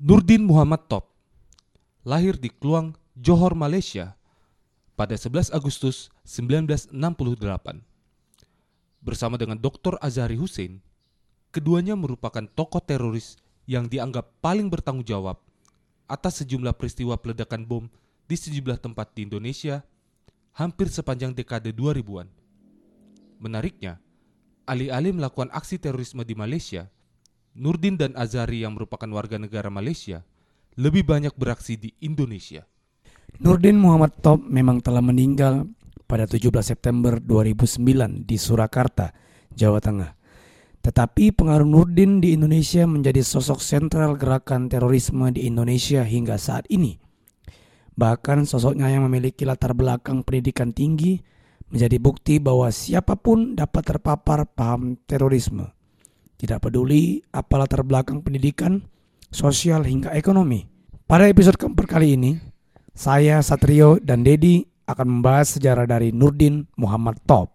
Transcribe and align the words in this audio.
Nurdin 0.00 0.48
Muhammad 0.48 0.88
Top 0.88 1.12
lahir 2.00 2.40
di 2.40 2.48
Kluang, 2.48 2.96
Johor, 3.12 3.52
Malaysia 3.52 4.16
pada 4.96 5.12
11 5.12 5.52
Agustus 5.52 6.08
1968. 6.24 6.96
Bersama 9.04 9.36
dengan 9.36 9.60
Dr. 9.60 10.00
Azhari 10.00 10.40
Hussein, 10.40 10.80
keduanya 11.52 11.92
merupakan 11.92 12.40
tokoh 12.56 12.80
teroris 12.80 13.36
yang 13.68 13.84
dianggap 13.84 14.32
paling 14.40 14.72
bertanggung 14.72 15.04
jawab 15.04 15.36
atas 16.08 16.40
sejumlah 16.40 16.72
peristiwa 16.72 17.20
peledakan 17.20 17.68
bom 17.68 17.84
di 18.24 18.36
sejumlah 18.40 18.80
tempat 18.80 19.12
di 19.12 19.28
Indonesia 19.28 19.84
hampir 20.56 20.88
sepanjang 20.88 21.36
dekade 21.36 21.68
2000-an. 21.68 22.32
Menariknya, 23.44 24.00
alih-alih 24.64 25.12
melakukan 25.12 25.52
aksi 25.52 25.76
terorisme 25.76 26.24
di 26.24 26.32
Malaysia, 26.32 26.88
Nurdin 27.52 28.00
dan 28.00 28.16
Azari 28.16 28.64
yang 28.64 28.72
merupakan 28.72 29.08
warga 29.12 29.36
negara 29.36 29.68
Malaysia 29.68 30.24
lebih 30.80 31.04
banyak 31.04 31.36
beraksi 31.36 31.76
di 31.76 31.92
Indonesia. 32.00 32.64
Nurdin 33.44 33.76
Muhammad 33.76 34.16
Top 34.24 34.40
memang 34.40 34.80
telah 34.80 35.04
meninggal 35.04 35.68
pada 36.08 36.24
17 36.24 36.48
September 36.64 37.20
2009 37.20 38.24
di 38.24 38.36
Surakarta, 38.40 39.12
Jawa 39.52 39.84
Tengah. 39.84 40.16
Tetapi 40.80 41.36
pengaruh 41.36 41.68
Nurdin 41.68 42.24
di 42.24 42.32
Indonesia 42.32 42.88
menjadi 42.88 43.20
sosok 43.20 43.60
sentral 43.60 44.16
gerakan 44.16 44.72
terorisme 44.72 45.28
di 45.30 45.44
Indonesia 45.44 46.02
hingga 46.02 46.40
saat 46.40 46.64
ini. 46.72 46.96
Bahkan 47.92 48.48
sosoknya 48.48 48.88
yang 48.88 49.04
memiliki 49.04 49.44
latar 49.44 49.76
belakang 49.76 50.24
pendidikan 50.24 50.72
tinggi 50.72 51.20
menjadi 51.68 52.00
bukti 52.00 52.40
bahwa 52.40 52.72
siapa 52.72 53.16
pun 53.20 53.52
dapat 53.52 53.84
terpapar 53.84 54.48
paham 54.48 54.96
terorisme. 55.04 55.81
Tidak 56.42 56.58
peduli 56.58 57.22
apa 57.30 57.54
latar 57.54 57.86
belakang 57.86 58.18
pendidikan, 58.18 58.82
sosial 59.30 59.86
hingga 59.86 60.10
ekonomi. 60.10 60.66
Pada 61.06 61.30
episode 61.30 61.54
keempat 61.54 61.86
kali 61.86 62.18
ini, 62.18 62.34
saya 62.90 63.38
Satrio 63.46 64.02
dan 64.02 64.26
Dedi 64.26 64.66
akan 64.90 65.06
membahas 65.06 65.54
sejarah 65.54 65.86
dari 65.86 66.10
Nurdin 66.10 66.66
Muhammad 66.74 67.22
Top. 67.30 67.54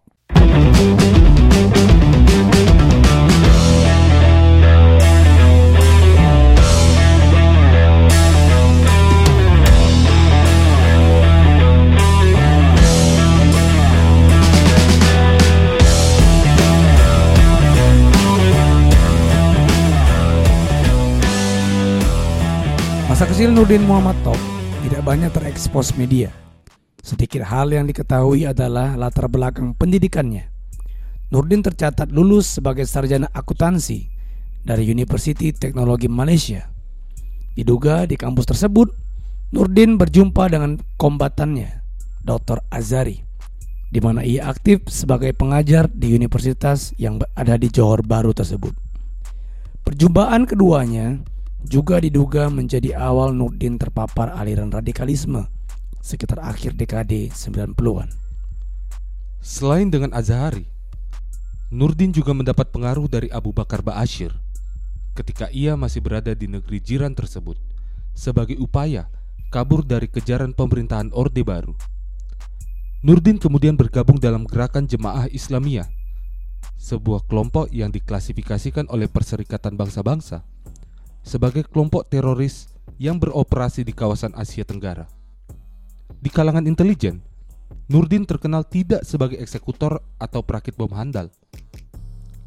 Masa 23.18 23.34
kecil 23.34 23.50
Nurdin 23.50 23.82
Muhammad 23.82 24.14
Top 24.22 24.38
tidak 24.86 25.02
banyak 25.02 25.34
terekspos 25.34 25.98
media. 25.98 26.30
Sedikit 27.02 27.50
hal 27.50 27.74
yang 27.74 27.90
diketahui 27.90 28.46
adalah 28.46 28.94
latar 28.94 29.26
belakang 29.26 29.74
pendidikannya. 29.74 30.46
Nurdin 31.34 31.66
tercatat 31.66 32.14
lulus 32.14 32.46
sebagai 32.46 32.86
sarjana 32.86 33.26
akuntansi 33.34 34.06
dari 34.62 34.86
University 34.86 35.50
Teknologi 35.50 36.06
Malaysia. 36.06 36.70
Diduga 37.58 38.06
di 38.06 38.22
kampus 38.22 38.54
tersebut, 38.54 38.94
Nurdin 39.50 39.98
berjumpa 39.98 40.54
dengan 40.54 40.78
kombatannya, 41.02 41.74
Dr. 42.22 42.70
Azari, 42.70 43.18
di 43.90 43.98
mana 43.98 44.22
ia 44.22 44.46
aktif 44.46 44.94
sebagai 44.94 45.34
pengajar 45.34 45.90
di 45.90 46.14
universitas 46.14 46.94
yang 47.02 47.18
ada 47.34 47.58
di 47.58 47.74
Johor 47.74 48.06
Baru 48.06 48.30
tersebut. 48.38 48.78
Perjumpaan 49.82 50.46
keduanya 50.46 51.18
juga 51.66 51.98
diduga 51.98 52.52
menjadi 52.54 52.94
awal 52.94 53.34
Nurdin 53.34 53.82
terpapar 53.82 54.36
aliran 54.38 54.70
radikalisme 54.70 55.50
sekitar 56.04 56.40
akhir 56.40 56.78
dekade 56.78 57.34
90-an. 57.34 58.10
Selain 59.42 59.88
dengan 59.90 60.14
Azhari, 60.14 60.70
Nurdin 61.68 62.16
juga 62.16 62.32
mendapat 62.32 62.72
pengaruh 62.72 63.12
dari 63.12 63.28
Abu 63.28 63.52
Bakar 63.52 63.84
Ba'asyir 63.84 64.32
ketika 65.18 65.50
ia 65.50 65.74
masih 65.74 66.00
berada 66.00 66.32
di 66.38 66.46
negeri 66.46 66.78
jiran 66.78 67.12
tersebut 67.12 67.58
sebagai 68.14 68.56
upaya 68.62 69.10
kabur 69.50 69.82
dari 69.82 70.06
kejaran 70.06 70.54
pemerintahan 70.54 71.10
Orde 71.12 71.42
Baru. 71.42 71.74
Nurdin 73.02 73.38
kemudian 73.38 73.78
bergabung 73.78 74.18
dalam 74.18 74.44
gerakan 74.50 74.90
Jemaah 74.90 75.30
Islamiyah, 75.30 75.86
sebuah 76.82 77.26
kelompok 77.30 77.70
yang 77.70 77.94
diklasifikasikan 77.94 78.90
oleh 78.90 79.06
Perserikatan 79.06 79.78
Bangsa-Bangsa 79.78 80.42
sebagai 81.28 81.68
kelompok 81.68 82.08
teroris 82.08 82.72
yang 82.96 83.20
beroperasi 83.20 83.84
di 83.84 83.92
kawasan 83.92 84.32
Asia 84.32 84.64
Tenggara. 84.64 85.12
Di 86.24 86.32
kalangan 86.32 86.64
intelijen, 86.64 87.20
Nurdin 87.92 88.24
terkenal 88.24 88.64
tidak 88.64 89.04
sebagai 89.04 89.36
eksekutor 89.44 90.00
atau 90.16 90.40
perakit 90.40 90.80
bom 90.80 90.90
handal. 90.96 91.28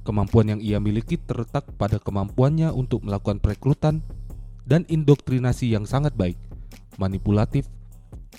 Kemampuan 0.01 0.57
yang 0.57 0.61
ia 0.65 0.81
miliki 0.81 1.21
terletak 1.21 1.69
pada 1.77 2.01
kemampuannya 2.01 2.73
untuk 2.73 3.05
melakukan 3.05 3.37
perekrutan 3.37 4.01
dan 4.65 4.89
indoktrinasi 4.89 5.69
yang 5.69 5.85
sangat 5.85 6.17
baik, 6.17 6.41
manipulatif, 6.97 7.69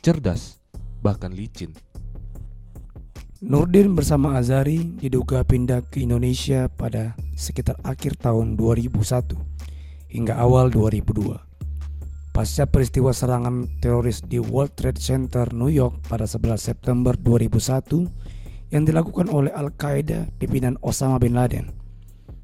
cerdas, 0.01 0.57
bahkan 1.05 1.37
licin. 1.37 1.69
Nurdin 3.41 3.93
bersama 3.93 4.37
Azari 4.37 4.81
diduga 4.97 5.45
pindah 5.45 5.85
ke 5.85 6.01
Indonesia 6.05 6.65
pada 6.69 7.13
sekitar 7.37 7.77
akhir 7.85 8.21
tahun 8.21 8.57
2001 8.57 9.50
hingga 10.11 10.35
awal 10.35 10.67
2002. 10.67 11.39
Pasca 12.31 12.63
peristiwa 12.67 13.11
serangan 13.11 13.67
teroris 13.83 14.23
di 14.23 14.39
World 14.39 14.75
Trade 14.75 14.99
Center 14.99 15.51
New 15.51 15.71
York 15.71 16.07
pada 16.07 16.27
11 16.27 16.59
September 16.59 17.15
2001 17.15 18.71
yang 18.71 18.87
dilakukan 18.87 19.27
oleh 19.27 19.51
Al-Qaeda 19.51 20.31
pimpinan 20.39 20.79
Osama 20.79 21.19
Bin 21.19 21.35
Laden. 21.35 21.71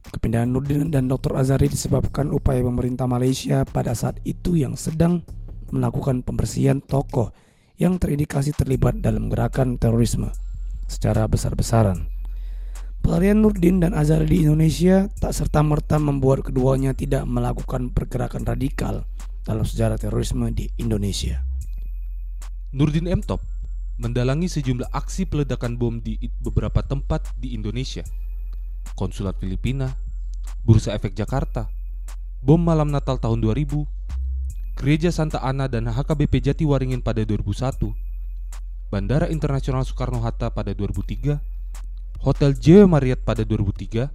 Kepindahan 0.08 0.48
Nurdin 0.48 0.92
dan 0.92 1.08
Dr. 1.08 1.36
Azari 1.36 1.68
disebabkan 1.72 2.32
upaya 2.32 2.64
pemerintah 2.64 3.08
Malaysia 3.08 3.64
pada 3.68 3.92
saat 3.92 4.20
itu 4.24 4.56
yang 4.56 4.80
sedang 4.80 5.24
melakukan 5.72 6.24
pembersihan 6.24 6.80
tokoh 6.80 7.32
yang 7.76 8.00
terindikasi 8.00 8.56
terlibat 8.56 9.04
dalam 9.04 9.28
gerakan 9.28 9.76
terorisme 9.76 10.32
secara 10.88 11.28
besar-besaran. 11.28 12.08
Pelarian 13.02 13.40
Nurdin 13.40 13.80
dan 13.80 13.96
Azhar 13.96 14.24
di 14.28 14.44
Indonesia 14.44 15.08
tak 15.18 15.32
serta-merta 15.32 15.98
membuat 15.98 16.46
keduanya 16.46 16.92
tidak 16.92 17.24
melakukan 17.24 17.90
pergerakan 17.94 18.44
radikal 18.44 19.08
dalam 19.48 19.64
sejarah 19.64 19.96
terorisme 19.96 20.52
di 20.52 20.68
Indonesia. 20.76 21.40
Nurdin 22.76 23.08
M. 23.08 23.24
Mendalangi 23.98 24.46
sejumlah 24.46 24.94
aksi 24.94 25.26
peledakan 25.26 25.80
bom 25.80 25.98
di 25.98 26.20
beberapa 26.44 26.86
tempat 26.86 27.34
di 27.40 27.58
Indonesia. 27.58 28.06
Konsulat 28.94 29.42
Filipina, 29.42 29.90
Bursa 30.62 30.94
Efek 30.94 31.18
Jakarta, 31.18 31.66
bom 32.46 32.62
malam 32.62 32.94
Natal 32.94 33.18
tahun 33.18 33.42
2000, 33.42 33.88
Gereja 34.78 35.10
Santa 35.10 35.42
Ana 35.42 35.66
dan 35.66 35.90
HKBP 35.90 36.44
Jatiwaringin 36.44 37.02
pada 37.02 37.26
2001, 37.26 37.90
Bandara 38.94 39.26
Internasional 39.34 39.82
Soekarno-Hatta 39.82 40.54
pada 40.54 40.78
2003, 40.78 41.57
Hotel 42.18 42.58
J 42.58 42.90
Marriott 42.90 43.22
pada 43.22 43.46
2003, 43.46 44.10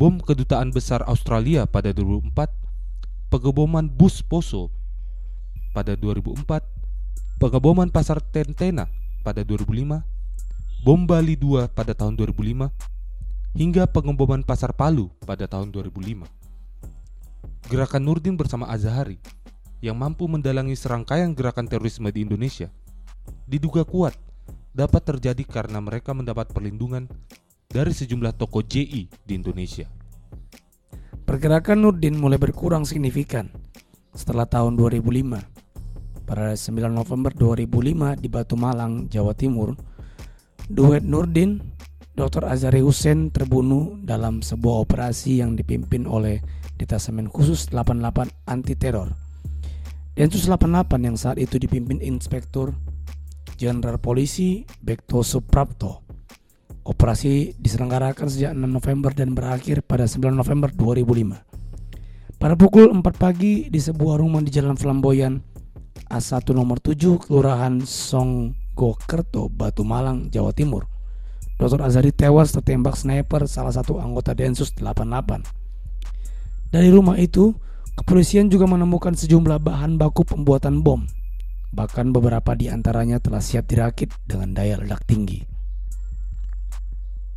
bom 0.00 0.16
kedutaan 0.16 0.72
besar 0.72 1.04
Australia 1.04 1.68
pada 1.68 1.92
2004, 1.92 2.48
pengeboman 3.28 3.84
bus 3.84 4.24
Poso 4.24 4.72
pada 5.76 5.92
2004, 5.92 6.64
pengeboman 7.36 7.92
pasar 7.92 8.16
Tentena 8.32 8.88
pada 9.20 9.44
2005, 9.44 10.00
bom 10.80 11.00
Bali 11.04 11.36
2 11.36 11.68
pada 11.76 11.92
tahun 11.92 12.16
2005, 12.16 12.72
hingga 13.60 13.84
pengeboman 13.92 14.40
pasar 14.40 14.72
Palu 14.72 15.12
pada 15.28 15.44
tahun 15.44 15.68
2005. 15.68 16.24
Gerakan 17.68 18.02
Nurdin 18.08 18.40
bersama 18.40 18.72
Azhari 18.72 19.20
yang 19.84 20.00
mampu 20.00 20.24
mendalangi 20.24 20.72
serangkaian 20.80 21.36
gerakan 21.36 21.68
terorisme 21.68 22.08
di 22.08 22.24
Indonesia 22.24 22.72
diduga 23.44 23.84
kuat 23.84 24.16
dapat 24.72 25.04
terjadi 25.04 25.44
karena 25.44 25.78
mereka 25.84 26.16
mendapat 26.16 26.48
perlindungan 26.48 27.08
dari 27.68 27.92
sejumlah 27.92 28.36
toko 28.36 28.64
JI 28.64 29.08
di 29.24 29.32
Indonesia. 29.36 29.88
Pergerakan 31.22 31.84
Nurdin 31.84 32.18
mulai 32.18 32.36
berkurang 32.36 32.84
signifikan 32.84 33.48
setelah 34.12 34.44
tahun 34.44 34.76
2005. 34.76 36.28
Pada 36.28 36.56
9 36.56 36.92
November 36.92 37.32
2005 37.32 38.20
di 38.20 38.28
Batu 38.28 38.56
Malang, 38.56 39.08
Jawa 39.08 39.36
Timur, 39.36 39.76
duet 40.68 41.04
Nurdin, 41.04 41.60
Dr. 42.12 42.44
Azari 42.44 42.84
Hussein 42.84 43.32
terbunuh 43.32 43.96
dalam 44.04 44.44
sebuah 44.44 44.84
operasi 44.84 45.40
yang 45.40 45.56
dipimpin 45.56 46.04
oleh 46.04 46.44
Detasemen 46.76 47.28
Khusus 47.32 47.72
88 47.72 48.28
Anti 48.48 48.76
Teror. 48.76 49.08
Densus 50.12 50.44
88 50.44 51.08
yang 51.08 51.16
saat 51.16 51.40
itu 51.40 51.56
dipimpin 51.56 52.04
Inspektur 52.04 52.76
Jenderal 53.56 54.00
Polisi 54.02 54.64
Bekto 54.80 55.20
Suprapto. 55.20 56.04
Operasi 56.82 57.54
diselenggarakan 57.60 58.26
sejak 58.26 58.52
6 58.56 58.66
November 58.66 59.14
dan 59.14 59.38
berakhir 59.38 59.86
pada 59.86 60.08
9 60.08 60.34
November 60.34 60.72
2005. 60.74 62.38
Pada 62.42 62.58
pukul 62.58 62.90
4 62.90 63.02
pagi 63.14 63.70
di 63.70 63.78
sebuah 63.78 64.18
rumah 64.18 64.42
di 64.42 64.50
Jalan 64.50 64.74
Flamboyan 64.74 65.38
A1 66.12 66.44
nomor 66.52 66.82
7 66.82 67.22
Kelurahan 67.22 67.80
Songgokerto, 67.86 69.48
Batu 69.48 69.86
Malang, 69.86 70.28
Jawa 70.28 70.50
Timur. 70.52 70.90
Dr. 71.56 71.80
Azari 71.86 72.10
tewas 72.10 72.50
tertembak 72.50 72.98
sniper 72.98 73.46
salah 73.46 73.70
satu 73.70 74.02
anggota 74.02 74.34
Densus 74.34 74.74
88. 74.74 75.46
Dari 76.74 76.88
rumah 76.90 77.14
itu, 77.16 77.54
kepolisian 77.94 78.50
juga 78.50 78.66
menemukan 78.66 79.14
sejumlah 79.14 79.62
bahan 79.62 79.94
baku 79.94 80.26
pembuatan 80.26 80.82
bom. 80.82 81.06
Bahkan 81.72 82.12
beberapa 82.12 82.52
di 82.52 82.68
antaranya 82.68 83.16
telah 83.18 83.40
siap 83.40 83.68
dirakit 83.68 84.12
dengan 84.28 84.52
daya 84.52 84.76
ledak 84.76 85.04
tinggi. 85.08 85.44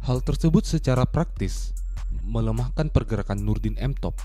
Hal 0.04 0.22
tersebut 0.22 0.68
secara 0.68 1.08
praktis 1.08 1.72
melemahkan 2.22 2.92
pergerakan 2.92 3.42
Nurdin 3.42 3.80
M. 3.80 3.96
Top 3.96 4.20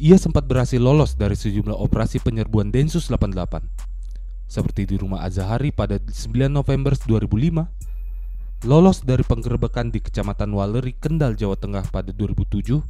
ia 0.00 0.16
sempat 0.16 0.48
berhasil 0.48 0.80
lolos 0.80 1.14
dari 1.14 1.36
sejumlah 1.36 1.76
operasi 1.76 2.18
penyerbuan 2.24 2.72
Densus 2.72 3.12
88 3.12 3.92
seperti 4.48 4.84
di 4.84 4.96
rumah 5.00 5.24
Azahari 5.24 5.72
pada 5.72 5.96
9 5.96 6.52
November 6.52 6.92
2005, 6.92 8.68
lolos 8.68 9.00
dari 9.00 9.24
penggerbekan 9.24 9.88
di 9.88 10.04
Kecamatan 10.04 10.52
Waleri, 10.52 10.92
Kendal, 10.92 11.40
Jawa 11.40 11.56
Tengah 11.56 11.88
pada 11.88 12.12
2007, 12.12 12.84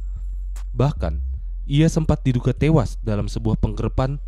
bahkan 0.75 1.23
ia 1.63 1.87
sempat 1.87 2.19
diduga 2.27 2.51
tewas 2.51 2.99
dalam 2.99 3.31
sebuah 3.31 3.55
penggerbekan 3.63 4.19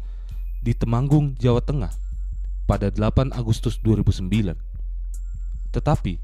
di 0.66 0.74
Temanggung, 0.74 1.38
Jawa 1.38 1.62
Tengah 1.62 1.94
pada 2.66 2.90
8 2.90 3.38
Agustus 3.38 3.78
2009. 3.86 4.58
Tetapi, 5.70 6.18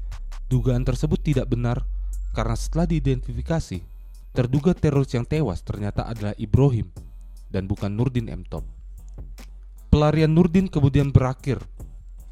dugaan 0.50 0.82
tersebut 0.82 1.22
tidak 1.22 1.46
benar 1.46 1.86
karena 2.34 2.58
setelah 2.58 2.90
diidentifikasi, 2.90 3.92
Terduga 4.32 4.72
teroris 4.72 5.12
yang 5.12 5.28
tewas 5.28 5.60
ternyata 5.60 6.08
adalah 6.08 6.32
Ibrahim 6.40 6.88
dan 7.52 7.68
bukan 7.68 7.92
Nurdin 7.92 8.32
M. 8.32 8.48
Top. 8.48 8.64
Pelarian 9.92 10.32
Nurdin 10.32 10.72
kemudian 10.72 11.12
berakhir 11.12 11.60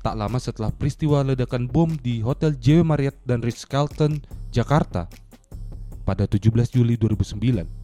tak 0.00 0.16
lama 0.16 0.40
setelah 0.40 0.72
peristiwa 0.72 1.20
ledakan 1.20 1.68
bom 1.68 1.92
di 1.92 2.24
Hotel 2.24 2.56
JW 2.56 2.88
Marriott 2.88 3.20
dan 3.28 3.44
Ritz-Carlton, 3.44 4.16
Jakarta 4.48 5.12
pada 6.08 6.24
17 6.24 6.72
Juli 6.72 6.96
2009. 6.96 7.79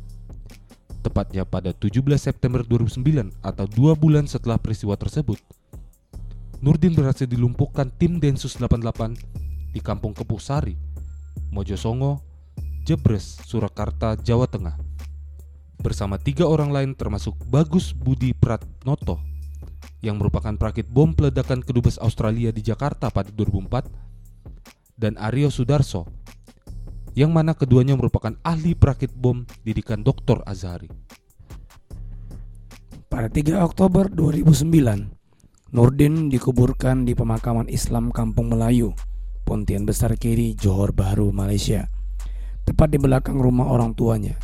Tepatnya 1.07 1.47
pada 1.47 1.71
17 1.71 2.03
September 2.19 2.67
2009 2.67 3.31
atau 3.39 3.67
dua 3.71 3.95
bulan 3.95 4.27
setelah 4.27 4.59
peristiwa 4.59 4.99
tersebut. 4.99 5.39
Nurdin 6.59 6.99
berhasil 6.99 7.31
dilumpuhkan 7.31 7.95
tim 7.95 8.19
Densus 8.19 8.59
88 8.59 9.15
di 9.71 9.79
Kampung 9.79 10.11
Kepusari, 10.11 10.75
Mojosongo, 11.55 12.19
Jebres, 12.83 13.39
Surakarta, 13.47 14.19
Jawa 14.19 14.51
Tengah. 14.51 14.75
Bersama 15.79 16.19
tiga 16.19 16.51
orang 16.51 16.75
lain 16.75 16.91
termasuk 16.99 17.39
Bagus 17.47 17.95
Budi 17.95 18.35
Pratnoto 18.35 19.23
yang 20.03 20.19
merupakan 20.19 20.59
perakit 20.59 20.91
bom 20.91 21.15
peledakan 21.15 21.63
kedubes 21.63 22.03
Australia 22.03 22.51
di 22.51 22.67
Jakarta 22.67 23.15
pada 23.15 23.31
2004 23.31 24.99
dan 24.99 25.15
Aryo 25.23 25.55
Sudarso 25.55 26.03
yang 27.17 27.33
mana 27.33 27.57
keduanya 27.57 27.97
merupakan 27.97 28.37
ahli 28.45 28.77
perakit 28.77 29.11
bom 29.17 29.49
didikan 29.65 30.05
Dr. 30.05 30.45
Azhari. 30.45 30.93
Pada 33.09 33.33
3 33.33 33.65
Oktober 33.65 34.13
2009, 34.13 35.73
Nurdin 35.73 36.29
dikuburkan 36.29 37.09
di 37.09 37.17
pemakaman 37.17 37.73
Islam 37.73 38.13
Kampung 38.13 38.53
Melayu, 38.53 38.93
Pontian 39.49 39.89
Besar 39.89 40.13
Kiri, 40.21 40.53
Johor 40.53 40.93
Bahru, 40.93 41.33
Malaysia 41.33 41.89
tepat 42.67 42.91
di 42.91 42.99
belakang 42.99 43.39
rumah 43.39 43.71
orang 43.71 43.95
tuanya. 43.95 44.35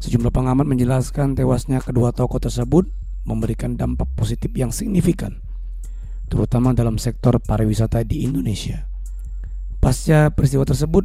Sejumlah 0.00 0.32
pengamat 0.32 0.64
menjelaskan 0.64 1.36
tewasnya 1.36 1.84
kedua 1.84 2.10
tokoh 2.10 2.40
tersebut 2.40 2.88
memberikan 3.28 3.76
dampak 3.76 4.08
positif 4.16 4.50
yang 4.56 4.72
signifikan, 4.72 5.44
terutama 6.32 6.72
dalam 6.72 6.96
sektor 6.96 7.36
pariwisata 7.36 8.00
di 8.04 8.24
Indonesia. 8.24 8.88
Pasca 9.80 10.32
peristiwa 10.32 10.64
tersebut, 10.64 11.04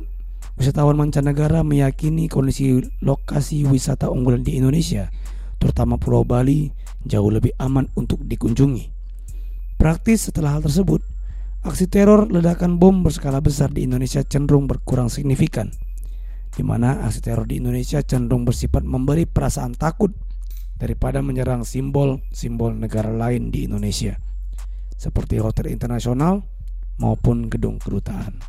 wisatawan 0.59 1.00
mancanegara 1.00 1.63
meyakini 1.63 2.27
kondisi 2.27 2.83
lokasi 3.00 3.63
wisata 3.63 4.11
unggulan 4.11 4.44
di 4.44 4.59
Indonesia, 4.59 5.07
terutama 5.56 5.95
Pulau 5.95 6.27
Bali, 6.27 6.75
jauh 7.07 7.31
lebih 7.31 7.56
aman 7.57 7.88
untuk 7.95 8.19
dikunjungi. 8.27 8.91
Praktis 9.79 10.27
setelah 10.27 10.59
hal 10.59 10.67
tersebut, 10.67 11.00
aksi 11.63 11.88
teror 11.88 12.27
ledakan 12.27 12.75
bom 12.75 13.07
berskala 13.07 13.39
besar 13.39 13.71
di 13.71 13.88
Indonesia 13.88 14.19
cenderung 14.19 14.67
berkurang 14.67 15.07
signifikan 15.07 15.71
di 16.59 16.63
mana 16.65 17.06
aksi 17.06 17.23
teror 17.23 17.45
di 17.45 17.61
Indonesia 17.61 18.01
cenderung 18.01 18.44
bersifat 18.44 18.81
memberi 18.83 19.23
perasaan 19.29 19.77
takut 19.77 20.11
daripada 20.75 21.23
menyerang 21.23 21.63
simbol-simbol 21.63 22.75
negara 22.75 23.11
lain 23.11 23.47
di 23.47 23.67
Indonesia 23.67 24.17
seperti 25.00 25.39
hotel 25.39 25.71
internasional 25.71 26.44
maupun 27.00 27.47
gedung 27.47 27.79
kedutaan. 27.79 28.44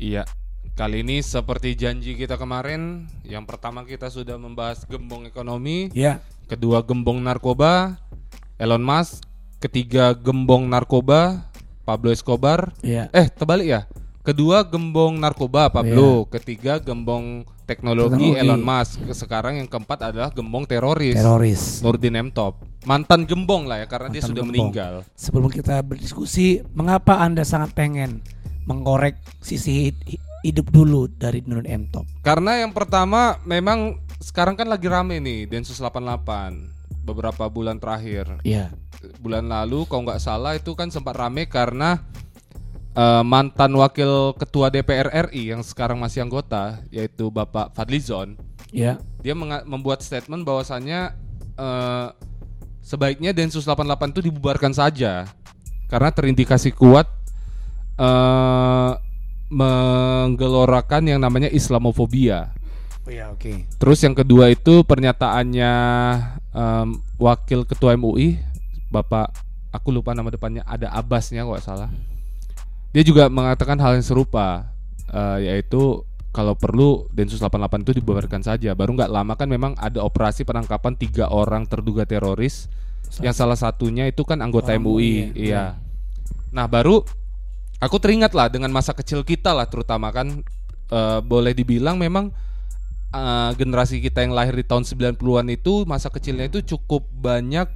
Iya, 0.00 0.24
kali 0.74 1.06
ini 1.06 1.22
seperti 1.22 1.78
janji 1.78 2.18
kita 2.18 2.34
kemarin, 2.34 3.06
yang 3.22 3.46
pertama 3.46 3.86
kita 3.86 4.10
sudah 4.10 4.34
membahas 4.34 4.82
gembong 4.90 5.22
ekonomi, 5.22 5.86
ya. 5.94 6.18
kedua 6.50 6.82
gembong 6.82 7.22
narkoba, 7.22 7.94
Elon 8.58 8.82
Musk, 8.82 9.22
ketiga 9.62 10.10
gembong 10.18 10.66
narkoba, 10.66 11.46
Pablo 11.86 12.10
Escobar. 12.10 12.74
Ya. 12.82 13.06
Eh, 13.14 13.30
terbalik 13.30 13.66
ya? 13.70 13.80
Kedua 14.26 14.66
gembong 14.66 15.14
narkoba 15.20 15.70
Pablo, 15.70 16.26
yeah. 16.26 16.30
ketiga 16.40 16.82
gembong 16.82 17.46
teknologi, 17.70 18.34
teknologi 18.34 18.40
Elon 18.42 18.64
Musk. 18.64 18.98
Sekarang 19.14 19.60
yang 19.60 19.68
keempat 19.70 20.10
adalah 20.10 20.34
gembong 20.34 20.66
teroris. 20.66 21.14
Teroris. 21.14 21.84
Nurdin 21.84 22.18
M 22.18 22.28
Top. 22.34 22.64
Mantan 22.88 23.28
gembong 23.28 23.68
lah 23.68 23.84
ya 23.84 23.86
karena 23.86 24.08
Mantan 24.08 24.24
dia 24.24 24.28
sudah 24.28 24.42
gembong. 24.42 24.72
meninggal. 24.72 24.94
Sebelum 25.12 25.52
kita 25.52 25.78
berdiskusi, 25.84 26.64
mengapa 26.72 27.20
Anda 27.20 27.44
sangat 27.44 27.76
pengen 27.76 28.24
mengkorek 28.64 29.20
sisi 29.44 29.92
hidup 30.44 30.68
dulu 30.68 31.08
dari 31.08 31.40
Nurdin 31.48 31.66
M 31.72 31.82
Top? 31.88 32.04
Karena 32.20 32.60
yang 32.60 32.76
pertama 32.76 33.40
memang 33.48 34.04
sekarang 34.20 34.54
kan 34.54 34.68
lagi 34.68 34.84
rame 34.86 35.16
nih 35.18 35.48
Densus 35.48 35.80
88 35.80 37.04
beberapa 37.04 37.48
bulan 37.48 37.80
terakhir. 37.80 38.44
Iya. 38.44 38.72
Bulan 39.20 39.48
lalu 39.48 39.88
kalau 39.88 40.04
nggak 40.04 40.20
salah 40.20 40.52
itu 40.52 40.76
kan 40.76 40.92
sempat 40.92 41.16
rame 41.16 41.48
karena 41.48 42.00
uh, 42.96 43.24
mantan 43.24 43.72
wakil 43.76 44.36
ketua 44.36 44.68
DPR 44.68 45.08
RI 45.32 45.56
yang 45.56 45.64
sekarang 45.64 45.96
masih 46.00 46.24
anggota 46.24 46.80
yaitu 46.92 47.32
Bapak 47.32 47.72
Fadlizon. 47.72 48.36
Ya. 48.68 49.00
Dia 49.24 49.32
membuat 49.64 50.04
statement 50.04 50.44
bahwasannya 50.44 51.14
uh, 51.56 52.12
sebaiknya 52.84 53.32
Densus 53.32 53.64
88 53.64 54.12
itu 54.12 54.20
dibubarkan 54.28 54.76
saja 54.76 55.28
karena 55.88 56.10
terindikasi 56.10 56.72
kuat 56.74 57.06
uh, 58.00 58.98
menggelorakan 59.52 61.08
yang 61.08 61.20
namanya 61.20 61.48
Islamofobia. 61.52 62.52
Oh 63.04 63.12
ya, 63.12 63.28
oke. 63.32 63.44
Okay. 63.44 63.56
Terus 63.76 64.00
yang 64.00 64.16
kedua 64.16 64.48
itu 64.48 64.80
pernyataannya 64.84 65.72
um, 66.56 66.88
wakil 67.20 67.68
ketua 67.68 67.98
MUI 68.00 68.40
Bapak 68.88 69.34
aku 69.74 69.90
lupa 69.90 70.14
nama 70.14 70.30
depannya 70.30 70.62
ada 70.64 70.88
Abbasnya 70.94 71.42
kok 71.42 71.60
salah 71.66 71.90
dia 72.94 73.02
juga 73.02 73.26
mengatakan 73.26 73.74
hal 73.82 73.98
yang 73.98 74.06
serupa 74.06 74.70
uh, 75.10 75.42
yaitu 75.42 76.06
kalau 76.30 76.54
perlu 76.54 77.10
Densus 77.10 77.42
88 77.42 77.86
itu 77.86 77.92
dibubarkan 77.98 78.42
saja. 78.42 78.74
Baru 78.74 78.94
nggak 78.94 79.10
lama 79.10 79.34
kan 79.34 79.50
memang 79.50 79.74
ada 79.78 80.02
operasi 80.02 80.46
penangkapan 80.46 80.94
tiga 80.94 81.26
orang 81.30 81.66
terduga 81.66 82.06
teroris 82.06 82.70
Satu. 83.06 83.22
yang 83.26 83.34
salah 83.34 83.58
satunya 83.58 84.06
itu 84.06 84.22
kan 84.22 84.38
anggota 84.42 84.74
oh, 84.74 84.78
MUI. 84.78 85.34
Iya. 85.34 85.34
iya. 85.34 85.64
Nah 86.54 86.70
baru 86.70 87.02
aku 87.84 88.00
teringat 88.00 88.32
lah 88.32 88.48
dengan 88.48 88.72
masa 88.72 88.96
kecil 88.96 89.22
kita 89.22 89.52
lah 89.52 89.68
terutama 89.68 90.10
kan 90.10 90.42
uh, 90.90 91.20
boleh 91.20 91.52
dibilang 91.52 92.00
memang 92.00 92.32
uh, 93.14 93.50
generasi 93.54 94.02
kita 94.02 94.24
yang 94.24 94.34
lahir 94.34 94.56
di 94.56 94.64
tahun 94.66 94.82
90-an 94.88 95.46
itu 95.52 95.84
masa 95.86 96.08
kecilnya 96.08 96.48
itu 96.50 96.64
cukup 96.64 97.06
banyak 97.12 97.68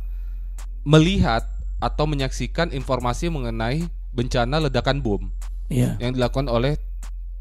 melihat 0.88 1.44
atau 1.78 2.08
menyaksikan 2.10 2.74
informasi 2.74 3.30
mengenai 3.30 3.86
bencana 4.10 4.66
ledakan 4.66 4.98
bom 4.98 5.22
yeah. 5.70 5.94
yang 6.02 6.16
dilakukan 6.16 6.50
oleh 6.50 6.74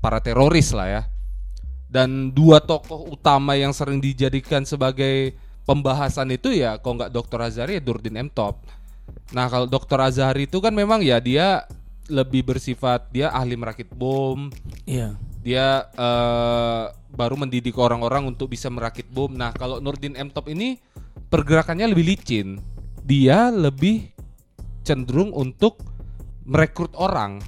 para 0.04 0.22
teroris 0.22 0.72
lah 0.76 0.88
ya. 0.88 1.04
Dan 1.88 2.36
dua 2.36 2.60
tokoh 2.60 3.16
utama 3.16 3.56
yang 3.56 3.72
sering 3.72 4.04
dijadikan 4.04 4.68
sebagai 4.68 5.40
pembahasan 5.64 6.36
itu 6.36 6.52
ya 6.52 6.76
kalau 6.84 7.00
nggak 7.00 7.12
Dr. 7.16 7.40
Azari 7.40 7.80
ya 7.80 7.82
Durdin 7.82 8.20
M 8.20 8.30
Top. 8.30 8.60
Nah 9.32 9.48
kalau 9.48 9.66
Dr. 9.66 10.00
Azari 10.04 10.52
itu 10.52 10.60
kan 10.60 10.76
memang 10.76 11.00
ya 11.00 11.24
dia 11.24 11.64
lebih 12.08 12.48
bersifat 12.48 13.12
dia 13.12 13.32
ahli 13.32 13.56
merakit 13.60 13.92
bom. 13.92 14.52
Iya. 14.88 15.16
Dia 15.44 15.88
uh, 15.96 16.92
baru 17.14 17.40
mendidik 17.40 17.76
orang-orang 17.80 18.28
untuk 18.28 18.52
bisa 18.52 18.68
merakit 18.68 19.08
bom. 19.08 19.32
Nah 19.32 19.56
kalau 19.56 19.80
Nurdin 19.80 20.16
M 20.16 20.32
Top 20.32 20.52
ini 20.52 20.80
pergerakannya 21.32 21.88
lebih 21.92 22.16
licin. 22.16 22.60
Dia 23.08 23.48
lebih 23.52 24.12
cenderung 24.84 25.32
untuk 25.32 25.80
merekrut 26.48 26.96
orang. 26.96 27.44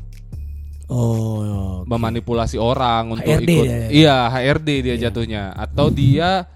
Oh, 0.90 1.86
okay. 1.86 1.86
memanipulasi 1.86 2.58
orang 2.58 3.14
untuk 3.14 3.30
HRD 3.30 3.46
ikut. 3.46 3.66
ya, 3.70 3.78
ya. 3.78 3.90
Iya, 3.94 4.18
HRD 4.34 4.70
dia 4.82 4.90
yeah. 4.90 4.98
jatuhnya 5.06 5.44
atau 5.54 5.94
dia 5.94 6.50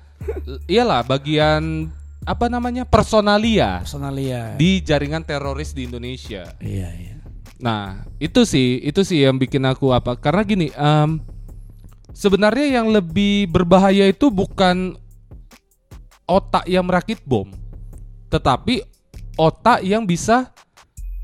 iyalah 0.65 1.05
bagian 1.05 1.93
apa 2.25 2.49
namanya 2.49 2.81
personalia 2.81 3.83
Personalia. 3.85 4.57
di 4.57 4.81
jaringan 4.81 5.21
teroris 5.21 5.77
di 5.77 5.85
Indonesia. 5.85 6.49
Iya, 6.57 6.89
iya. 6.97 7.12
Nah, 7.63 8.03
itu 8.19 8.43
sih, 8.43 8.83
itu 8.83 9.07
sih 9.07 9.23
yang 9.23 9.39
bikin 9.39 9.63
aku 9.63 9.95
apa? 9.95 10.19
Karena 10.19 10.43
gini, 10.43 10.67
em, 10.75 11.23
sebenarnya 12.11 12.83
yang 12.83 12.91
lebih 12.91 13.47
berbahaya 13.47 14.11
itu 14.11 14.27
bukan 14.27 14.99
otak 16.27 16.67
yang 16.67 16.83
merakit 16.83 17.23
bom, 17.23 17.47
tetapi 18.27 18.83
otak 19.39 19.79
yang 19.79 20.03
bisa 20.03 20.51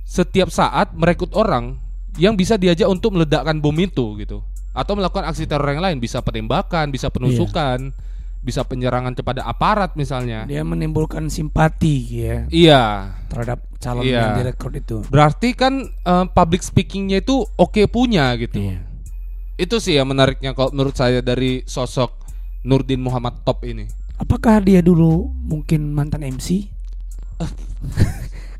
setiap 0.07 0.47
saat 0.47 0.95
merekrut 0.95 1.35
orang 1.35 1.75
yang 2.15 2.39
bisa 2.39 2.55
diajak 2.55 2.87
untuk 2.87 3.19
meledakkan 3.19 3.59
bom 3.59 3.75
itu 3.75 4.15
gitu, 4.23 4.39
atau 4.71 4.95
melakukan 4.95 5.27
aksi 5.27 5.43
teror 5.43 5.67
yang 5.75 5.83
lain, 5.83 5.99
bisa 5.99 6.23
penembakan, 6.23 6.87
bisa 6.87 7.11
penusukan, 7.11 7.91
bisa 8.39 8.63
penyerangan 8.63 9.13
kepada 9.13 9.43
aparat 9.43 9.93
misalnya. 9.93 10.43
Dia 10.43 10.63
menimbulkan 10.63 11.27
simpati 11.27 11.95
ya 12.09 12.35
Iya, 12.47 12.83
terhadap 13.27 13.67
calon 13.77 14.03
Iya. 14.03 14.19
yang 14.21 14.31
direkrut 14.39 14.73
itu. 14.73 14.97
berarti 15.07 15.51
kan 15.51 15.73
eh, 15.85 16.25
public 16.29 16.61
speakingnya 16.61 17.19
itu 17.19 17.43
oke 17.53 17.83
punya 17.87 18.31
gitu. 18.35 18.55
Iya. 18.57 18.79
Itu 19.55 19.77
sih 19.77 19.93
yang 19.93 20.07
menariknya 20.07 20.51
kalau 20.51 20.71
menurut 20.71 20.95
saya 20.95 21.19
dari 21.19 21.63
sosok 21.63 22.15
Nurdin 22.63 22.99
Muhammad 22.99 23.43
Top 23.43 23.63
ini. 23.63 23.87
Apakah 24.15 24.59
dia 24.59 24.79
dulu 24.79 25.27
mungkin 25.33 25.91
mantan 25.91 26.23
MC? 26.23 26.67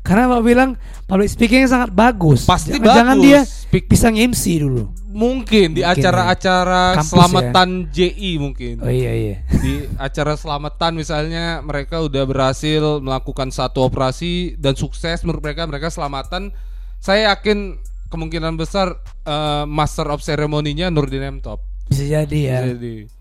Karena 0.00 0.26
Pak 0.26 0.42
bilang 0.42 0.70
public 1.04 1.28
speakingnya 1.28 1.68
sangat 1.68 1.90
bagus. 1.92 2.44
Pasti 2.44 2.72
Jangan 2.74 3.16
bagus. 3.16 3.24
dia 3.24 3.40
Speak- 3.70 3.86
bisa 3.86 4.10
nge-MC 4.10 4.44
dulu. 4.58 4.90
mungkin 5.10 5.74
di 5.74 5.82
acara-acara 5.82 6.98
Kampus 6.98 7.10
selamatan 7.10 7.68
JI 7.90 8.38
mungkin. 8.38 8.78
Oh 8.78 8.86
iya 8.86 9.10
iya. 9.10 9.36
Di 9.46 9.86
acara 9.94 10.34
selamatan 10.34 10.94
misalnya 10.94 11.62
mereka 11.62 11.98
udah 11.98 12.22
berhasil 12.22 12.98
melakukan 12.98 13.50
satu 13.50 13.82
operasi 13.82 14.54
dan 14.54 14.74
sukses 14.74 15.22
menurut 15.22 15.42
mereka 15.42 15.66
mereka 15.66 15.86
selamatan. 15.86 16.50
Saya 16.98 17.30
yakin 17.30 17.78
kemungkinan 18.06 18.54
besar 18.54 18.98
eh, 19.22 19.64
master 19.66 20.10
of 20.10 20.18
ceremony-nya 20.20 20.90
Nurdin 20.90 21.22
M 21.22 21.38
Top. 21.38 21.62
Bisa 21.86 22.06
jadi 22.06 22.38
ya. 22.38 22.58
Jadi 22.66 23.06
Mem- 23.06 23.19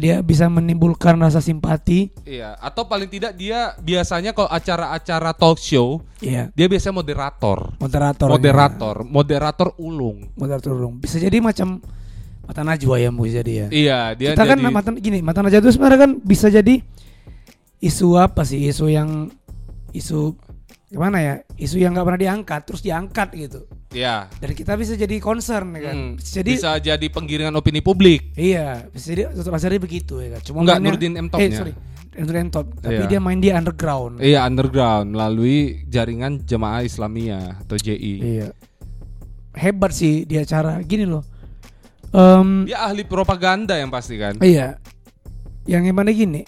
Dia 0.00 0.24
bisa 0.24 0.48
menimbulkan 0.48 1.20
rasa 1.20 1.44
simpati. 1.44 2.08
iya, 2.24 2.56
atau 2.56 2.88
paling 2.88 3.12
tidak 3.12 3.36
dia 3.36 3.76
biasanya 3.76 4.32
kalau 4.32 4.48
acara-acara 4.48 5.36
talk 5.36 5.60
show 5.60 6.00
Iya. 6.24 6.48
dia 6.56 6.66
biasanya 6.66 6.96
moderator. 6.96 7.76
Moderator. 7.76 8.28
Moderator, 8.32 8.96
moderator 9.04 9.68
ulung. 9.76 10.32
Moderator 10.32 10.72
dong. 10.72 10.96
Bisa 10.96 11.20
jadi 11.20 11.36
macam 11.44 11.84
mata 12.46 12.62
najwa 12.64 12.96
ya 12.96 13.12
bisa 13.12 13.44
jadi 13.44 13.52
ya. 13.52 13.66
Iya, 13.68 13.98
dia 14.16 14.28
Kita 14.32 14.44
kan 14.48 14.58
mata 14.64 14.90
gini, 14.96 15.20
mata 15.20 15.44
najwa 15.44 15.60
itu 15.60 15.70
sebenarnya 15.76 16.00
kan 16.08 16.12
bisa 16.24 16.48
jadi 16.48 16.80
isu 17.84 18.16
apa 18.16 18.48
sih? 18.48 18.64
Isu 18.64 18.88
yang 18.88 19.28
isu 19.92 20.32
gimana 20.88 21.20
ya? 21.20 21.34
Isu 21.60 21.76
yang 21.76 21.92
nggak 21.92 22.06
pernah 22.06 22.22
diangkat 22.22 22.60
terus 22.64 22.80
diangkat 22.80 23.28
gitu. 23.36 23.60
Iya. 23.94 24.26
Dan 24.42 24.50
kita 24.52 24.74
bisa 24.74 24.98
jadi 24.98 25.16
concern 25.18 25.70
ya 25.78 25.90
kan. 25.90 25.96
Hmm, 25.96 26.12
jadi 26.18 26.52
bisa 26.52 26.70
jadi 26.76 27.06
penggiringan 27.06 27.54
opini 27.54 27.78
publik. 27.78 28.34
Iya, 28.34 28.90
bisa 28.90 29.14
jadi 29.14 29.22
pasarnya 29.32 29.78
begitu 29.78 30.18
ya 30.18 30.36
kan. 30.36 30.40
Cuma 30.42 30.58
Enggak, 30.66 30.78
Nurdin 30.82 31.14
M. 31.14 31.26
Eh, 31.26 31.30
Top-nya. 31.30 31.56
sorry. 31.56 31.72
Nurdin. 32.16 32.48
Top. 32.48 32.66
Tapi 32.80 32.96
Iya. 32.98 33.08
dia 33.08 33.20
main 33.20 33.38
di 33.38 33.48
underground. 33.52 34.18
Iya, 34.18 34.40
underground 34.42 35.06
melalui 35.12 35.86
jaringan 35.86 36.42
Jemaah 36.42 36.82
Islamiyah 36.82 37.62
atau 37.62 37.76
JI. 37.76 38.14
Iya. 38.18 38.48
Hebat 39.54 39.92
sih 39.92 40.24
di 40.24 40.36
acara 40.36 40.82
gini 40.82 41.06
loh. 41.06 41.24
Em, 42.10 42.64
Dia 42.64 42.88
ahli 42.88 43.04
propaganda 43.04 43.76
yang 43.76 43.88
pasti 43.88 44.16
kan. 44.16 44.36
Iya. 44.40 44.76
Yang 45.64 45.82
gimana 45.92 46.10
gini? 46.10 46.42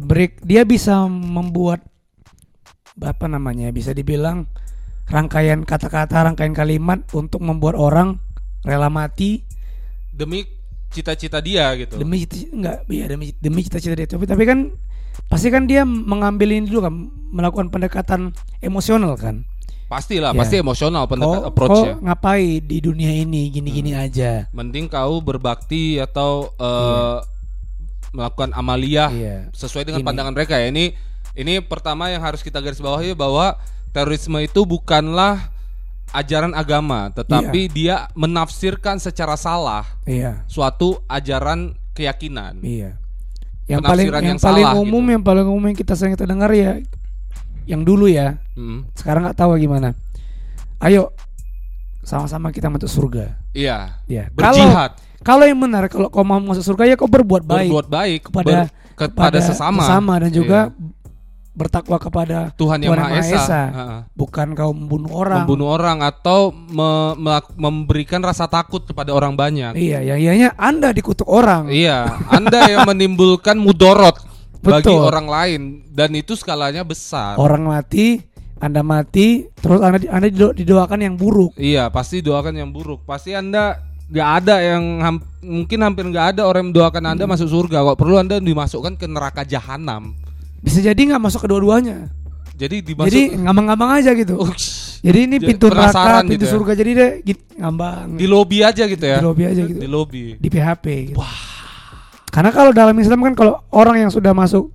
Break 0.00 0.40
dia 0.42 0.64
bisa 0.64 1.04
membuat 1.06 1.84
apa 2.98 3.26
namanya? 3.26 3.68
Bisa 3.70 3.92
dibilang 3.92 4.48
rangkaian 5.10 5.60
kata-kata, 5.62 6.22
rangkaian 6.24 6.54
kalimat 6.54 7.02
untuk 7.10 7.42
membuat 7.42 7.74
orang 7.74 8.22
rela 8.62 8.86
mati 8.86 9.42
Demi 10.10 10.44
cita-cita 10.90 11.38
dia 11.38 11.70
gitu. 11.76 11.96
demi 11.96 12.22
cita- 12.22 12.50
enggak 12.50 12.76
ya 12.86 13.06
demi 13.06 13.26
demi 13.36 13.60
cita-cita 13.62 13.94
dia. 13.94 14.06
Tapi 14.06 14.24
tapi 14.24 14.42
kan 14.42 14.70
pasti 15.26 15.48
kan 15.48 15.64
dia 15.64 15.82
mengambil 15.82 16.50
ini 16.50 16.66
dulu 16.66 16.80
kan 16.82 16.94
melakukan 17.30 17.66
pendekatan 17.68 18.30
emosional 18.58 19.14
kan. 19.14 19.42
Pastilah, 19.86 20.30
Iya. 20.30 20.38
pasti 20.38 20.54
emosional 20.56 21.06
pendekat 21.06 21.40
Kau, 21.40 21.48
approach 21.48 21.74
kau 21.76 21.82
ya. 21.84 21.94
ngapain 22.00 22.62
di 22.62 22.78
dunia 22.78 23.10
ini 23.10 23.50
gini-gini 23.50 23.90
Hmm. 23.90 24.04
aja. 24.04 24.46
Mending 24.50 24.86
kau 24.86 25.18
berbakti 25.18 25.98
atau 25.98 26.54
eh, 26.54 27.16
melakukan 28.10 28.50
amaliyah 28.52 29.10
Iya. 29.10 29.36
sesuai 29.50 29.82
dengan 29.84 30.02
Gini. 30.02 30.08
pandangan 30.08 30.30
mereka 30.30 30.58
ya. 30.58 30.70
Ini 30.70 30.94
ini 31.32 31.58
pertama 31.60 32.06
yang 32.06 32.20
harus 32.20 32.38
kita 32.38 32.58
garis 32.58 32.78
bawahi 32.78 33.14
bahwa 33.14 33.54
terorisme 33.90 34.38
itu 34.38 34.62
bukanlah 34.62 35.50
ajaran 36.10 36.50
agama, 36.52 37.10
tetapi 37.10 37.70
dia 37.70 38.10
menafsirkan 38.12 38.98
secara 38.98 39.38
salah 39.38 39.86
Iya. 40.02 40.42
suatu 40.46 40.98
ajaran 41.06 41.74
keyakinan. 41.94 42.58
Iya. 42.60 42.98
Yang 43.70 43.80
paling 43.84 44.06
yang, 44.10 44.24
yang 44.34 44.40
paling 44.42 44.66
salah 44.66 44.74
umum 44.74 44.98
gitu. 45.00 45.12
yang 45.14 45.22
paling 45.22 45.46
umum 45.46 45.64
yang 45.70 45.78
kita 45.78 45.94
sering 45.94 46.18
kita 46.18 46.26
dengar 46.26 46.50
ya 46.50 46.82
yang 47.62 47.86
dulu 47.86 48.10
ya. 48.10 48.42
Mm. 48.58 48.90
Sekarang 48.98 49.22
nggak 49.22 49.38
tahu 49.38 49.54
gimana. 49.54 49.94
Ayo 50.82 51.14
sama-sama 52.02 52.50
kita 52.50 52.66
masuk 52.66 52.90
surga. 52.90 53.38
Iya. 53.54 54.02
Ya. 54.10 54.26
Kalau 54.34 54.58
Berjihad, 54.58 54.90
kalau 55.22 55.44
yang 55.46 55.60
benar 55.62 55.86
kalau 55.86 56.10
kau 56.10 56.26
mau 56.26 56.42
masuk 56.42 56.66
surga 56.66 56.90
ya 56.90 56.94
kau 56.98 57.06
berbuat 57.06 57.46
baik 57.46 57.70
berbuat 57.70 57.86
baik 57.86 58.20
kepada- 58.26 58.66
ber- 58.66 58.72
kepada 58.98 59.38
sesama. 59.38 59.86
dan 60.18 60.30
juga 60.34 60.58
Iya. 60.68 60.98
Bertakwa 61.50 61.98
kepada 61.98 62.54
Tuhan 62.54 62.78
yang 62.80 62.94
Tuhan 62.94 63.10
Maha 63.10 63.20
Esa. 63.20 63.62
Ha-ha. 63.66 63.96
bukan 64.14 64.54
kau 64.54 64.70
membunuh 64.70 65.10
orang. 65.12 65.44
Membunuh 65.44 65.68
orang 65.68 65.98
atau 66.00 66.54
me- 66.54 67.14
melak- 67.18 67.52
memberikan 67.54 68.22
rasa 68.22 68.46
takut 68.46 68.80
kepada 68.80 69.10
orang 69.10 69.34
banyak. 69.34 69.74
Iya, 69.74 70.00
yang 70.00 70.18
ianya 70.20 70.48
Anda 70.54 70.94
dikutuk 70.94 71.26
orang. 71.26 71.68
Iya, 71.68 72.06
Anda 72.30 72.70
yang 72.70 72.86
menimbulkan 72.86 73.58
mudorot 73.58 74.16
bagi 74.60 74.88
Betul. 74.88 75.02
orang 75.02 75.26
lain 75.26 75.60
dan 75.90 76.14
itu 76.14 76.32
skalanya 76.32 76.86
besar. 76.86 77.34
Orang 77.34 77.66
mati, 77.66 78.22
Anda 78.56 78.80
mati, 78.80 79.48
terus 79.56 79.80
Anda 79.80 79.98
Anda 80.06 80.28
dido- 80.28 80.54
didoakan 80.54 81.00
yang 81.02 81.14
buruk. 81.16 81.56
Iya, 81.56 81.88
pasti 81.88 82.20
doakan 82.20 82.54
yang 82.56 82.70
buruk. 82.70 83.02
Pasti 83.02 83.32
Anda 83.32 83.80
nggak 84.10 84.28
ada 84.42 84.56
yang 84.58 84.84
ham- 85.00 85.26
mungkin 85.40 85.80
hampir 85.80 86.04
nggak 86.04 86.36
ada 86.36 86.42
orang 86.44 86.66
yang 86.66 86.70
mendoakan 86.72 87.04
Anda 87.08 87.24
Hmm. 87.24 87.32
masuk 87.32 87.48
surga. 87.48 87.80
Kalau 87.80 87.96
perlu 87.96 88.18
Anda 88.18 88.36
dimasukkan 88.36 88.94
ke 88.94 89.08
neraka 89.08 89.42
jahanam. 89.42 90.12
Bisa 90.60 90.78
jadi 90.80 90.96
nggak 90.96 91.20
masuk 91.20 91.40
kedua-duanya. 91.44 92.12
Jadi 92.60 92.84
dimasuk 92.84 93.08
Jadi 93.08 93.40
ngambang-ngambang 93.40 93.90
aja 94.04 94.12
gitu. 94.12 94.36
Uks, 94.36 95.00
Jadi 95.00 95.18
ini 95.24 95.36
pintu 95.40 95.72
neraka, 95.72 96.20
pintu 96.20 96.36
gitu 96.36 96.44
ya. 96.44 96.52
surga 96.52 96.72
jadi 96.76 96.90
deh 96.92 97.10
gitu, 97.24 97.42
ngambang 97.56 98.20
di 98.20 98.26
lobi 98.28 98.60
aja 98.60 98.84
gitu 98.84 99.00
ya. 99.00 99.16
di 99.16 99.24
lobby 99.24 99.44
aja 99.48 99.62
gitu. 99.64 99.80
Di 99.80 99.88
lobi. 99.88 100.24
Di 100.36 100.48
PHP 100.52 100.84
gitu. 101.08 101.20
Karena 102.28 102.52
kalau 102.52 102.70
dalam 102.76 102.92
Islam 103.00 103.24
kan 103.24 103.32
kalau 103.32 103.64
orang 103.72 104.04
yang 104.04 104.10
sudah 104.12 104.36
masuk 104.36 104.68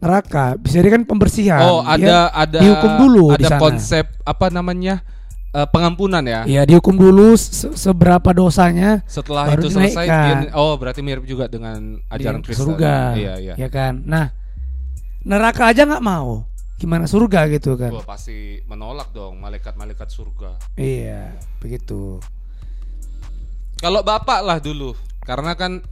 neraka 0.00 0.56
bisa 0.56 0.80
jadi 0.80 0.96
kan 0.96 1.02
pembersihan. 1.04 1.60
Oh, 1.60 1.82
ada 1.84 2.30
ada 2.32 2.62
dihukum 2.62 2.92
dulu 2.96 3.24
di 3.36 3.44
ada 3.44 3.58
sana. 3.58 3.60
konsep 3.60 4.04
apa 4.22 4.46
namanya? 4.48 5.02
eh, 5.50 5.66
pengampunan 5.66 6.22
ya. 6.22 6.46
Iya, 6.46 6.62
dihukum 6.62 6.94
dulu 6.94 7.34
se- 7.34 7.74
seberapa 7.74 8.30
dosanya 8.30 9.02
Setelah 9.10 9.50
Baru 9.50 9.66
itu 9.66 9.74
selesai 9.74 10.06
dia 10.06 10.54
oh 10.54 10.78
berarti 10.78 11.02
mirip 11.02 11.26
juga 11.26 11.50
dengan 11.50 11.98
ajaran 12.06 12.38
di 12.38 12.46
Kristen. 12.46 12.70
surga. 12.78 12.94
Iya, 13.18 13.34
iya. 13.42 13.54
Ya 13.58 13.66
kan. 13.68 14.06
Nah, 14.06 14.30
neraka 15.24 15.68
aja 15.70 15.84
nggak 15.84 16.04
mau. 16.04 16.44
Gimana 16.80 17.04
surga 17.04 17.44
gitu 17.52 17.76
kan. 17.76 17.92
Wah, 17.92 18.06
pasti 18.08 18.64
menolak 18.64 19.12
dong 19.12 19.36
malaikat-malaikat 19.36 20.08
surga. 20.08 20.56
Iya, 20.80 21.36
begitu. 21.60 22.16
Kalau 23.80 24.00
Bapak 24.00 24.40
lah 24.40 24.56
dulu, 24.60 24.96
karena 25.24 25.52
kan 25.56 25.84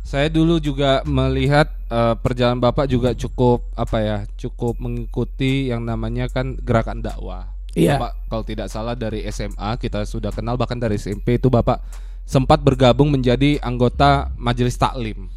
saya 0.00 0.32
dulu 0.32 0.56
juga 0.56 1.04
melihat 1.04 1.68
eh, 1.92 2.16
perjalanan 2.16 2.60
Bapak 2.60 2.88
juga 2.88 3.12
cukup 3.12 3.68
apa 3.76 4.00
ya, 4.00 4.18
cukup 4.40 4.80
mengikuti 4.80 5.68
yang 5.68 5.84
namanya 5.84 6.32
kan 6.32 6.56
gerakan 6.56 7.04
dakwah. 7.04 7.52
Iya. 7.76 8.00
Bapak 8.00 8.12
kalau 8.32 8.44
tidak 8.48 8.68
salah 8.72 8.96
dari 8.96 9.22
SMA 9.30 9.76
kita 9.78 10.02
sudah 10.08 10.32
kenal 10.34 10.56
bahkan 10.56 10.80
dari 10.80 10.96
SMP 10.96 11.36
itu 11.36 11.52
Bapak 11.52 11.84
sempat 12.24 12.64
bergabung 12.64 13.12
menjadi 13.12 13.60
anggota 13.60 14.32
majelis 14.40 14.74
taklim. 14.80 15.28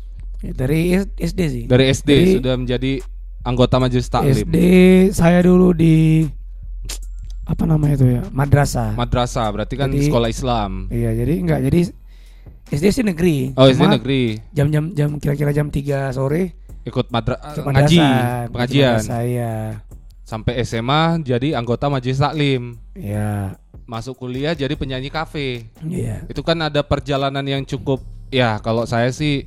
Ya, 0.44 0.52
dari 0.52 0.96
S- 0.96 1.12
SD 1.20 1.40
sih. 1.48 1.64
Dari 1.68 1.92
SD 1.92 2.10
Jadi, 2.10 2.32
sudah 2.40 2.56
menjadi 2.60 2.94
anggota 3.44 3.76
majelis 3.78 4.08
taklim. 4.08 4.34
SD 4.34 4.58
saya 5.12 5.44
dulu 5.44 5.72
di 5.72 6.26
apa 7.44 7.64
namanya 7.68 8.00
itu 8.00 8.08
ya? 8.10 8.22
Madrasah. 8.32 8.96
Madrasah 8.96 9.48
berarti 9.52 9.76
kan 9.76 9.92
Jadi- 9.92 10.08
sekolah 10.08 10.30
Islam. 10.32 10.88
Iya, 10.88 11.12
jadi 11.14 11.34
enggak 11.44 11.60
jadi 11.62 11.80
SD 12.72 12.86
sih 12.90 13.06
negeri. 13.06 13.52
Oh, 13.54 13.68
SD 13.68 13.84
negeri. 13.86 14.40
Jam-jam 14.56 14.96
jam 14.96 15.20
kira-kira 15.20 15.52
jam 15.52 15.68
3 15.68 16.10
sore 16.10 16.56
Ikut 16.84 17.08
madra 17.12 17.40
ikut 17.56 17.64
ngaji, 17.64 18.00
pengajian. 18.52 19.00
Saya. 19.00 19.54
Sampai 20.24 20.60
SMA 20.64 21.20
jadi 21.22 21.56
anggota 21.56 21.88
majelis 21.88 22.20
taklim. 22.20 22.76
Ya, 22.96 23.56
Masuk 23.84 24.16
kuliah 24.18 24.56
jadi 24.56 24.72
penyanyi 24.76 25.12
kafe. 25.12 25.68
iya. 25.84 26.24
Itu 26.28 26.40
kan 26.42 26.56
ada 26.60 26.80
perjalanan 26.84 27.44
yang 27.44 27.64
cukup 27.64 28.00
ya 28.32 28.56
kalau 28.60 28.88
saya 28.88 29.12
sih 29.12 29.44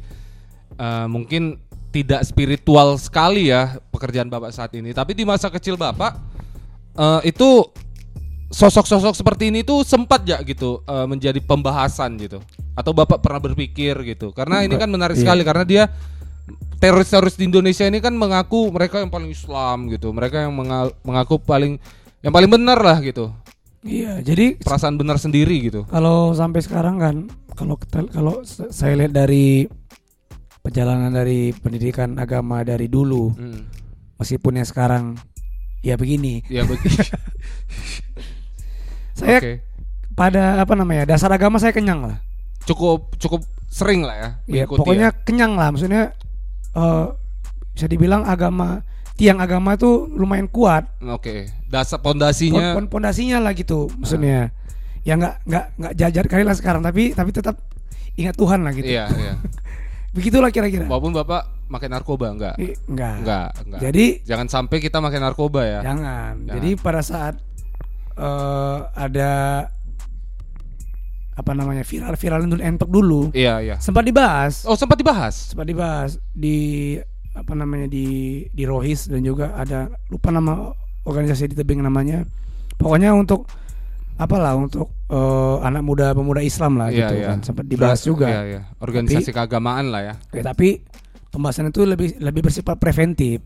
eh, 0.76 1.06
mungkin 1.08 1.56
tidak 1.96 2.20
spiritual 2.28 3.00
sekali 3.00 3.48
ya 3.48 3.80
pekerjaan 3.88 4.28
bapak 4.28 4.52
saat 4.52 4.76
ini. 4.76 4.92
Tapi 4.92 5.16
di 5.16 5.24
masa 5.24 5.48
kecil 5.48 5.80
bapak 5.80 6.12
eh, 6.92 7.32
itu 7.32 7.64
sosok-sosok 8.52 9.16
seperti 9.16 9.48
ini 9.48 9.64
tuh 9.64 9.80
sempat 9.80 10.20
ya 10.28 10.36
gitu 10.44 10.84
eh, 10.84 11.06
menjadi 11.08 11.40
pembahasan 11.40 12.20
gitu. 12.20 12.44
Atau 12.76 12.92
bapak 12.92 13.24
pernah 13.24 13.40
berpikir 13.40 13.96
gitu? 14.04 14.36
Karena 14.36 14.60
ini 14.60 14.76
kan 14.76 14.92
menarik 14.92 15.16
iya. 15.16 15.24
sekali 15.24 15.40
karena 15.40 15.64
dia 15.64 15.84
teroris-teroris 16.76 17.40
di 17.40 17.48
Indonesia 17.48 17.88
ini 17.88 18.04
kan 18.04 18.12
mengaku 18.12 18.68
mereka 18.68 19.00
yang 19.00 19.08
paling 19.08 19.32
Islam 19.32 19.88
gitu. 19.88 20.12
Mereka 20.12 20.44
yang 20.44 20.52
menga- 20.52 20.92
mengaku 21.00 21.40
paling 21.40 21.80
yang 22.20 22.32
paling 22.36 22.50
benar 22.52 22.76
lah 22.76 23.00
gitu. 23.00 23.32
Iya, 23.86 24.18
jadi 24.18 24.58
Perasaan 24.58 24.98
benar 24.98 25.14
sendiri 25.16 25.70
gitu. 25.70 25.86
kalau 25.86 26.34
sampai 26.34 26.58
sekarang 26.58 26.98
kan 26.98 27.16
kalau 27.54 27.78
kita- 27.78 28.10
kalau 28.10 28.42
saya 28.44 28.98
lihat 28.98 29.14
dari 29.14 29.70
perjalanan 30.66 31.08
dari 31.08 31.54
pendidikan 31.54 32.18
agama 32.18 32.60
dari 32.60 32.86
dulu 32.86 33.30
Hmm. 33.30 33.70
meskipun 34.18 34.58
yang 34.58 34.66
sekarang 34.66 35.04
ya 35.80 35.94
begini 35.94 36.42
Ya 36.46 36.66
begitu. 36.66 36.90
saya 39.14 39.38
Oke. 39.38 39.52
pada 40.12 40.58
apa 40.58 40.74
namanya 40.74 41.06
dasar 41.06 41.30
agama 41.30 41.56
saya 41.56 41.70
kenyang 41.70 42.02
lah 42.04 42.18
Cukup 42.66 43.14
cukup 43.16 43.46
sering 43.68 44.02
lah 44.02 44.16
ya. 44.16 44.28
ya 44.44 44.64
pokoknya 44.66 45.14
kenyang 45.22 45.54
lah 45.54 45.70
maksudnya 45.70 46.10
eh, 46.72 47.04
bisa 47.70 47.86
dibilang 47.86 48.26
agama 48.26 48.82
tiang 49.14 49.38
agama 49.38 49.72
itu 49.72 50.10
lumayan 50.10 50.44
kuat 50.44 50.90
ya. 50.98 51.14
Oke. 51.14 51.46
Dasar 51.66 51.96
Pon- 51.96 52.18
pondasinya 52.18 52.74
pon- 52.74 52.90
pondasinya 52.90 53.38
lah 53.38 53.54
gitu 53.54 53.86
maksudnya 53.94 54.50
ya 55.00 55.14
nggak 55.14 55.46
nggak 55.46 55.64
nggak 55.78 55.92
jajar 55.94 56.24
kali 56.26 56.42
lah 56.42 56.52
sekarang 56.52 56.82
tapi 56.82 57.14
tapi 57.14 57.30
tetap 57.30 57.62
ingat 58.16 58.34
Tuhan 58.34 58.60
lah 58.60 58.74
gitu 58.74 58.90
Iya, 58.90 59.06
iya. 59.14 59.34
begitulah 60.16 60.48
kira-kira 60.48 60.84
Walaupun 60.84 61.12
Bapak 61.12 61.68
makan 61.68 61.90
narkoba 61.92 62.26
enggak? 62.30 62.54
I- 62.56 62.72
enggak 62.86 63.14
Enggak, 63.20 63.48
enggak. 63.60 63.80
jadi 63.82 64.04
Jangan 64.24 64.46
sampai 64.48 64.76
kita 64.80 64.98
makan 64.98 65.20
narkoba 65.22 65.60
ya. 65.62 65.80
Jangan. 65.84 66.32
Jangan. 66.42 66.54
Jadi 66.56 66.70
pada 66.76 67.00
saat 67.00 67.34
eh, 68.16 68.78
ada 68.88 69.30
apa 71.36 71.52
namanya 71.52 71.84
viral-viral 71.84 72.48
untuk 72.48 72.58
entok 72.58 72.88
dulu 72.88 73.22
Iya, 73.30 73.60
iya. 73.60 73.76
sempat 73.76 74.02
dibahas, 74.02 74.64
Oh, 74.64 74.72
sempat 74.72 74.96
dibahas. 74.96 75.52
sempat 75.52 75.68
dibahas 75.68 76.16
di 76.32 76.96
apa 77.30 77.52
namanya 77.52 77.84
di 77.84 78.06
di 78.48 78.64
Rohis 78.64 79.04
dan 79.06 79.20
juga 79.20 79.52
ada 79.52 79.92
lupa 80.08 80.32
nama 80.32 80.72
organisasi 81.04 81.52
di 81.52 81.54
tebing 81.54 81.84
namanya. 81.84 82.24
Pokoknya 82.74 83.12
untuk 83.12 83.44
apalah 84.16 84.56
untuk 84.56 84.88
eh, 85.12 85.56
anak 85.60 85.82
muda 85.84 86.16
pemuda 86.16 86.40
Islam 86.40 86.80
lah 86.80 86.88
Iya, 86.88 86.98
gitu 87.08 87.14
iya. 87.20 87.26
kan 87.32 87.38
sempat 87.44 87.64
dibahas 87.68 88.00
Ber- 88.00 88.08
juga. 88.08 88.26
Iya, 88.32 88.42
iya. 88.48 88.60
Organisasi 88.80 89.30
keagamaan 89.32 89.92
lah 89.92 90.00
ya. 90.02 90.14
Ya, 90.32 90.42
tapi 90.44 90.80
pembahasan 91.28 91.68
itu 91.68 91.84
lebih 91.84 92.16
lebih 92.20 92.48
bersifat 92.48 92.80
preventif. 92.80 93.44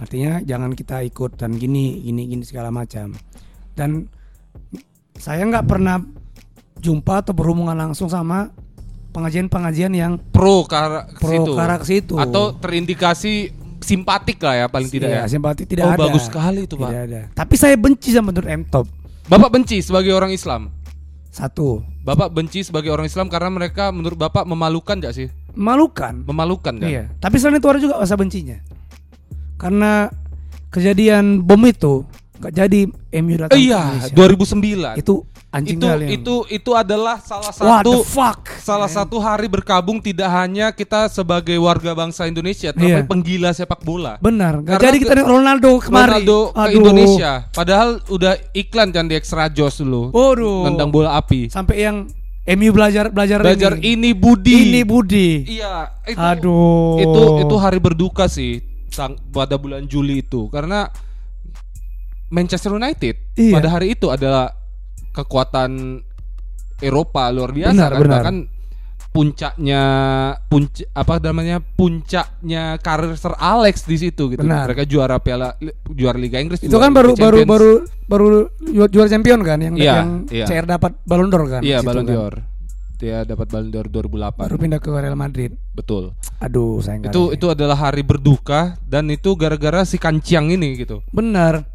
Artinya 0.00 0.40
jangan 0.42 0.72
kita 0.72 1.04
ikut 1.04 1.36
dan 1.36 1.54
gini 1.60 2.00
gini 2.00 2.24
gini 2.24 2.44
segala 2.48 2.72
macam. 2.72 3.12
Dan 3.76 4.08
saya 5.20 5.44
nggak 5.44 5.68
pernah 5.68 6.00
jumpa 6.80 7.22
atau 7.22 7.36
berhubungan 7.36 7.76
langsung 7.76 8.08
sama 8.08 8.50
pengajian-pengajian 9.12 9.92
yang 9.92 10.16
Pro 10.32 10.64
ke 10.64 10.76
pro 11.20 11.60
situ. 11.84 12.16
Atau 12.16 12.56
terindikasi 12.56 13.52
simpatik 13.84 14.40
lah 14.40 14.64
ya 14.64 14.66
paling 14.72 14.88
tidak 14.88 15.10
Iya, 15.10 15.20
ya. 15.26 15.28
simpati 15.28 15.68
tidak 15.68 15.84
oh, 15.84 15.92
ada. 15.92 16.00
bagus 16.08 16.24
sekali 16.30 16.64
itu, 16.64 16.74
Pak. 16.78 16.88
Tidak 16.88 17.02
ada. 17.12 17.20
Tapi 17.34 17.54
saya 17.58 17.74
benci 17.76 18.14
sama 18.14 18.30
Nur 18.32 18.46
M 18.48 18.62
Top. 18.64 18.86
Bapak 19.32 19.48
benci 19.50 19.80
sebagai 19.80 20.12
orang 20.12 20.28
Islam. 20.28 20.68
Satu, 21.32 21.80
Bapak 22.04 22.28
benci 22.28 22.60
sebagai 22.60 22.92
orang 22.92 23.08
Islam 23.08 23.32
karena 23.32 23.48
mereka 23.48 23.88
menurut 23.88 24.20
Bapak 24.20 24.44
memalukan 24.44 25.00
gak 25.00 25.16
sih? 25.16 25.28
memalukan. 25.52 26.24
Memalukan 26.24 26.74
kan? 26.76 26.88
Iya. 26.88 27.04
Tapi 27.16 27.36
selain 27.36 27.56
itu 27.56 27.68
ada 27.68 27.76
juga 27.76 27.96
rasa 27.96 28.16
bencinya. 28.16 28.56
Karena 29.56 30.08
kejadian 30.68 31.40
bom 31.40 31.60
itu 31.62 32.04
nggak 32.40 32.52
jadi 32.54 32.80
MU 33.20 33.36
datang 33.38 33.52
Eh, 33.52 33.60
ke 33.60 33.68
iya, 33.68 33.80
Indonesia. 34.00 34.16
2009. 34.16 34.96
itu 34.96 35.14
anjing 35.52 35.76
itu 35.76 35.84
yang- 35.84 36.08
itu 36.08 36.34
itu 36.48 36.70
adalah 36.72 37.20
salah 37.20 37.52
What 37.52 37.84
the 37.84 37.92
satu 37.92 37.92
fuck 38.02 38.40
salah 38.58 38.88
satu 38.88 39.20
hari 39.20 39.46
berkabung 39.46 40.00
tidak 40.00 40.32
hanya 40.32 40.72
kita 40.72 41.06
sebagai 41.06 41.54
warga 41.56 41.92
bangsa 41.92 42.24
Indonesia, 42.24 42.72
tapi 42.72 42.88
Iya. 42.88 43.04
penggila 43.04 43.52
sepak 43.52 43.84
bola. 43.84 44.16
benar 44.18 44.64
Karena 44.64 44.80
jadi 44.80 44.96
kita 44.96 45.12
Ronaldo 45.20 45.76
kemarin 45.78 46.24
Ronaldo 46.24 46.38
ke 46.50 46.72
Indonesia, 46.72 47.30
padahal 47.48 48.00
udah 48.08 48.32
iklan 48.52 48.88
kan 48.90 49.04
di 49.04 49.14
Extra 49.14 49.46
Jos 49.46 49.78
dulu. 49.78 50.08
Waduh. 50.10 50.72
Tentang 50.72 50.88
bola 50.88 51.14
api. 51.14 51.52
sampai 51.52 51.76
yang 51.82 52.08
MU 52.42 52.72
belajar 52.72 53.06
belajar 53.06 53.38
Belajar 53.38 53.76
ini, 53.76 53.92
ini 53.94 54.10
Budi. 54.16 54.56
ini 54.66 54.80
Budi 54.82 55.28
Iya, 55.46 55.94
itu 56.02 56.18
aduh 56.18 56.98
itu 56.98 57.20
itu 57.40 57.54
hari 57.54 57.78
berduka 57.78 58.26
sih 58.26 58.58
sang, 58.88 59.14
pada 59.30 59.54
bulan 59.54 59.84
Juli 59.84 60.20
itu 60.20 60.48
karena 60.48 60.90
Manchester 62.26 62.72
United 62.72 63.14
Iya. 63.36 63.52
pada 63.52 63.68
hari 63.70 63.92
itu 63.92 64.08
adalah 64.08 64.48
kekuatan 65.12 66.00
Eropa 66.80 67.30
luar 67.30 67.52
biasa 67.52 67.72
Benar, 67.72 67.90
kan 67.90 68.00
benar. 68.00 68.12
bahkan 68.18 68.36
puncaknya 69.12 69.82
puncak 70.48 70.88
apa 70.90 71.14
namanya 71.20 71.60
puncaknya 71.60 72.80
karir 72.80 73.12
Sir 73.14 73.36
Alex 73.36 73.84
di 73.84 74.00
situ 74.00 74.32
gitu 74.32 74.40
Benar. 74.40 74.64
mereka 74.64 74.88
juara 74.88 75.20
piala 75.20 75.52
juara 75.86 76.16
Liga 76.16 76.40
Inggris 76.40 76.64
itu 76.64 76.72
kan 76.72 76.90
baru 76.90 77.12
baru 77.12 77.44
baru 77.44 77.70
baru 78.08 78.26
juara, 78.88 79.08
champion 79.08 79.44
kan 79.44 79.60
yang 79.60 79.76
Iya, 79.76 79.92
yang 79.94 80.08
iya. 80.32 80.46
CR 80.48 80.64
dapat 80.66 80.96
Ballon 81.04 81.28
d'Or 81.28 81.44
kan 81.46 81.60
iya 81.60 81.84
Ballon 81.84 82.02
kan. 82.02 82.14
d'Or 82.16 82.34
dia 82.96 83.16
dapat 83.22 83.46
Ballon 83.52 83.68
d'Or 83.68 83.86
2008 83.86 84.48
baru 84.48 84.56
pindah 84.56 84.80
ke 84.80 84.88
Real 84.90 85.14
Madrid 85.14 85.50
betul 85.76 86.16
aduh 86.40 86.80
sayang 86.80 87.04
itu 87.04 87.20
kali. 87.22 87.36
itu 87.36 87.46
adalah 87.46 87.76
hari 87.76 88.00
berduka 88.00 88.80
dan 88.82 89.12
itu 89.12 89.36
gara-gara 89.36 89.84
si 89.84 90.00
kanciang 90.00 90.48
ini 90.48 90.72
gitu 90.78 91.04
benar 91.12 91.68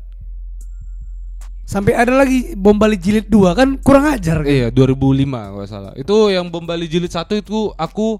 sampai 1.67 1.93
ada 1.93 2.15
lagi 2.15 2.55
bom 2.55 2.73
Bali 2.73 2.95
jilid 2.95 3.27
2 3.27 3.51
kan 3.51 3.75
kurang 3.77 4.07
ajar 4.07 4.39
kan 4.39 4.47
Iya 4.47 4.67
2005 4.71 4.95
kalau 5.27 5.67
salah. 5.67 5.91
Itu 5.93 6.31
yang 6.31 6.47
bom 6.47 6.63
Bali 6.63 6.87
jilid 6.87 7.11
satu 7.11 7.35
itu 7.35 7.75
aku 7.75 8.17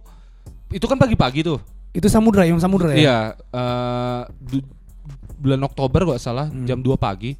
itu 0.69 0.83
kan 0.83 0.95
pagi-pagi 0.95 1.41
tuh. 1.41 1.59
itu 1.89 2.05
samudra 2.05 2.43
yang 2.43 2.59
samudra 2.59 2.91
ya 2.91 2.99
Iya 2.99 3.17
du- 4.37 4.67
bulan 5.37 5.63
Oktober 5.63 6.03
kalau 6.03 6.19
salah 6.19 6.45
Hmm. 6.45 6.67
jam 6.67 6.77
2 6.77 6.93
pagi. 6.93 7.33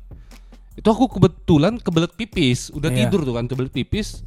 Itu 0.74 0.88
aku 0.88 1.10
kebetulan 1.10 1.76
kebelet 1.76 2.14
pipis, 2.14 2.70
udah 2.70 2.88
Iya. 2.88 3.06
tidur 3.06 3.22
tuh 3.22 3.34
kan 3.34 3.46
kebelet 3.46 3.70
pipis. 3.70 4.22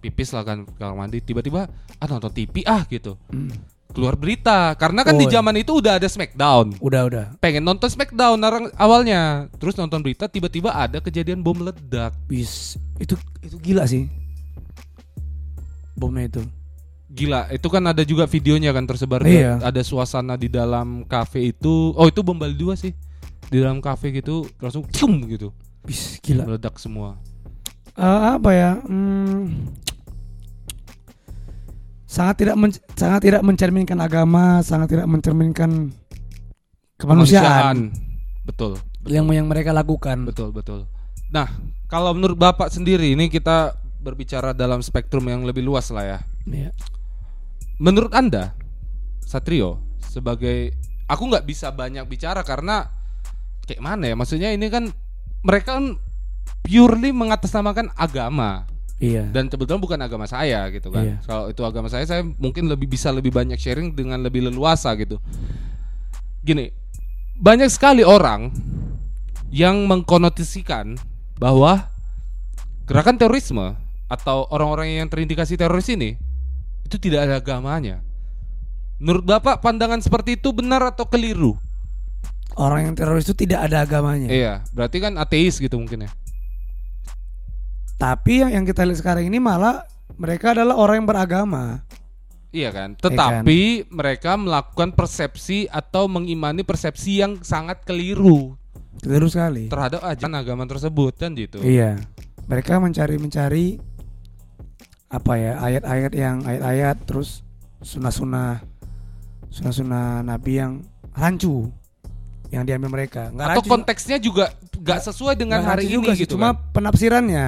Pipis 0.00 0.30
lah 0.30 0.42
kan 0.42 0.64
kamar 0.72 0.96
mandi 0.96 1.18
tiba-tiba 1.18 1.68
ah 1.68 2.06
nonton 2.08 2.30
TV 2.30 2.64
ah 2.64 2.82
gitu. 2.84 3.14
Hmm. 3.28 3.52
Keluar 3.90 4.14
berita 4.14 4.72
karena 4.78 5.02
kan 5.02 5.14
Oh, 5.14 5.20
di 5.20 5.26
zaman 5.26 5.54
itu 5.58 5.82
udah 5.82 5.98
ada 5.98 6.06
Smackdown. 6.06 6.78
udah 6.78 7.02
udah 7.10 7.24
Pengen 7.42 7.66
nonton 7.66 7.90
Smackdown 7.90 8.38
orang 8.38 8.64
awalnya. 8.78 9.50
Terus 9.58 9.74
nonton 9.74 9.98
berita 10.00 10.30
tiba-tiba 10.30 10.70
ada 10.70 11.02
kejadian 11.02 11.42
bom 11.42 11.58
meledak. 11.58 12.14
bis 12.24 12.78
itu 12.96 13.18
itu 13.40 13.56
gila 13.58 13.84
sih 13.84 14.06
bomnya 15.92 16.28
itu 16.28 16.42
Gila, 17.10 17.50
itu 17.50 17.66
kan 17.66 17.82
ada 17.90 18.06
juga 18.06 18.22
videonya 18.30 18.70
kan 18.70 18.86
tersebar 18.86 19.26
Iya. 19.26 19.58
ada 19.58 19.82
suasana 19.82 20.38
di 20.38 20.46
dalam 20.46 21.02
kafe 21.02 21.50
itu. 21.50 21.90
Oh, 21.98 22.06
itu 22.06 22.22
bom 22.22 22.38
Bali 22.38 22.54
2 22.54 22.78
sih. 22.78 22.94
Di 23.50 23.58
dalam 23.58 23.82
kafe 23.82 24.14
gitu 24.14 24.46
langsung 24.62 24.86
cium 24.86 25.18
gitu. 25.26 25.50
bis 25.82 26.22
gila 26.22 26.46
Meledak 26.46 26.78
semua. 26.78 27.18
Eh, 27.98 28.22
apa 28.38 28.50
ya 28.54 28.78
hmm, 28.78 29.42
sangat 32.10 32.42
tidak 32.42 32.56
men- 32.58 32.82
sangat 32.98 33.22
tidak 33.22 33.42
mencerminkan 33.46 33.98
agama 34.02 34.58
sangat 34.66 34.98
tidak 34.98 35.06
mencerminkan 35.06 35.94
kemanusiaan 36.98 37.94
Betul. 38.42 38.82
yang 39.06 39.30
yang 39.30 39.46
mereka 39.46 39.70
lakukan 39.70 40.26
Betul, 40.26 40.50
betul. 40.50 40.90
Nah, 41.30 41.46
kalau 41.86 42.10
menurut 42.10 42.34
Bapak 42.34 42.74
sendiri 42.74 43.14
ini 43.14 43.30
kita 43.30 43.78
berbicara 44.02 44.50
dalam 44.50 44.82
spektrum 44.82 45.22
yang 45.30 45.46
lebih 45.46 45.62
luas 45.62 45.86
lah 45.94 46.02
ya. 46.02 46.18
Iya. 46.50 46.74
Menurut 47.78 48.10
Anda, 48.12 48.58
Satrio 49.22 49.78
sebagai 50.02 50.74
aku 51.06 51.22
nggak 51.30 51.46
bisa 51.46 51.70
banyak 51.70 52.02
bicara 52.10 52.42
karena 52.42 52.90
kayak 53.64 53.78
mana 53.78 54.10
ya? 54.10 54.14
Maksudnya 54.18 54.50
ini 54.50 54.66
kan 54.66 54.90
mereka 55.46 55.78
kan 55.78 55.96
purely 56.66 57.14
mengatasnamakan 57.14 57.94
agama 57.94 58.66
iya 59.00 59.24
dan 59.32 59.48
kebetulan 59.48 59.80
bukan 59.80 59.98
agama 59.98 60.28
saya 60.28 60.68
gitu 60.70 60.92
kan. 60.92 61.04
Iya. 61.04 61.16
Kalau 61.24 61.48
itu 61.48 61.62
agama 61.64 61.88
saya, 61.88 62.04
saya 62.04 62.22
mungkin 62.22 62.68
lebih 62.68 62.86
bisa 62.86 63.08
lebih 63.10 63.32
banyak 63.32 63.56
sharing 63.56 63.96
dengan 63.96 64.20
lebih 64.20 64.46
leluasa 64.46 64.92
gitu. 64.94 65.16
Gini, 66.44 66.70
banyak 67.40 67.72
sekali 67.72 68.04
orang 68.04 68.52
yang 69.50 69.88
mengkonotisikan 69.88 71.00
bahwa 71.40 71.88
gerakan 72.84 73.16
terorisme 73.16 73.74
atau 74.06 74.46
orang-orang 74.52 75.00
yang 75.02 75.08
terindikasi 75.08 75.56
teroris 75.56 75.88
ini 75.90 76.20
itu 76.84 76.96
tidak 77.00 77.26
ada 77.26 77.40
agamanya. 77.40 78.04
Menurut 79.00 79.24
Bapak 79.24 79.64
pandangan 79.64 80.04
seperti 80.04 80.36
itu 80.36 80.52
benar 80.52 80.84
atau 80.84 81.08
keliru? 81.08 81.56
orang 82.58 82.90
yang 82.90 82.94
teroris 82.98 83.24
itu 83.28 83.46
tidak 83.46 83.70
ada 83.70 83.86
agamanya 83.86 84.28
Iya, 84.28 84.54
berarti 84.74 84.96
kan 84.98 85.14
ateis 85.20 85.56
gitu 85.56 85.78
mungkin 85.78 86.06
ya. 86.06 86.10
Tapi 88.00 88.40
yang 88.40 88.50
yang 88.50 88.64
kita 88.64 88.82
lihat 88.82 88.98
sekarang 88.98 89.28
ini 89.28 89.36
malah 89.36 89.84
mereka 90.16 90.56
adalah 90.56 90.74
orang 90.74 91.04
yang 91.04 91.08
beragama 91.08 91.84
Iya 92.50 92.74
kan? 92.74 92.98
Tetapi 92.98 93.86
mereka 93.94 94.34
melakukan 94.34 94.90
persepsi 94.90 95.70
atau 95.70 96.10
mengimani 96.10 96.66
persepsi 96.66 97.22
yang 97.22 97.38
sangat 97.46 97.86
keliru 97.86 98.58
Keliru 98.98 99.30
sekali. 99.30 99.70
terhadap 99.70 100.02
ajaran 100.02 100.34
agama 100.34 100.66
tersebut 100.66 101.14
kan 101.14 101.30
gitu. 101.38 101.62
Iya. 101.62 102.02
Mereka 102.50 102.82
mencari-mencari 102.82 103.78
apa 105.06 105.32
ya 105.38 105.62
ayat-ayat 105.62 106.10
yang 106.10 106.42
ayat-ayat 106.42 106.96
terus 107.06 107.46
sunah-sunah 107.86 108.66
sunah-sunah 109.50 110.22
nabi 110.22 110.58
yang 110.58 110.82
rancu 111.14 111.70
yang 112.50 112.66
diambil 112.66 112.90
mereka. 112.90 113.30
Nggak 113.30 113.46
Atau 113.46 113.62
rancu- 113.62 113.70
konteksnya 113.70 114.18
juga 114.18 114.50
gak 114.74 115.06
sesuai 115.06 115.38
dengan 115.38 115.62
nggak 115.62 115.70
hari 115.70 115.86
ini 115.86 115.94
juga 115.94 116.12
sih, 116.18 116.26
gitu 116.26 116.34
cuma 116.34 116.50
kan. 116.50 116.74
penafsirannya. 116.74 117.46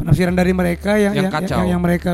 Penafsiran 0.00 0.32
dari 0.32 0.52
mereka 0.52 0.96
yang 0.96 1.12
Yang 1.12 1.24
yang, 1.28 1.32
kacau. 1.32 1.56
yang, 1.60 1.66
yang 1.76 1.80
mereka 1.80 2.10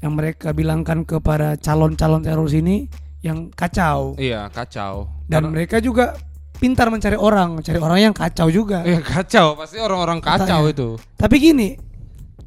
yang 0.00 0.12
mereka 0.12 0.48
bilangkan 0.52 1.04
kepada 1.04 1.56
calon-calon 1.56 2.20
teroris 2.20 2.52
ini 2.52 2.88
yang 3.20 3.48
kacau. 3.48 4.16
Iya, 4.16 4.48
kacau. 4.48 5.08
Dan 5.24 5.44
Karena- 5.44 5.52
mereka 5.52 5.76
juga 5.78 6.16
pintar 6.56 6.88
mencari 6.88 7.16
orang, 7.16 7.56
mencari 7.56 7.76
orang 7.76 7.98
yang 8.00 8.12
kacau 8.12 8.48
juga. 8.48 8.84
Iya, 8.84 9.00
kacau. 9.00 9.56
Pasti 9.56 9.76
orang-orang 9.76 10.20
kacau 10.20 10.44
Katanya. 10.64 10.72
itu. 10.72 10.88
Tapi 11.16 11.36
gini, 11.36 11.68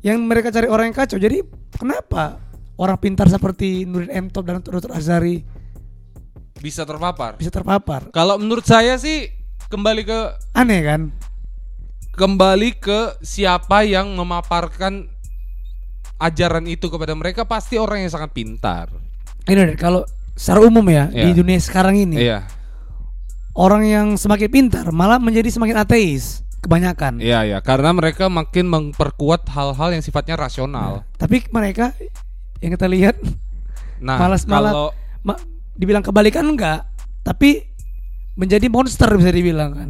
yang 0.02 0.22
mereka 0.22 0.50
cari 0.50 0.66
orang 0.66 0.89
yang 0.89 0.98
kacau. 0.98 1.18
Jadi 1.18 1.42
kenapa 1.74 2.42
orang 2.78 2.98
pintar 2.98 3.30
seperti 3.30 3.86
Nurin 3.86 4.10
M 4.10 4.26
Top 4.30 4.46
dan 4.46 4.62
Dr. 4.62 4.89
Azari 4.94 5.46
Bisa 6.58 6.86
terpapar. 6.86 7.38
bisa 7.38 7.50
terpapar? 7.50 8.10
Kalau 8.10 8.38
menurut 8.38 8.63
saya 8.63 8.96
sih 8.96 9.30
kembali 9.70 10.02
ke 10.06 10.20
Aneh 10.54 10.82
kan? 10.82 11.02
Kembali 12.13 12.78
ke 12.78 13.17
siapa 13.19 13.82
yang 13.84 14.13
memaparkan 14.13 15.10
ajaran 16.17 16.69
itu 16.69 16.88
kepada 16.88 17.12
mereka 17.12 17.43
pasti 17.43 17.76
orang 17.76 18.06
yang 18.06 18.12
sangat 18.13 18.32
pintar. 18.32 18.88
Ini 19.43 19.76
kalau 19.76 20.06
secara 20.34 20.63
umum 20.63 20.86
ya 20.88 21.10
di 21.10 21.30
Iya. 21.30 21.36
dunia 21.36 21.60
sekarang 21.60 21.99
ini 21.99 22.15
Iya. 22.21 22.47
orang 23.54 23.84
yang 23.84 24.08
semakin 24.15 24.49
pintar 24.49 24.86
malah 24.89 25.19
menjadi 25.19 25.49
semakin 25.49 25.84
ateis 25.84 26.41
kebanyakan. 26.63 27.19
Iya, 27.19 27.43
iya, 27.43 27.58
karena 27.60 27.91
mereka 27.91 28.32
makin 28.32 28.71
memperkuat 28.71 29.52
hal-hal 29.52 29.89
yang 29.91 29.99
sifatnya 29.99 30.39
rasional. 30.39 31.04
Tapi 31.19 31.43
mereka 31.52 31.91
yang 32.63 32.71
kita 32.71 32.88
lihat 32.88 33.19
Nah, 33.99 34.15
malas 34.15 34.47
malah 34.47 34.71
kalau 34.71 34.88
ma- 35.21 35.43
dibilang 35.76 35.99
kebalikan 35.99 36.45
enggak, 36.45 36.88
tapi 37.21 37.67
menjadi 38.34 38.67
monster 38.67 39.12
bisa 39.17 39.30
dibilang 39.30 39.71
kan. 39.73 39.89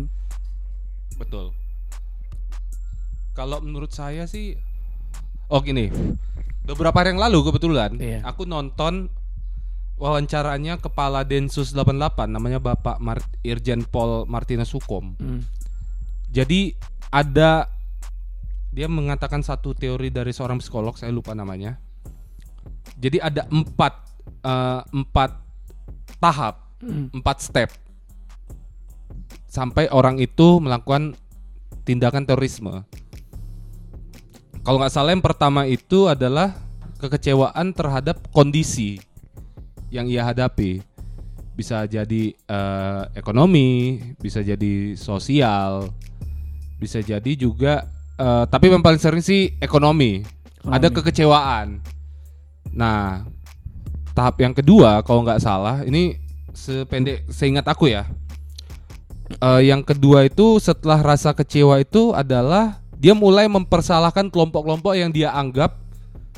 betul. 1.13 1.53
Kalau 3.33 3.59
menurut 3.59 3.89
saya 3.89 4.25
sih 4.25 4.53
Oh 5.47 5.59
gini. 5.59 5.89
Beberapa 6.63 6.95
hari 6.95 7.13
yang 7.13 7.21
lalu 7.21 7.43
kebetulan 7.43 7.99
Iya. 7.99 8.23
aku 8.23 8.47
nonton 8.47 9.11
wawancaranya 9.95 10.79
kepala 10.79 11.21
Densus 11.21 11.69
88 11.69 12.25
namanya 12.25 12.57
Bapak 12.57 12.97
Mar- 12.97 13.27
Irjen 13.41 13.83
Pol 13.83 14.25
Martinez 14.25 14.71
Hukom. 14.71 15.13
Hmm. 15.15 15.41
Jadi 16.31 16.73
ada 17.09 17.69
dia 18.73 18.89
mengatakan 18.89 19.45
satu 19.45 19.77
teori 19.77 20.09
dari 20.09 20.33
seorang 20.33 20.57
psikolog 20.57 20.97
saya 20.97 21.13
lupa 21.13 21.37
namanya. 21.37 21.77
Jadi 22.97 23.21
ada 23.21 23.45
empat 23.45 23.93
eh, 24.41 24.81
empat 24.89 25.31
tahap, 26.17 26.55
Hmm. 26.79 27.11
empat 27.13 27.37
step 27.39 27.69
sampai 29.45 29.85
orang 29.87 30.17
itu 30.17 30.57
melakukan 30.57 31.13
tindakan 31.83 32.25
terorisme. 32.25 32.81
Kalau 34.63 34.79
nggak 34.79 34.95
salah 34.95 35.11
yang 35.11 35.19
pertama 35.19 35.67
itu 35.67 36.07
adalah 36.07 36.55
kekecewaan 36.95 37.75
terhadap 37.75 38.23
kondisi 38.31 38.95
yang 39.91 40.07
ia 40.07 40.23
hadapi. 40.23 40.79
Bisa 41.51 41.83
jadi 41.83 42.31
eh, 42.31 43.03
ekonomi, 43.11 43.99
bisa 44.23 44.39
jadi 44.39 44.95
sosial, 44.95 45.91
bisa 46.79 47.03
jadi 47.03 47.31
juga 47.35 47.83
eh, 48.15 48.43
tapi 48.47 48.71
yang 48.71 48.79
paling 48.79 49.03
sering 49.03 49.19
sih 49.19 49.51
ekonomi. 49.59 50.23
Ada 50.63 50.87
Ekonomi. 50.87 50.95
kekecewaan. 50.95 51.67
Nah, 52.71 53.27
tahap 54.15 54.39
yang 54.39 54.55
kedua 54.55 55.03
kalau 55.03 55.27
nggak 55.27 55.43
salah 55.43 55.83
ini 55.83 56.15
sependek 56.55 57.27
seingat 57.27 57.67
aku 57.67 57.91
ya. 57.91 58.07
Eh, 59.43 59.67
yang 59.67 59.83
kedua 59.83 60.23
itu 60.23 60.55
setelah 60.63 61.03
rasa 61.03 61.35
kecewa 61.35 61.83
itu 61.83 62.15
adalah 62.15 62.82
dia 63.03 63.11
mulai 63.11 63.51
mempersalahkan 63.51 64.31
kelompok-kelompok 64.31 64.95
yang 64.95 65.11
dia 65.11 65.35
anggap 65.35 65.75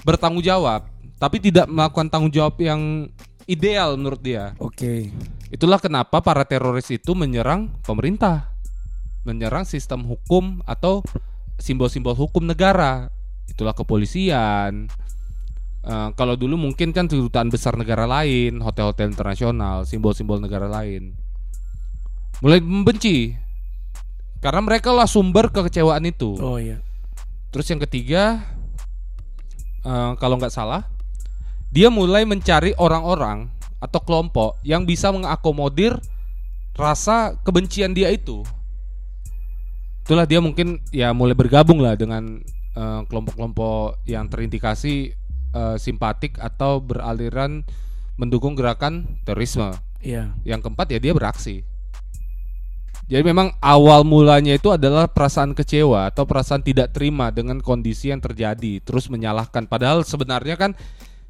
bertanggung 0.02 0.42
jawab, 0.42 0.90
tapi 1.22 1.38
tidak 1.38 1.70
melakukan 1.70 2.10
tanggung 2.10 2.34
jawab 2.34 2.58
yang 2.58 3.06
ideal 3.46 3.94
menurut 3.94 4.18
dia. 4.18 4.58
Oke. 4.58 5.14
Itulah 5.54 5.78
kenapa 5.78 6.26
para 6.26 6.42
teroris 6.42 6.90
itu 6.90 7.14
menyerang 7.14 7.70
pemerintah, 7.86 8.50
menyerang 9.22 9.62
sistem 9.62 10.10
hukum 10.10 10.66
atau 10.66 11.06
simbol-simbol 11.62 12.18
hukum 12.18 12.42
negara. 12.42 13.14
Itulah 13.46 13.78
kepolisian. 13.78 14.90
Eh, 15.86 16.10
kalau 16.18 16.34
dulu 16.34 16.58
mungkin 16.58 16.90
kan 16.98 17.06
kedutaan 17.06 17.54
besar 17.54 17.78
negara 17.78 18.10
lain, 18.10 18.58
hotel-hotel 18.58 19.14
internasional, 19.14 19.86
simbol-simbol 19.86 20.42
negara 20.42 20.66
lain. 20.66 21.14
Mulai 22.42 22.58
membenci 22.58 23.45
karena 24.46 24.62
mereka 24.62 24.94
lah 24.94 25.10
sumber 25.10 25.50
kekecewaan 25.50 26.06
itu. 26.06 26.38
Oh 26.38 26.62
iya. 26.62 26.78
Terus 27.50 27.66
yang 27.66 27.82
ketiga, 27.82 28.46
eh, 29.82 30.12
kalau 30.22 30.38
nggak 30.38 30.54
salah, 30.54 30.86
dia 31.74 31.90
mulai 31.90 32.30
mencari 32.30 32.78
orang-orang 32.78 33.50
atau 33.82 33.98
kelompok 34.06 34.62
yang 34.62 34.86
bisa 34.86 35.10
mengakomodir 35.10 35.98
rasa 36.78 37.34
kebencian 37.42 37.98
dia 37.98 38.14
itu. 38.14 38.46
Itulah 40.06 40.30
dia 40.30 40.38
mungkin 40.38 40.78
ya 40.94 41.10
mulai 41.10 41.34
bergabung 41.34 41.82
lah 41.82 41.98
dengan 41.98 42.38
eh, 42.78 43.02
kelompok-kelompok 43.10 44.06
yang 44.06 44.30
terindikasi 44.30 45.18
eh, 45.58 45.76
simpatik 45.82 46.38
atau 46.38 46.78
beraliran 46.86 47.66
mendukung 48.14 48.54
gerakan 48.54 49.10
terorisme. 49.26 49.74
Iya. 50.06 50.38
Yang 50.46 50.70
keempat 50.70 50.94
ya 50.94 51.00
dia 51.02 51.18
beraksi. 51.18 51.66
Jadi 53.06 53.22
memang 53.22 53.54
awal 53.62 54.02
mulanya 54.02 54.58
itu 54.58 54.74
adalah 54.74 55.06
perasaan 55.06 55.54
kecewa 55.54 56.10
atau 56.10 56.26
perasaan 56.26 56.66
tidak 56.66 56.90
terima 56.90 57.30
dengan 57.30 57.62
kondisi 57.62 58.10
yang 58.10 58.18
terjadi, 58.18 58.82
terus 58.82 59.06
menyalahkan. 59.14 59.70
Padahal 59.70 60.02
sebenarnya 60.02 60.58
kan 60.58 60.74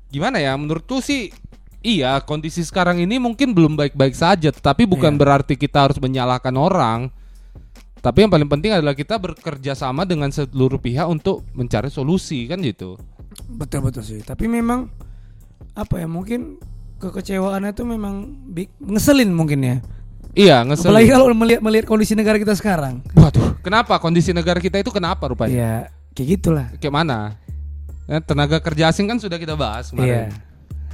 gimana 0.07 0.39
ya? 0.39 0.55
Menurutku 0.55 1.03
sih 1.03 1.35
iya 1.83 2.15
kondisi 2.23 2.63
sekarang 2.63 3.03
ini 3.03 3.19
mungkin 3.19 3.51
belum 3.51 3.75
baik-baik 3.75 4.15
saja, 4.15 4.55
tapi 4.55 4.87
bukan 4.87 5.13
Iya. 5.15 5.19
berarti 5.19 5.53
kita 5.59 5.91
harus 5.91 5.99
menyalahkan 5.99 6.55
orang. 6.55 7.11
Tapi 7.99 8.23
yang 8.23 8.31
paling 8.31 8.47
penting 8.47 8.71
adalah 8.71 8.95
kita 8.95 9.19
bekerja 9.19 9.75
sama 9.75 10.07
dengan 10.07 10.31
seluruh 10.31 10.79
pihak 10.79 11.09
untuk 11.11 11.43
mencari 11.51 11.91
solusi 11.91 12.47
kan 12.47 12.63
gitu. 12.63 12.95
Betul 13.51 13.83
betul 13.83 14.05
sih. 14.05 14.23
Tapi 14.23 14.47
memang 14.47 14.87
apa 15.75 15.99
ya 15.99 16.07
mungkin 16.07 16.55
kekecewaannya 17.03 17.75
itu 17.75 17.83
memang 17.83 18.31
bi- 18.47 18.71
ngeselin 18.79 19.35
mungkin 19.35 19.59
ya. 19.59 19.77
Iya, 20.35 20.67
ngeselin. 20.67 20.91
Apalagi 20.91 21.09
kalau 21.09 21.25
melihat 21.31 21.61
melihat 21.63 21.85
kondisi 21.87 22.11
negara 22.11 22.35
kita 22.35 22.51
sekarang. 22.53 22.99
Waduh, 23.15 23.55
kenapa 23.63 23.95
kondisi 23.97 24.35
negara 24.35 24.59
kita 24.59 24.83
itu 24.83 24.91
kenapa 24.91 25.31
rupanya? 25.31 25.55
Ya 25.55 25.73
kayak 26.11 26.27
gitulah. 26.35 26.67
Kayak 26.75 26.93
mana? 26.93 27.19
Ya, 28.05 28.19
tenaga 28.19 28.59
kerja 28.59 28.91
asing 28.91 29.07
kan 29.07 29.17
sudah 29.17 29.39
kita 29.39 29.55
bahas 29.55 29.89
Iya. 29.89 29.95
kemarin. 29.95 30.29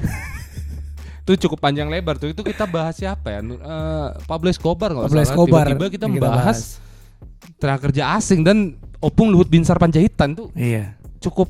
Itu 1.22 1.38
cukup 1.48 1.62
panjang 1.62 1.86
lebar 1.86 2.18
tuh. 2.18 2.34
Itu 2.34 2.42
kita 2.42 2.66
bahas 2.66 2.98
siapa 2.98 3.30
ya? 3.30 3.40
Eh, 3.42 4.08
Pablo 4.26 4.50
Escobar 4.50 4.90
kalau 4.90 5.06
Pablo. 5.06 5.22
Escobar 5.22 5.66
Tiba-tiba 5.70 5.90
kita 5.90 6.06
kita 6.06 6.08
membahas 6.08 6.82
tenaga 7.58 7.90
kerja 7.90 8.16
asing 8.16 8.42
dan 8.42 8.74
Opung 8.98 9.30
Luhut 9.30 9.46
Binsar 9.46 9.78
Panjaitan 9.78 10.34
tuh 10.34 10.50
Iya. 10.54 10.98
cukup 11.20 11.50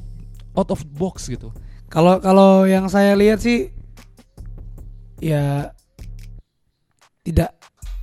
out 0.56 0.72
of 0.72 0.84
box 0.92 1.28
gitu. 1.28 1.52
Kalau 1.88 2.20
kalau 2.20 2.64
yang 2.64 2.88
saya 2.88 3.16
lihat 3.16 3.40
sih 3.40 3.72
ya 5.20 5.72
tidak 7.22 7.54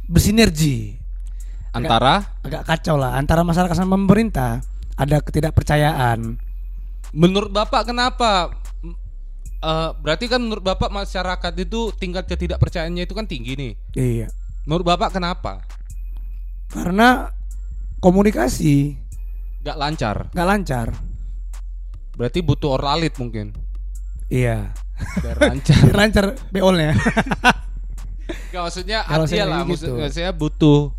bersinergi. 0.08 0.96
Antara 1.68 2.24
Agak 2.42 2.64
kacau 2.64 2.96
lah 2.96 3.14
antara 3.20 3.44
masyarakat 3.44 3.76
sama 3.76 3.94
pemerintah. 3.94 4.64
Ada 4.98 5.22
ketidakpercayaan. 5.22 6.40
menurut 7.14 7.48
Bapak 7.54 7.88
kenapa? 7.88 8.50
Eh, 9.58 9.90
berarti 10.02 10.26
kan 10.30 10.42
menurut 10.42 10.64
Bapak 10.64 10.90
masyarakat 10.90 11.52
itu 11.60 11.90
tingkat 11.98 12.26
ketidakpercayaannya 12.26 13.04
itu 13.06 13.14
kan 13.14 13.26
tinggi 13.26 13.52
nih. 13.54 13.72
Iya. 13.94 14.28
Menurut 14.66 14.86
Bapak 14.86 15.14
kenapa? 15.14 15.62
Karena 16.70 17.30
komunikasi 17.98 18.94
Gak 19.66 19.76
lancar. 19.78 20.30
nggak 20.30 20.48
lancar. 20.48 20.88
Berarti 22.14 22.38
butuh 22.42 22.78
oralit 22.78 23.14
mungkin. 23.18 23.50
Iya. 24.30 24.70
Biar 25.22 25.38
lancar. 25.38 25.78
Biar 25.86 25.96
lancar 25.96 26.24
beolnya. 26.50 26.94
Gak 28.52 28.62
maksudnya 28.68 28.98
Kalau 29.08 29.24
saya 29.24 29.44
lah, 29.48 29.64
gitu. 29.64 29.96
maksudnya 29.96 30.32
butuh 30.36 30.92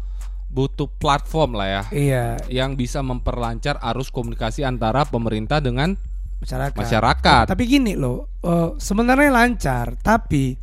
butuh 0.49 0.89
platform 0.97 1.61
lah 1.61 1.67
ya 1.69 1.83
iya. 1.93 2.25
yang 2.49 2.73
bisa 2.73 3.05
memperlancar 3.05 3.77
arus 3.93 4.09
komunikasi 4.09 4.65
antara 4.65 5.05
pemerintah 5.05 5.61
dengan 5.61 5.93
masyarakat. 6.41 6.73
masyarakat. 6.73 7.43
Tapi 7.45 7.63
gini 7.69 7.93
loh, 7.93 8.25
eh, 8.41 8.73
sebenarnya 8.81 9.29
lancar, 9.29 9.93
tapi 10.01 10.57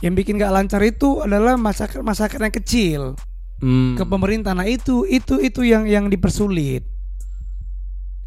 yang 0.00 0.16
bikin 0.16 0.40
gak 0.40 0.52
lancar 0.52 0.80
itu 0.80 1.20
adalah 1.20 1.60
masyarakat 1.60 2.00
masyarakat 2.00 2.38
yang 2.40 2.54
kecil 2.56 3.02
Hmm. 3.56 3.96
ke 3.96 4.04
pemerintah. 4.04 4.52
Nah 4.52 4.68
itu 4.68 5.08
itu 5.08 5.40
itu 5.40 5.64
yang 5.64 5.88
yang 5.88 6.12
dipersulit. 6.12 6.84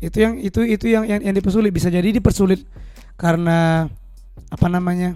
Itu 0.01 0.17
yang 0.17 0.41
itu 0.41 0.65
itu 0.65 0.85
yang 0.89 1.05
yang, 1.05 1.21
yang 1.21 1.35
dipersulit 1.38 1.69
bisa 1.69 1.93
jadi 1.93 2.09
dipersulit 2.09 2.65
karena 3.13 3.85
apa 4.49 4.67
namanya? 4.69 5.13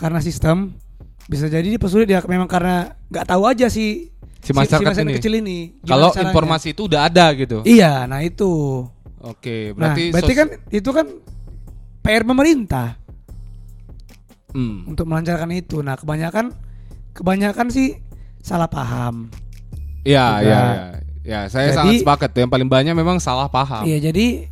Karena 0.00 0.16
sistem 0.18 0.72
bisa 1.28 1.44
jadi 1.46 1.68
dipersulit 1.68 2.08
ya 2.08 2.24
memang 2.24 2.48
karena 2.48 2.96
nggak 3.06 3.26
tahu 3.26 3.44
aja 3.44 3.68
sih 3.68 4.08
Si 4.40 4.50
masyarakat 4.50 5.04
ini. 5.04 5.12
kecil 5.14 5.36
ini. 5.36 5.58
Kalau 5.84 6.08
caranya. 6.08 6.32
informasi 6.32 6.72
itu 6.72 6.88
udah 6.88 7.04
ada 7.04 7.28
gitu. 7.36 7.60
Iya, 7.62 8.08
nah 8.08 8.24
itu. 8.24 8.48
Oke, 9.20 9.70
Nah, 9.70 9.92
berarti 9.92 10.02
berarti 10.08 10.32
sos- 10.32 10.40
kan 10.40 10.48
itu 10.72 10.90
kan 10.90 11.06
PR 12.00 12.24
pemerintah 12.24 12.96
Hmm. 14.50 14.88
untuk 14.88 15.04
melancarkan 15.04 15.52
itu. 15.52 15.78
Nah, 15.78 15.94
kebanyakan 15.94 16.56
kebanyakan 17.12 17.68
sih 17.68 18.00
salah 18.40 18.66
paham. 18.66 19.28
Ya, 20.02 20.26
Juga. 20.34 20.48
ya, 20.48 20.60
ya. 20.64 20.86
Ya, 21.20 21.40
saya 21.46 21.68
Jadi- 21.68 21.76
sangat 21.76 21.94
sepakat. 22.00 22.30
Yang 22.34 22.50
paling 22.50 22.68
banyak 22.70 22.94
memang 22.96 23.20
salah 23.20 23.46
paham. 23.46 23.84
Iya, 23.84 24.10
jadi 24.10 24.48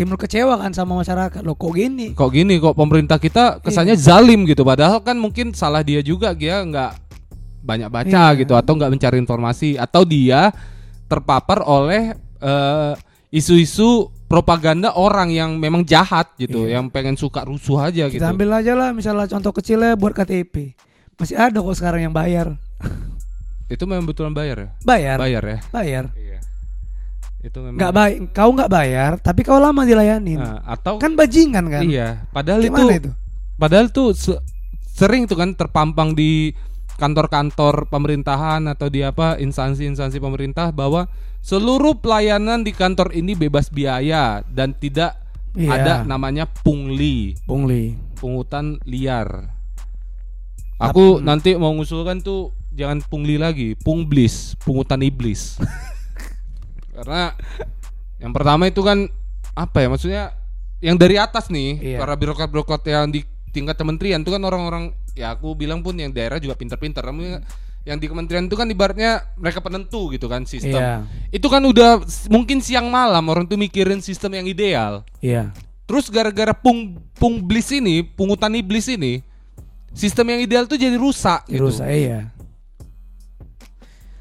timbul 0.00 0.16
kecewa 0.16 0.56
kan 0.56 0.72
sama 0.72 0.96
masyarakat. 0.96 1.44
Loh 1.44 1.52
kok 1.52 1.76
gini? 1.76 2.16
Kok 2.16 2.30
gini 2.32 2.56
kok 2.56 2.72
pemerintah 2.72 3.20
kita 3.20 3.60
kesannya 3.60 3.94
Iya. 3.94 4.00
zalim 4.00 4.48
gitu 4.48 4.64
padahal 4.64 5.04
kan 5.04 5.20
mungkin 5.20 5.52
salah 5.52 5.84
dia 5.84 6.00
juga 6.00 6.32
dia 6.32 6.64
nggak 6.64 6.92
banyak 7.60 7.88
baca 7.92 8.08
Iya. 8.32 8.40
gitu 8.40 8.56
atau 8.56 8.72
nggak 8.72 8.88
mencari 8.88 9.20
informasi 9.20 9.76
atau 9.76 10.08
dia 10.08 10.48
terpapar 11.04 11.60
oleh 11.60 12.16
eh, 12.40 12.92
isu-isu 13.28 14.08
propaganda 14.24 14.96
orang 14.96 15.28
yang 15.28 15.60
memang 15.60 15.84
jahat 15.84 16.32
gitu 16.40 16.64
Iya. 16.64 16.80
yang 16.80 16.88
pengen 16.88 17.20
suka 17.20 17.44
rusuh 17.44 17.84
aja 17.84 18.08
gitu. 18.08 18.16
Kita 18.16 18.32
ambil 18.32 18.56
aja 18.56 18.72
lah 18.72 18.96
misalnya 18.96 19.28
contoh 19.28 19.52
kecilnya 19.52 19.92
buat 19.94 20.16
KTP. 20.16 20.72
Masih 21.20 21.36
ada 21.36 21.60
kok 21.60 21.76
sekarang 21.76 22.08
yang 22.08 22.14
bayar. 22.16 22.56
Itu 23.68 23.84
memang 23.84 24.08
betulan 24.08 24.32
bayar 24.32 24.56
ya? 24.56 24.68
Bayar. 24.82 25.16
Bayar 25.20 25.44
ya. 25.44 25.58
Bayar. 25.68 26.04
Iya. 26.16 26.39
Itu 27.40 27.58
memang 27.60 27.76
Nggak 27.76 27.92
baik, 27.92 28.16
kau 28.30 28.50
nggak 28.50 28.68
bayar, 28.70 29.10
tapi 29.16 29.40
kau 29.40 29.56
lama 29.56 29.82
dilayanin. 29.82 30.36
Nah, 30.36 30.60
atau 30.62 30.96
Kan 30.96 31.14
bajingan 31.14 31.66
kan? 31.66 31.82
iya, 31.82 32.28
padahal 32.28 32.60
itu, 32.60 32.68
Gimana 32.68 32.92
itu? 32.94 33.10
padahal 33.56 33.88
tuh 33.88 34.12
se- 34.12 34.40
sering 34.90 35.24
tuh 35.24 35.34
kan 35.34 35.52
terpampang 35.52 36.12
di 36.12 36.52
kantor-kantor 36.94 37.88
pemerintahan 37.88 38.60
atau 38.66 38.86
di 38.86 39.00
apa 39.00 39.34
instansi-instansi 39.34 40.16
pemerintah 40.16 40.68
bahwa 40.68 41.08
seluruh 41.40 41.96
pelayanan 41.96 42.60
di 42.60 42.70
kantor 42.70 43.10
ini 43.10 43.32
bebas 43.32 43.68
biaya 43.68 44.44
dan 44.46 44.72
tidak 44.72 45.16
Iya. 45.50 45.70
ada 45.74 45.94
namanya 46.04 46.44
pungli, 46.46 47.34
Pungli. 47.42 47.96
pungutan 48.14 48.78
liar. 48.84 49.48
Aku 50.78 51.16
Ap- 51.16 51.22
nanti 51.22 51.56
mau 51.56 51.72
ngusulkan 51.72 52.20
tuh 52.20 52.48
jangan 52.70 53.02
pungli 53.02 53.34
lagi, 53.34 53.74
pungblis, 53.74 54.54
pungutan 54.58 55.00
iblis. 55.00 55.56
Karena 57.00 57.32
yang 58.20 58.36
pertama 58.36 58.68
itu 58.68 58.84
kan 58.84 59.08
apa 59.56 59.80
ya 59.80 59.88
maksudnya 59.88 60.22
yang 60.84 61.00
dari 61.00 61.16
atas 61.16 61.48
nih 61.48 61.96
Iya. 61.96 61.98
para 62.00 62.12
birokrat-birokrat 62.16 62.84
yang 62.84 63.08
di 63.08 63.24
tingkat 63.50 63.80
kementerian 63.80 64.20
itu 64.20 64.30
kan 64.32 64.44
orang-orang 64.44 64.92
ya 65.16 65.32
aku 65.32 65.56
bilang 65.56 65.80
pun 65.80 65.96
yang 65.96 66.12
daerah 66.12 66.36
juga 66.36 66.52
pinter-pinter. 66.60 67.00
Namun 67.00 67.40
yang 67.88 67.96
di 67.96 68.06
kementerian 68.12 68.44
itu 68.44 68.56
kan 68.60 68.68
ibaratnya 68.68 69.24
mereka 69.40 69.64
penentu 69.64 70.12
gitu 70.12 70.28
kan 70.28 70.44
sistem. 70.44 70.76
Iya. 70.76 70.94
Itu 71.32 71.48
kan 71.48 71.64
udah 71.64 72.04
mungkin 72.28 72.60
siang 72.60 72.92
malam 72.92 73.24
orang 73.32 73.48
tuh 73.48 73.56
mikirin 73.56 74.04
sistem 74.04 74.36
yang 74.36 74.46
ideal. 74.46 75.00
Iya. 75.24 75.56
Terus 75.88 76.12
gara-gara 76.12 76.52
pung 76.52 77.00
pung 77.16 77.40
blis 77.40 77.72
ini, 77.74 78.04
pungutan 78.04 78.52
iblis 78.54 78.86
ini, 78.86 79.24
sistem 79.90 80.36
yang 80.36 80.40
ideal 80.44 80.64
tuh 80.68 80.78
jadi 80.78 80.94
rusak 80.94 81.48
gitu. 81.50 81.66
Rusak 81.66 81.88
iya. 81.90 82.30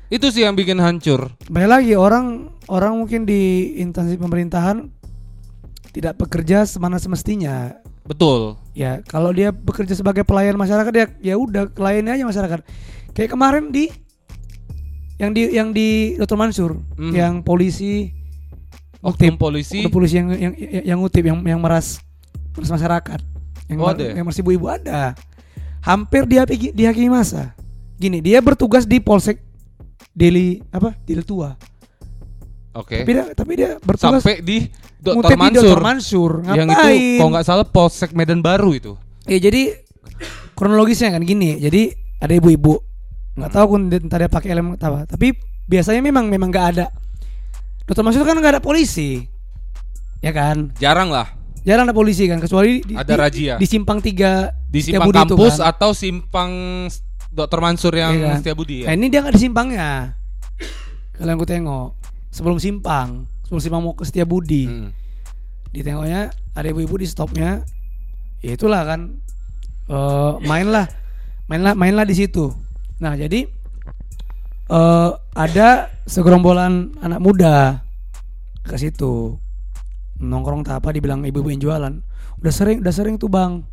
Itu 0.10 0.34
sih 0.34 0.42
yang 0.42 0.58
bikin 0.58 0.82
hancur. 0.82 1.30
Banyak 1.48 1.70
lagi 1.70 1.94
orang 1.94 2.50
orang 2.66 2.98
mungkin 2.98 3.30
di 3.30 3.74
instansi 3.78 4.18
pemerintahan 4.18 4.90
tidak 5.94 6.18
bekerja 6.18 6.66
semana 6.66 6.98
semestinya. 6.98 7.78
Betul. 8.06 8.58
Ya, 8.74 9.06
kalau 9.06 9.30
dia 9.30 9.54
bekerja 9.54 9.94
sebagai 9.94 10.26
pelayan 10.26 10.58
masyarakat 10.58 10.94
ya 10.94 11.06
ya 11.22 11.36
udah 11.38 11.70
layani 11.78 12.18
aja 12.18 12.26
masyarakat. 12.26 12.66
Kayak 13.14 13.38
kemarin 13.38 13.70
di 13.70 13.94
yang 15.22 15.30
di 15.30 15.42
yang 15.54 15.70
di 15.70 16.18
Dr. 16.18 16.38
Mansur, 16.40 16.80
Mhm. 16.98 17.14
yang 17.14 17.34
polisi 17.46 18.10
Oknum 19.06 19.38
polisi. 19.38 19.80
oknum 19.86 19.94
polisi 19.94 20.16
yang 20.18 20.28
yang 20.34 20.54
yang, 20.58 20.84
yang 20.96 20.98
ngutip 21.00 21.22
yang 21.22 21.38
yang 21.46 21.62
meras 21.62 22.02
meras 22.58 22.72
masyarakat. 22.74 23.20
Yang, 23.70 23.78
Oh, 23.78 23.92
ada 23.94 24.02
ya? 24.02 24.14
yang 24.18 24.26
meras 24.26 24.42
ibu-ibu 24.42 24.66
ada. 24.66 25.14
Hampir 25.86 26.26
dia 26.26 26.44
dihakimi 26.50 27.14
masa. 27.14 27.54
Gini, 28.00 28.24
dia 28.24 28.40
bertugas 28.42 28.88
di 28.88 28.98
Polsek 28.98 29.38
Deli 30.14 30.60
apa? 30.74 30.96
Deli 31.06 31.24
Tua. 31.24 31.54
Oke. 32.76 33.02
Tapi 33.04 33.12
dia 33.12 33.26
tapi 33.34 33.52
dia 33.58 33.70
bertugas 33.82 34.22
Sampai 34.22 34.46
di 34.46 34.70
Dr. 35.00 35.36
Mansur. 35.40 35.64
Dr. 35.64 35.82
Mansur. 35.82 36.32
Yang 36.44 36.58
itu 36.58 36.74
Ngapain? 36.76 37.18
kalau 37.20 37.30
nggak 37.34 37.46
salah 37.48 37.66
Polsek 37.66 38.12
Medan 38.14 38.44
Baru 38.44 38.76
itu. 38.76 38.94
Ya 39.26 39.40
jadi 39.40 39.74
kronologisnya 40.54 41.16
kan 41.16 41.24
gini. 41.24 41.58
Jadi 41.58 41.94
ada 42.20 42.34
ibu-ibu 42.36 42.78
nggak 43.40 43.52
tahu 43.56 43.66
kun 43.72 43.82
entah 43.88 44.20
dia 44.20 44.30
pakai 44.30 44.50
helm 44.52 44.76
apa. 44.76 45.08
Tapi 45.08 45.32
biasanya 45.66 46.04
memang 46.04 46.28
memang 46.28 46.52
nggak 46.52 46.68
ada. 46.76 46.88
Dokter 47.88 48.04
Mansur 48.06 48.22
kan 48.22 48.38
nggak 48.38 48.60
ada 48.60 48.62
polisi, 48.62 49.26
ya 50.22 50.30
kan? 50.30 50.70
Jarang 50.78 51.10
lah 51.10 51.26
Jarang 51.68 51.90
ada 51.90 51.96
polisi 51.98 52.24
kan, 52.30 52.40
kecuali 52.40 52.80
di, 52.86 52.94
ada 52.96 53.14
di, 53.14 53.20
razia. 53.20 53.56
di 53.60 53.68
simpang 53.68 54.00
tiga 54.00 54.54
Di 54.70 54.80
simpang 54.80 55.12
itu 55.12 55.36
kampus 55.36 55.60
kan. 55.60 55.74
atau 55.76 55.92
simpang 55.92 56.52
Dr. 57.30 57.60
Mansur 57.62 57.94
yang 57.94 58.14
Iya 58.14 58.26
kan? 58.34 58.38
Setiabudi 58.42 58.78
Nah 58.84 58.94
ya. 58.94 58.98
ini 58.98 59.06
dia 59.08 59.20
nggak 59.22 59.36
di 59.38 59.42
simpangnya. 59.42 59.90
Kalau 61.14 61.30
yang 61.30 61.40
ku 61.40 61.46
tengok 61.46 61.88
sebelum 62.30 62.58
simpang, 62.58 63.28
sebelum 63.46 63.62
simpang 63.62 63.82
mau 63.84 63.94
ke 63.94 64.04
Setiabudi, 64.04 64.64
Hmm. 64.66 64.90
ditengoknya 65.70 66.30
ada 66.54 66.68
ibu-ibu 66.68 66.96
di 66.96 67.06
stopnya. 67.06 67.62
Ya 68.40 68.56
itulah 68.56 68.88
kan, 68.88 69.20
eh 69.86 70.34
mainlah, 70.42 70.88
mainlah, 71.46 71.76
mainlah 71.76 72.06
di 72.08 72.16
situ. 72.16 72.50
Nah 72.98 73.14
jadi 73.14 73.46
eh 74.70 75.10
ada 75.34 75.68
segerombolan 76.06 76.94
anak 77.00 77.20
muda 77.20 77.82
ke 78.64 78.78
situ 78.78 79.38
nongkrong 80.20 80.62
tak 80.62 80.84
apa 80.84 80.92
dibilang 80.92 81.24
ibu-ibu 81.24 81.50
yang 81.50 81.62
jualan. 81.62 81.94
Udah 82.40 82.54
sering, 82.54 82.80
udah 82.80 82.94
sering 82.94 83.16
tuh 83.16 83.28
bang. 83.28 83.64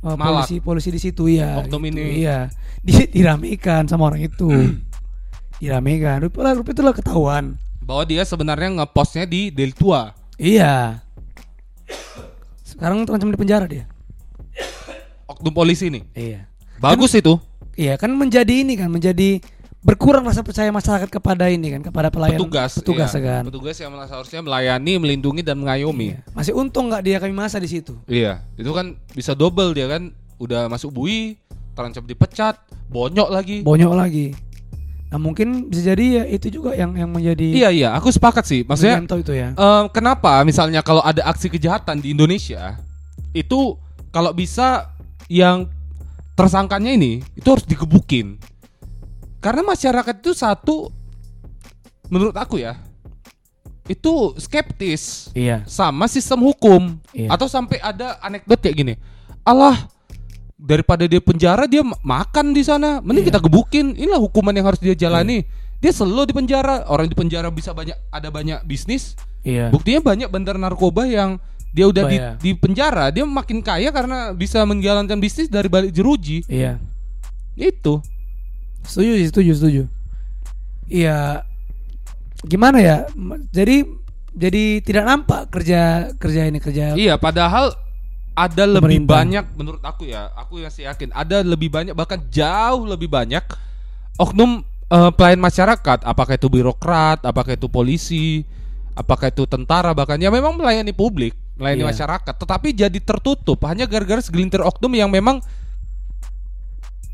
Malak. 0.00 0.48
polisi 0.48 0.56
polisi 0.58 0.88
di 0.88 0.96
situ 0.98 1.28
ya 1.28 1.60
Oknum 1.60 1.84
gitu, 1.84 1.94
ini. 1.94 2.24
iya 2.24 2.48
di, 2.80 3.04
diramekan 3.06 3.84
sama 3.84 4.08
orang 4.08 4.24
itu 4.24 4.48
diramekan 5.60 6.24
rupanya 6.24 6.56
rupanya 6.56 6.74
itulah 6.74 6.94
ketahuan 6.94 7.44
Bahwa 7.80 8.06
dia 8.06 8.22
sebenarnya 8.22 8.70
ngepostnya 8.76 9.26
di 9.26 9.50
Del 9.50 9.72
Tua. 9.72 10.14
iya 10.36 11.04
sekarang 12.62 13.04
terancam 13.04 13.28
di 13.28 13.36
penjara 13.36 13.66
dia 13.66 13.84
Oknum 15.26 15.52
polisi 15.52 15.86
nih. 15.88 16.02
iya 16.12 16.40
Bagus 16.76 17.12
itu. 17.12 17.36
iya 17.76 17.94
kan 17.94 18.08
menjadi 18.10 18.64
ini 18.64 18.74
kan 18.74 18.88
menjadi 18.88 19.38
berkurang 19.80 20.28
rasa 20.28 20.44
percaya 20.44 20.68
masyarakat 20.68 21.08
kepada 21.08 21.48
ini 21.48 21.72
kan 21.72 21.80
kepada 21.80 22.12
pelayan 22.12 22.36
petugas 22.36 22.76
petugas 22.76 23.10
iya. 23.16 23.40
kan? 23.40 23.42
Petugas 23.48 23.76
yang 23.80 23.96
seharusnya 24.04 24.40
melayani 24.44 24.92
melindungi 25.00 25.40
dan 25.40 25.56
mengayomi. 25.56 26.12
Iya. 26.12 26.20
masih 26.36 26.52
untung 26.52 26.92
nggak 26.92 27.02
dia 27.04 27.16
kami 27.16 27.32
masa 27.32 27.56
di 27.56 27.68
situ? 27.68 27.96
Iya. 28.04 28.44
Itu 28.60 28.76
kan 28.76 29.00
bisa 29.16 29.32
double 29.32 29.72
dia 29.72 29.88
kan. 29.88 30.12
Udah 30.40 30.68
masuk 30.68 30.92
bui 30.92 31.36
terancam 31.72 32.04
dipecat 32.04 32.60
bonyok 32.92 33.28
lagi. 33.32 33.56
Bonyok 33.64 33.92
lagi. 33.96 34.36
Nah 35.10 35.18
mungkin 35.18 35.72
bisa 35.72 35.90
jadi 35.90 36.22
ya 36.22 36.24
itu 36.28 36.60
juga 36.60 36.76
yang 36.76 36.92
yang 36.94 37.08
menjadi 37.08 37.48
iya 37.48 37.68
iya. 37.72 37.88
Aku 37.96 38.12
sepakat 38.12 38.44
sih. 38.44 38.60
Maksudnya 38.68 39.00
itu 39.00 39.32
ya. 39.32 39.56
em, 39.56 39.84
kenapa 39.88 40.44
misalnya 40.44 40.84
kalau 40.84 41.00
ada 41.00 41.24
aksi 41.24 41.48
kejahatan 41.48 42.04
di 42.04 42.12
Indonesia 42.12 42.76
itu 43.32 43.80
kalau 44.12 44.36
bisa 44.36 44.92
yang 45.32 45.72
tersangkanya 46.36 46.92
ini 46.92 47.24
itu 47.32 47.48
harus 47.48 47.64
digebukin 47.64 48.36
karena 49.40 49.64
masyarakat 49.64 50.14
itu 50.20 50.32
satu 50.36 50.92
menurut 52.06 52.36
aku 52.36 52.60
ya 52.60 52.76
itu 53.90 54.38
skeptis 54.38 55.34
iya. 55.34 55.66
sama 55.66 56.06
sistem 56.06 56.46
hukum. 56.46 56.94
Iya. 57.10 57.34
atau 57.34 57.50
sampai 57.50 57.82
ada 57.82 58.22
anekdot 58.22 58.62
kayak 58.62 58.76
gini 58.78 58.94
Allah 59.42 59.74
daripada 60.60 61.08
dia 61.08 61.18
penjara 61.18 61.64
dia 61.64 61.80
ma- 61.80 61.96
makan 62.04 62.52
di 62.52 62.60
sana. 62.60 63.00
Mending 63.00 63.24
Iya. 63.24 63.30
kita 63.32 63.40
gebukin. 63.40 63.96
Inilah 63.96 64.20
hukuman 64.20 64.52
yang 64.52 64.68
harus 64.68 64.76
dia 64.78 64.92
jalani. 64.92 65.48
Dia 65.80 65.90
selalu 65.96 66.28
di 66.28 66.34
penjara. 66.36 66.84
Orang 66.92 67.08
di 67.08 67.16
penjara 67.16 67.48
bisa 67.48 67.72
banyak 67.72 67.96
ada 68.12 68.28
banyak 68.28 68.60
bisnis. 68.68 69.16
Iya. 69.40 69.72
Buktinya 69.72 70.04
banyak 70.04 70.28
bandar 70.28 70.60
narkoba 70.60 71.08
yang 71.08 71.40
dia 71.72 71.88
udah 71.88 72.04
di, 72.04 72.16
Bayar. 72.20 72.34
di 72.36 72.50
penjara. 72.52 73.08
Dia 73.08 73.24
makin 73.24 73.64
kaya 73.64 73.88
karena 73.88 74.36
bisa 74.36 74.60
menjalankan 74.68 75.16
bisnis 75.16 75.48
dari 75.48 75.72
balik 75.72 75.96
jeruji. 75.96 76.44
Iya. 76.44 76.76
Itu 77.56 78.04
Setuju 78.84 79.12
sih, 79.16 79.26
setuju, 79.28 79.50
setuju. 79.56 79.82
Iya. 80.90 81.46
Gimana 82.42 82.78
ya? 82.80 82.96
Jadi 83.52 83.84
jadi 84.30 84.78
tidak 84.80 85.04
nampak 85.04 85.50
kerja 85.50 86.14
kerja 86.16 86.46
ini 86.46 86.62
kerja 86.62 86.94
Iya, 86.94 87.18
padahal 87.18 87.74
ada 88.32 88.64
lebih 88.64 89.04
banyak 89.04 89.52
menurut 89.58 89.82
aku 89.84 90.08
ya. 90.08 90.30
Aku 90.38 90.62
masih 90.62 90.88
yakin 90.88 91.10
ada 91.12 91.44
lebih 91.44 91.68
banyak 91.68 91.92
bahkan 91.92 92.22
jauh 92.32 92.86
lebih 92.88 93.10
banyak 93.10 93.42
oknum 94.16 94.64
eh, 94.90 95.10
pelayan 95.14 95.38
masyarakat, 95.42 96.02
apakah 96.02 96.34
itu 96.34 96.48
birokrat, 96.48 97.22
apakah 97.22 97.54
itu 97.54 97.68
polisi, 97.68 98.42
apakah 98.96 99.28
itu 99.30 99.44
tentara 99.46 99.92
bahkan 99.94 100.18
ya 100.18 100.32
memang 100.32 100.56
melayani 100.56 100.90
publik, 100.90 101.36
melayani 101.60 101.84
Iya. 101.84 101.90
masyarakat, 101.94 102.34
tetapi 102.40 102.68
jadi 102.74 102.98
tertutup 102.98 103.60
hanya 103.68 103.84
gara-gara 103.86 104.18
segelintir 104.24 104.64
oknum 104.64 104.90
yang 104.96 105.10
memang 105.12 105.38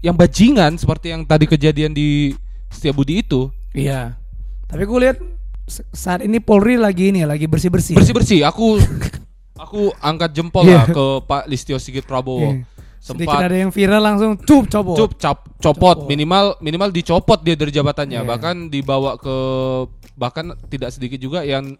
yang 0.00 0.14
bajingan 0.14 0.76
seperti 0.76 1.10
yang 1.10 1.22
tadi 1.22 1.44
kejadian 1.44 1.90
di 1.90 2.32
Setiabudi 2.68 3.20
itu. 3.20 3.48
Iya. 3.72 4.16
Tapi 4.66 4.82
gue 4.82 4.98
lihat 5.00 5.18
saat 5.90 6.20
ini 6.20 6.38
Polri 6.38 6.74
lagi 6.76 7.10
ini 7.10 7.22
ya, 7.22 7.28
lagi 7.28 7.46
bersih 7.46 7.70
bersih. 7.70 7.94
Bersih-bersih 7.94 8.42
aku 8.42 8.78
aku 9.64 9.90
angkat 9.98 10.30
jempol 10.32 10.62
Iya. 10.64 10.76
lah 10.76 10.86
ke 10.88 11.04
Pak 11.22 11.42
Listio 11.46 11.76
Sigit 11.76 12.04
Prabowo. 12.04 12.54
Sedikit 12.98 13.30
Sempat 13.30 13.46
ada 13.46 13.56
yang 13.56 13.70
viral 13.70 14.02
langsung 14.02 14.34
cup 14.34 14.66
copot. 14.66 14.96
cup 14.98 15.10
cap, 15.14 15.38
copot 15.62 16.10
minimal 16.10 16.58
minimal 16.58 16.90
dicopot 16.90 17.38
dia 17.38 17.54
dari 17.54 17.70
jabatannya 17.70 18.18
Iya. 18.18 18.26
bahkan 18.26 18.66
dibawa 18.66 19.14
ke 19.14 19.36
bahkan 20.14 20.50
tidak 20.66 20.90
sedikit 20.90 21.22
juga 21.22 21.46
yang 21.46 21.78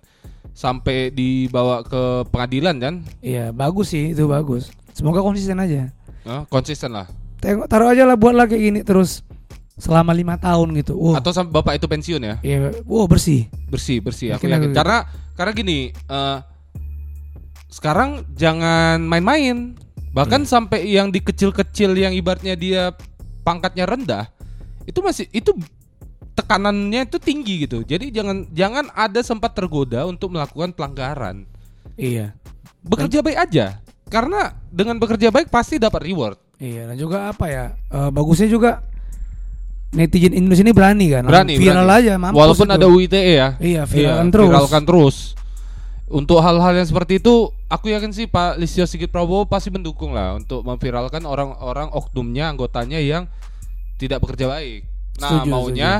sampai 0.55 1.11
dibawa 1.11 1.83
ke 1.83 2.03
pengadilan 2.31 2.79
kan 2.79 2.95
Iya 3.21 3.51
bagus 3.51 3.91
sih 3.91 4.15
itu 4.15 4.25
bagus. 4.25 4.71
Semoga 4.95 5.19
konsisten 5.19 5.59
aja. 5.59 5.91
Eh, 6.23 6.43
konsisten 6.47 6.95
lah 6.95 7.11
Tengok 7.37 7.67
taruh 7.67 7.89
aja 7.89 8.03
lah 8.03 8.15
buatlah 8.15 8.45
kayak 8.45 8.63
gini 8.63 8.81
terus 8.81 9.21
selama 9.77 10.11
lima 10.11 10.35
tahun 10.37 10.73
gitu. 10.75 10.97
Wah. 10.97 11.21
atau 11.21 11.31
sampai 11.31 11.53
bapak 11.53 11.77
itu 11.77 11.85
pensiun 11.85 12.17
ya 12.19 12.35
Iya, 12.41 12.81
wow 12.83 13.05
bersih. 13.05 13.45
bersih 13.69 14.01
bersih 14.01 14.33
aku 14.33 14.49
Yakin 14.49 14.73
karena 14.73 15.05
karena 15.37 15.53
gini 15.53 15.79
eh, 15.93 16.39
sekarang 17.69 18.25
jangan 18.33 19.03
main-main 19.03 19.77
bahkan 20.11 20.43
Iya. 20.43 20.49
sampai 20.49 20.81
yang 20.89 21.13
di 21.13 21.21
kecil-kecil 21.21 21.93
yang 21.93 22.17
ibaratnya 22.17 22.57
dia 22.57 22.89
pangkatnya 23.45 23.85
rendah 23.85 24.25
itu 24.85 24.97
masih 25.05 25.29
itu 25.31 25.53
tekanannya 26.33 27.05
itu 27.05 27.21
tinggi 27.21 27.69
gitu 27.69 27.85
jadi 27.85 28.09
jangan 28.09 28.49
jangan 28.51 28.89
ada 28.93 29.21
sempat 29.21 29.53
tergoda 29.53 30.09
untuk 30.09 30.33
melakukan 30.33 30.73
pelanggaran 30.73 31.45
Iya. 31.97 32.33
bekerja 32.81 33.21
baik 33.21 33.39
aja 33.43 33.77
karena 34.07 34.57
dengan 34.69 34.97
bekerja 34.97 35.29
baik 35.29 35.51
pasti 35.51 35.77
dapat 35.77 36.01
reward 36.03 36.41
Iya 36.57 36.89
dan 36.89 36.97
juga 36.97 37.29
apa 37.29 37.47
ya? 37.47 37.65
eh, 37.73 38.09
bagusnya 38.09 38.47
juga 38.47 38.81
netizen 39.91 40.33
Indonesia 40.33 40.61
ini 40.61 40.73
berani 40.73 41.07
kan. 41.09 41.23
berani 41.23 41.55
Viral 41.55 41.85
berani. 41.85 42.01
aja 42.03 42.13
mampus 42.17 42.37
walaupun 42.37 42.67
itu. 42.67 42.75
ada 42.75 42.87
UITE 42.87 43.21
ya 43.31 43.49
Iya, 43.57 43.83
viralkan 43.85 44.29
terus. 44.29 44.49
viralkan 44.49 44.83
terus 44.85 45.17
untuk 46.07 46.39
hal-hal 46.39 46.73
yang 46.73 46.87
seperti 46.87 47.19
itu 47.19 47.35
aku 47.67 47.87
yakin 47.89 48.11
sih 48.11 48.25
Pak 48.25 48.57
Listio 48.57 48.85
Sigit 48.85 49.09
Prabowo 49.09 49.45
pasti 49.45 49.69
mendukung 49.69 50.13
lah 50.13 50.35
untuk 50.35 50.63
memviralkan 50.63 51.23
orang-orang 51.23 51.91
oknumnya 51.91 52.49
anggotanya 52.49 52.97
yang 52.97 53.27
tidak 53.97 54.21
bekerja 54.21 54.47
baik 54.47 54.87
nah 55.17 55.41
Setuju, 55.41 55.51
maunya 55.51 55.91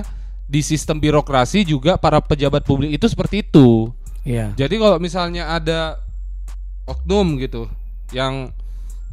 di 0.45 0.61
sistem 0.61 0.97
birokrasi 0.97 1.65
juga 1.65 1.97
para 1.97 2.21
pejabat 2.21 2.63
publik 2.63 2.93
itu 2.93 3.07
seperti 3.07 3.43
itu 3.43 3.91
Iya. 4.23 4.55
jadi 4.55 4.75
kalau 4.75 4.97
misalnya 4.97 5.51
ada 5.51 5.99
oknum 6.85 7.35
gitu 7.37 7.67
yang 8.11 8.51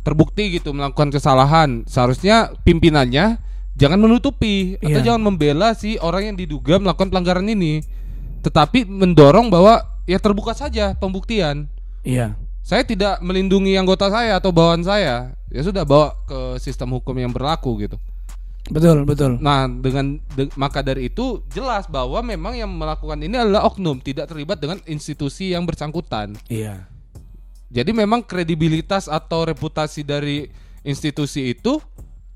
terbukti 0.04 0.60
gitu 0.60 0.76
melakukan 0.76 1.10
kesalahan, 1.10 1.88
seharusnya 1.88 2.52
pimpinannya 2.62 3.40
jangan 3.74 3.98
menutupi 3.98 4.76
atau 4.78 5.00
Iya. 5.02 5.06
jangan 5.16 5.24
membela 5.24 5.74
si 5.74 5.96
orang 5.98 6.34
yang 6.34 6.38
diduga 6.38 6.78
melakukan 6.78 7.10
pelanggaran 7.10 7.48
ini, 7.48 7.82
tetapi 8.44 8.86
mendorong 8.86 9.48
bahwa 9.50 9.82
ya 10.04 10.20
terbuka 10.20 10.52
saja 10.54 10.94
pembuktian. 10.94 11.66
Iya. 12.04 12.36
Saya 12.64 12.84
tidak 12.84 13.20
melindungi 13.20 13.76
anggota 13.76 14.08
saya 14.08 14.40
atau 14.40 14.52
bawahan 14.52 14.84
saya, 14.84 15.36
ya 15.52 15.62
sudah 15.64 15.84
bawa 15.84 16.16
ke 16.24 16.40
sistem 16.60 16.96
hukum 16.96 17.16
yang 17.16 17.32
berlaku 17.32 17.76
gitu. 17.82 17.98
Betul, 18.72 19.04
betul. 19.04 19.36
Nah, 19.44 19.68
dengan 19.68 20.24
de- 20.40 20.48
maka 20.56 20.80
dari 20.80 21.12
itu 21.12 21.44
jelas 21.52 21.84
bahwa 21.92 22.24
memang 22.24 22.56
yang 22.56 22.72
melakukan 22.72 23.20
ini 23.20 23.36
adalah 23.36 23.68
oknum, 23.68 24.00
tidak 24.00 24.32
terlibat 24.32 24.56
dengan 24.64 24.80
institusi 24.88 25.52
yang 25.52 25.68
bersangkutan. 25.68 26.40
Iya. 26.48 26.88
Jadi 27.74 27.90
memang 27.90 28.22
kredibilitas 28.22 29.10
atau 29.10 29.50
reputasi 29.50 30.06
dari 30.06 30.46
institusi 30.86 31.58
itu 31.58 31.82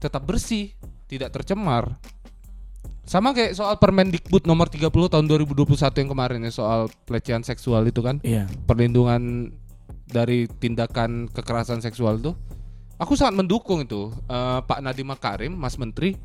tetap 0.02 0.26
bersih, 0.26 0.74
tidak 1.06 1.30
tercemar. 1.30 1.94
Sama 3.08 3.32
kayak 3.32 3.56
soal 3.56 3.78
Permendikbud 3.80 4.50
nomor 4.50 4.68
30 4.68 4.90
tahun 4.90 5.26
2021 5.30 6.02
yang 6.04 6.10
kemarin 6.12 6.44
ya 6.44 6.52
soal 6.52 6.92
pelecehan 7.08 7.46
seksual 7.46 7.86
itu 7.88 8.02
kan, 8.04 8.20
Iya. 8.26 8.50
perlindungan 8.66 9.54
dari 10.10 10.50
tindakan 10.50 11.32
kekerasan 11.32 11.80
seksual 11.80 12.20
itu. 12.20 12.34
Aku 12.98 13.14
sangat 13.14 13.46
mendukung 13.46 13.86
itu. 13.86 14.10
Eh, 14.26 14.60
Pak 14.66 14.82
Nadiem 14.82 15.08
Makarim, 15.08 15.54
Mas 15.54 15.78
Menteri 15.78 16.18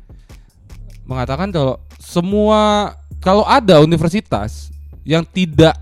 mengatakan 1.05 1.53
kalau 1.53 1.77
semua 2.01 2.91
kalau 3.21 3.45
ada 3.47 3.79
universitas 3.79 4.73
yang 5.07 5.23
tidak 5.23 5.75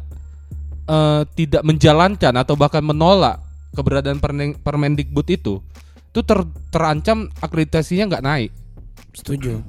eh, 0.92 1.22
tidak 1.40 1.64
menjalankan 1.64 2.34
atau 2.36 2.60
bahkan 2.60 2.84
menolak 2.84 3.40
keberadaan 3.72 4.20
Permen- 4.20 4.60
Permendikbud 4.60 5.28
itu, 5.32 5.64
itu 6.12 6.20
ter- 6.28 6.52
terancam 6.68 7.32
akreditasinya 7.40 8.12
nggak 8.12 8.26
naik. 8.26 8.52
Setuju. 9.16 9.64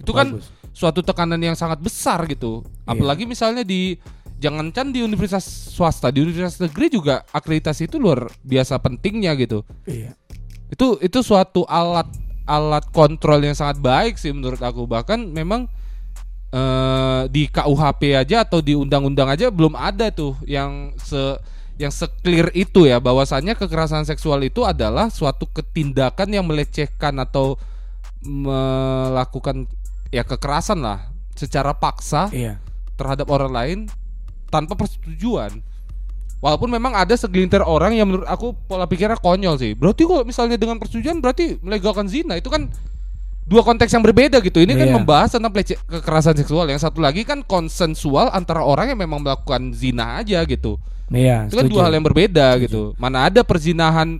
Itu 0.00 0.12
kan 0.16 0.40
Bagus. 0.40 0.48
suatu 0.72 1.04
tekanan 1.04 1.40
yang 1.40 1.56
sangat 1.56 1.80
besar 1.84 2.24
gitu. 2.28 2.64
Iya. 2.64 2.96
Apalagi 2.96 3.28
misalnya 3.28 3.60
di 3.60 4.00
jangankan 4.36 4.92
di 4.92 5.00
universitas 5.00 5.44
swasta, 5.72 6.12
di 6.12 6.20
universitas 6.20 6.60
negeri 6.60 6.92
juga 6.92 7.24
akreditasi 7.32 7.88
itu 7.88 7.96
luar 7.96 8.28
biasa 8.44 8.80
pentingnya 8.80 9.32
gitu. 9.36 9.64
Iya. 9.88 10.12
Itu 10.72 11.00
itu 11.00 11.20
suatu 11.24 11.64
alat 11.68 12.08
alat 12.46 12.84
kontrol 12.94 13.42
yang 13.42 13.56
sangat 13.56 13.80
baik 13.80 14.16
sih 14.16 14.32
menurut 14.32 14.60
aku. 14.60 14.84
Bahkan 14.86 15.32
memang 15.32 15.68
eh, 16.52 17.22
di 17.30 17.46
KUHP 17.48 18.14
aja 18.14 18.46
atau 18.46 18.62
di 18.62 18.74
undang-undang 18.76 19.30
aja 19.30 19.50
belum 19.50 19.74
ada 19.74 20.10
tuh 20.10 20.36
yang 20.46 20.94
se 21.00 21.38
yang 21.76 21.92
seclear 21.92 22.48
itu 22.56 22.88
ya 22.88 22.96
bahwasannya 22.96 23.52
kekerasan 23.52 24.08
seksual 24.08 24.40
itu 24.40 24.64
adalah 24.64 25.12
suatu 25.12 25.44
ketindakan 25.44 26.32
yang 26.32 26.48
melecehkan 26.48 27.20
atau 27.20 27.60
melakukan 28.24 29.68
ya 30.08 30.24
kekerasan 30.24 30.80
lah 30.80 31.12
secara 31.36 31.76
paksa 31.76 32.32
Iya. 32.32 32.56
terhadap 32.96 33.28
orang 33.28 33.52
lain 33.52 33.78
tanpa 34.48 34.72
persetujuan. 34.72 35.60
Walaupun 36.40 36.68
memang 36.68 36.92
ada 36.96 37.12
segelintir 37.16 37.60
orang 37.64 37.96
yang 37.96 38.08
menurut 38.08 38.28
aku 38.28 38.52
pola 38.68 38.84
pikirnya 38.88 39.20
konyol 39.20 39.56
sih. 39.60 39.72
Berarti 39.76 40.04
kalau 40.04 40.24
misalnya 40.24 40.56
dengan 40.56 40.80
persetujuan 40.80 41.20
berarti 41.20 41.60
melegalkan 41.60 42.08
zina 42.08 42.36
itu 42.40 42.48
kan 42.48 42.72
dua 43.46 43.62
konteks 43.62 43.88
yang 43.88 44.02
berbeda 44.02 44.42
gitu. 44.42 44.58
Ini 44.58 44.74
kan 44.74 44.88
Iya. 44.90 44.94
membahas 44.94 45.30
tentang 45.30 45.54
pelece- 45.54 45.78
kekerasan 45.80 46.34
seksual. 46.34 46.66
Yang 46.66 46.82
satu 46.82 46.98
lagi 46.98 47.22
kan 47.22 47.40
konsensual 47.40 48.28
antara 48.28 48.60
orang 48.60 48.90
yang 48.90 48.98
memang 48.98 49.22
melakukan 49.22 49.70
zina 49.70 50.18
aja 50.18 50.42
gitu. 50.42 50.76
Iya. 51.08 51.46
Itu 51.46 51.54
kan 51.54 51.64
setuju. 51.64 51.72
dua 51.72 51.82
hal 51.86 51.94
yang 51.94 52.02
berbeda 52.02 52.58
gitu. 52.58 52.98
Mana 52.98 53.30
ada 53.30 53.40
perzinahan 53.40 54.18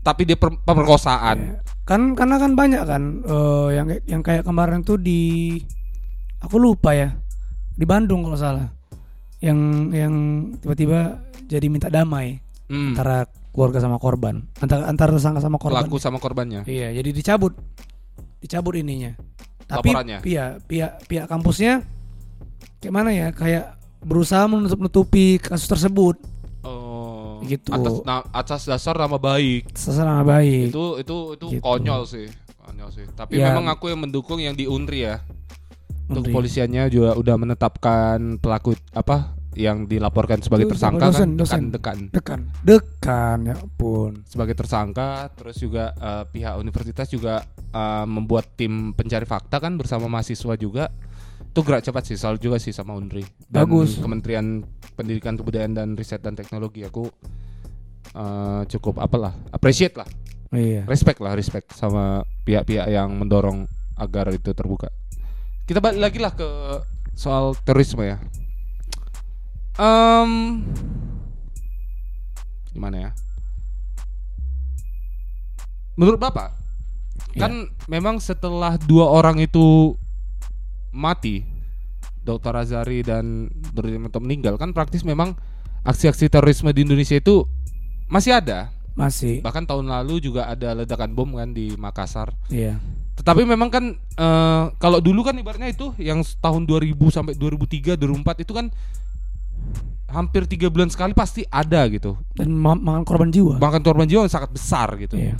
tapi 0.00 0.22
dia 0.24 0.38
per- 0.38 0.54
pemerkosaan. 0.56 1.36
Iya. 1.36 1.54
Kan 1.82 2.14
karena 2.14 2.38
kan 2.38 2.54
banyak 2.54 2.82
kan 2.84 3.02
eh, 3.20 3.68
yang 3.74 3.86
yang 4.06 4.22
kayak 4.22 4.46
kemarin 4.46 4.80
tuh 4.80 4.94
di 4.94 5.58
aku 6.38 6.56
lupa 6.56 6.94
ya 6.94 7.10
di 7.70 7.82
Bandung 7.82 8.22
kalau 8.22 8.38
salah 8.38 8.70
yang 9.40 9.58
yang 9.90 10.14
tiba-tiba 10.56 11.18
jadi 11.44 11.66
minta 11.66 11.88
damai 11.88 12.38
Hmm. 12.70 12.94
antara 12.94 13.26
keluarga 13.50 13.82
sama 13.82 13.98
korban 13.98 14.46
antara 14.56 14.86
antara 14.86 15.10
tersangka 15.10 15.42
sama 15.42 15.58
korban 15.58 15.82
Pelaku 15.82 15.98
sama 15.98 16.16
korbannya. 16.16 16.62
iya 16.64 16.94
jadi 16.94 17.10
dicabut 17.10 17.56
dicabut 18.40 18.74
ininya 18.74 19.14
tapi 19.62 19.88
Laporannya. 19.88 20.18
pihak 20.20 20.64
pihak 20.64 20.92
pihak 21.04 21.26
kampusnya 21.26 21.84
kayak 22.78 22.90
mana 22.90 23.10
ya 23.10 23.28
kayak 23.30 23.76
berusaha 24.00 24.44
menutup 24.44 24.78
nutupi 24.78 25.36
kasus 25.36 25.68
tersebut 25.68 26.16
Oh. 26.60 27.40
Gitu. 27.42 27.72
Atas 27.72 28.04
na- 28.04 28.26
atas 28.30 28.62
dasar 28.64 28.92
nama 28.94 29.16
baik. 29.16 29.72
sesama 29.72 30.20
baik 30.22 30.68
itu 30.68 30.84
itu 30.98 31.16
itu 31.32 31.46
Gitu. 31.50 31.62
konyol 31.62 32.04
sih 32.04 32.28
konyol 32.58 32.90
sih 32.90 33.08
tapi 33.10 33.36
Ya. 33.36 33.48
memang 33.48 33.68
aku 33.70 33.88
yang 33.88 33.96
mendukung 33.98 34.36
yang 34.36 34.52
di 34.52 34.64
Unri 34.64 35.04
ya 35.04 35.24
untuk 36.04 36.20
Unri. 36.20 36.28
kepolisiannya 36.28 36.84
juga 36.88 37.16
udah 37.16 37.36
menetapkan 37.36 38.36
pelaku 38.36 38.76
apa 38.90 39.32
yang 39.58 39.90
dilaporkan 39.90 40.38
sebagai 40.38 40.70
tersangka 40.70 41.10
dosen, 41.10 41.34
kan 41.34 41.40
dosen. 41.42 41.62
dekan 41.74 41.98
dekan. 42.14 42.40
Dekan. 42.40 42.40
Dekan 42.62 43.38
ya 43.50 43.54
ampun. 43.58 44.22
Sebagai 44.22 44.54
tersangka 44.54 45.26
terus 45.34 45.58
juga 45.58 45.90
eh, 45.98 46.24
pihak 46.30 46.54
universitas 46.62 47.10
juga 47.10 47.42
eh, 47.74 48.06
membuat 48.06 48.54
tim 48.54 48.94
pencari 48.94 49.26
fakta 49.26 49.58
kan 49.58 49.74
bersama 49.74 50.06
mahasiswa 50.06 50.54
juga. 50.54 50.86
Itu 51.50 51.66
gerak 51.66 51.82
cepat 51.82 52.06
sih 52.06 52.14
selalu 52.14 52.38
juga 52.38 52.56
sih 52.62 52.70
sama 52.70 52.94
Unri 52.94 53.26
dan 53.50 53.66
Bagus. 53.66 53.98
Kementerian 53.98 54.62
Pendidikan 54.94 55.34
Kebudayaan 55.34 55.74
dan 55.74 55.88
Riset 55.98 56.22
dan 56.22 56.38
Teknologi. 56.38 56.86
Aku 56.86 57.10
eh, 58.14 58.62
cukup 58.70 59.02
apalah 59.02 59.34
appreciate 59.50 59.98
lah. 59.98 60.06
Iya. 60.54 60.86
Respect 60.86 61.18
lah 61.18 61.34
respect 61.34 61.74
sama 61.74 62.22
pihak-pihak 62.46 62.86
yang 62.86 63.10
mendorong 63.18 63.66
agar 63.98 64.30
itu 64.30 64.54
terbuka. 64.54 64.90
Kita 65.66 65.82
balik 65.82 66.02
lagi 66.02 66.18
lah 66.22 66.34
ke 66.34 66.46
soal 67.14 67.54
terorisme 67.66 68.02
ya 68.06 68.18
Em, 69.78 70.30
gimana 72.72 72.96
ya? 72.96 73.10
Menurut 75.94 76.16
bapak, 76.16 76.56
Ya. 77.36 77.46
kan 77.46 77.68
memang 77.86 78.18
setelah 78.18 78.80
dua 78.80 79.06
orang 79.06 79.38
itu 79.38 79.94
mati, 80.90 81.44
Dr. 82.24 82.54
Azari 82.56 83.04
dan 83.04 83.52
Nurdin 83.76 84.00
Mentok 84.00 84.22
meninggal, 84.24 84.54
kan 84.56 84.72
praktis 84.72 85.04
memang 85.04 85.36
aksi-aksi 85.84 86.26
terorisme 86.26 86.72
di 86.72 86.82
Indonesia 86.82 87.16
itu 87.16 87.44
masih 88.08 88.34
ada. 88.36 88.72
Masih. 88.98 89.38
Bahkan 89.40 89.64
tahun 89.70 89.86
lalu 89.86 90.18
juga 90.18 90.50
ada 90.50 90.74
ledakan 90.74 91.14
bom 91.14 91.30
kan 91.38 91.54
di 91.54 91.72
Makassar. 91.78 92.34
Iya. 92.50 92.76
Tetapi 93.16 93.46
memang 93.46 93.70
kan 93.70 93.84
eh, 93.96 94.64
kalau 94.80 94.98
dulu 94.98 95.22
kan 95.22 95.36
ibaratnya 95.38 95.70
itu 95.70 95.94
yang 95.96 96.20
tahun 96.42 96.66
2000 96.66 96.96
sampai 97.12 97.32
2003 97.36 97.94
2004 97.96 98.42
itu 98.44 98.52
kan 98.56 98.66
hampir 100.10 100.44
tiga 100.50 100.66
bulan 100.68 100.90
sekali 100.90 101.14
pasti 101.14 101.46
ada 101.48 101.86
gitu. 101.86 102.18
Dan 102.34 102.52
ma- 102.52 102.78
makan 102.78 103.06
korban 103.06 103.30
jiwa. 103.30 103.56
Bahkan 103.56 103.80
korban 103.80 104.06
jiwa 104.10 104.26
yang 104.26 104.32
sangat 104.32 104.50
besar 104.50 104.94
gitu. 104.98 105.16
Iya. 105.16 105.38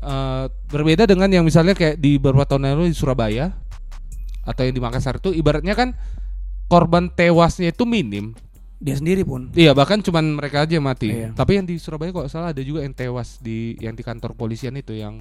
Eh, 0.00 0.44
berbeda 0.72 1.04
dengan 1.04 1.28
yang 1.28 1.44
misalnya 1.44 1.76
kayak 1.76 2.00
di 2.00 2.16
beberapa 2.16 2.48
tahun 2.48 2.72
lalu 2.72 2.88
di 2.88 2.96
Surabaya 2.96 3.52
atau 4.48 4.64
yang 4.64 4.72
di 4.72 4.80
Makassar 4.80 5.20
itu 5.20 5.36
ibaratnya 5.36 5.76
kan 5.76 5.92
korban 6.72 7.12
tewasnya 7.12 7.68
itu 7.68 7.84
minim. 7.84 8.32
Dia 8.80 8.96
sendiri 8.96 9.28
pun. 9.28 9.52
Iya 9.52 9.76
bahkan 9.76 10.00
cuman 10.00 10.40
mereka 10.40 10.64
aja 10.64 10.80
yang 10.80 10.88
mati. 10.88 11.12
Iya. 11.12 11.36
Tapi 11.36 11.60
yang 11.60 11.68
di 11.68 11.76
Surabaya 11.76 12.16
kok 12.16 12.32
salah 12.32 12.56
ada 12.56 12.64
juga 12.64 12.80
yang 12.80 12.96
tewas 12.96 13.36
di 13.44 13.76
yang 13.76 13.92
di 13.92 14.00
kantor 14.00 14.32
polisian 14.32 14.72
itu 14.80 14.96
yang 14.96 15.20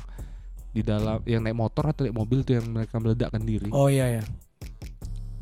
di 0.72 0.80
dalam 0.80 1.20
yang 1.28 1.44
naik 1.44 1.60
motor 1.60 1.92
atau 1.92 2.08
naik 2.08 2.16
mobil 2.16 2.48
tuh 2.48 2.56
yang 2.56 2.72
mereka 2.72 3.04
meledakkan 3.04 3.44
diri. 3.44 3.68
Oh 3.76 3.92
iya 3.92 4.08
ya. 4.08 4.24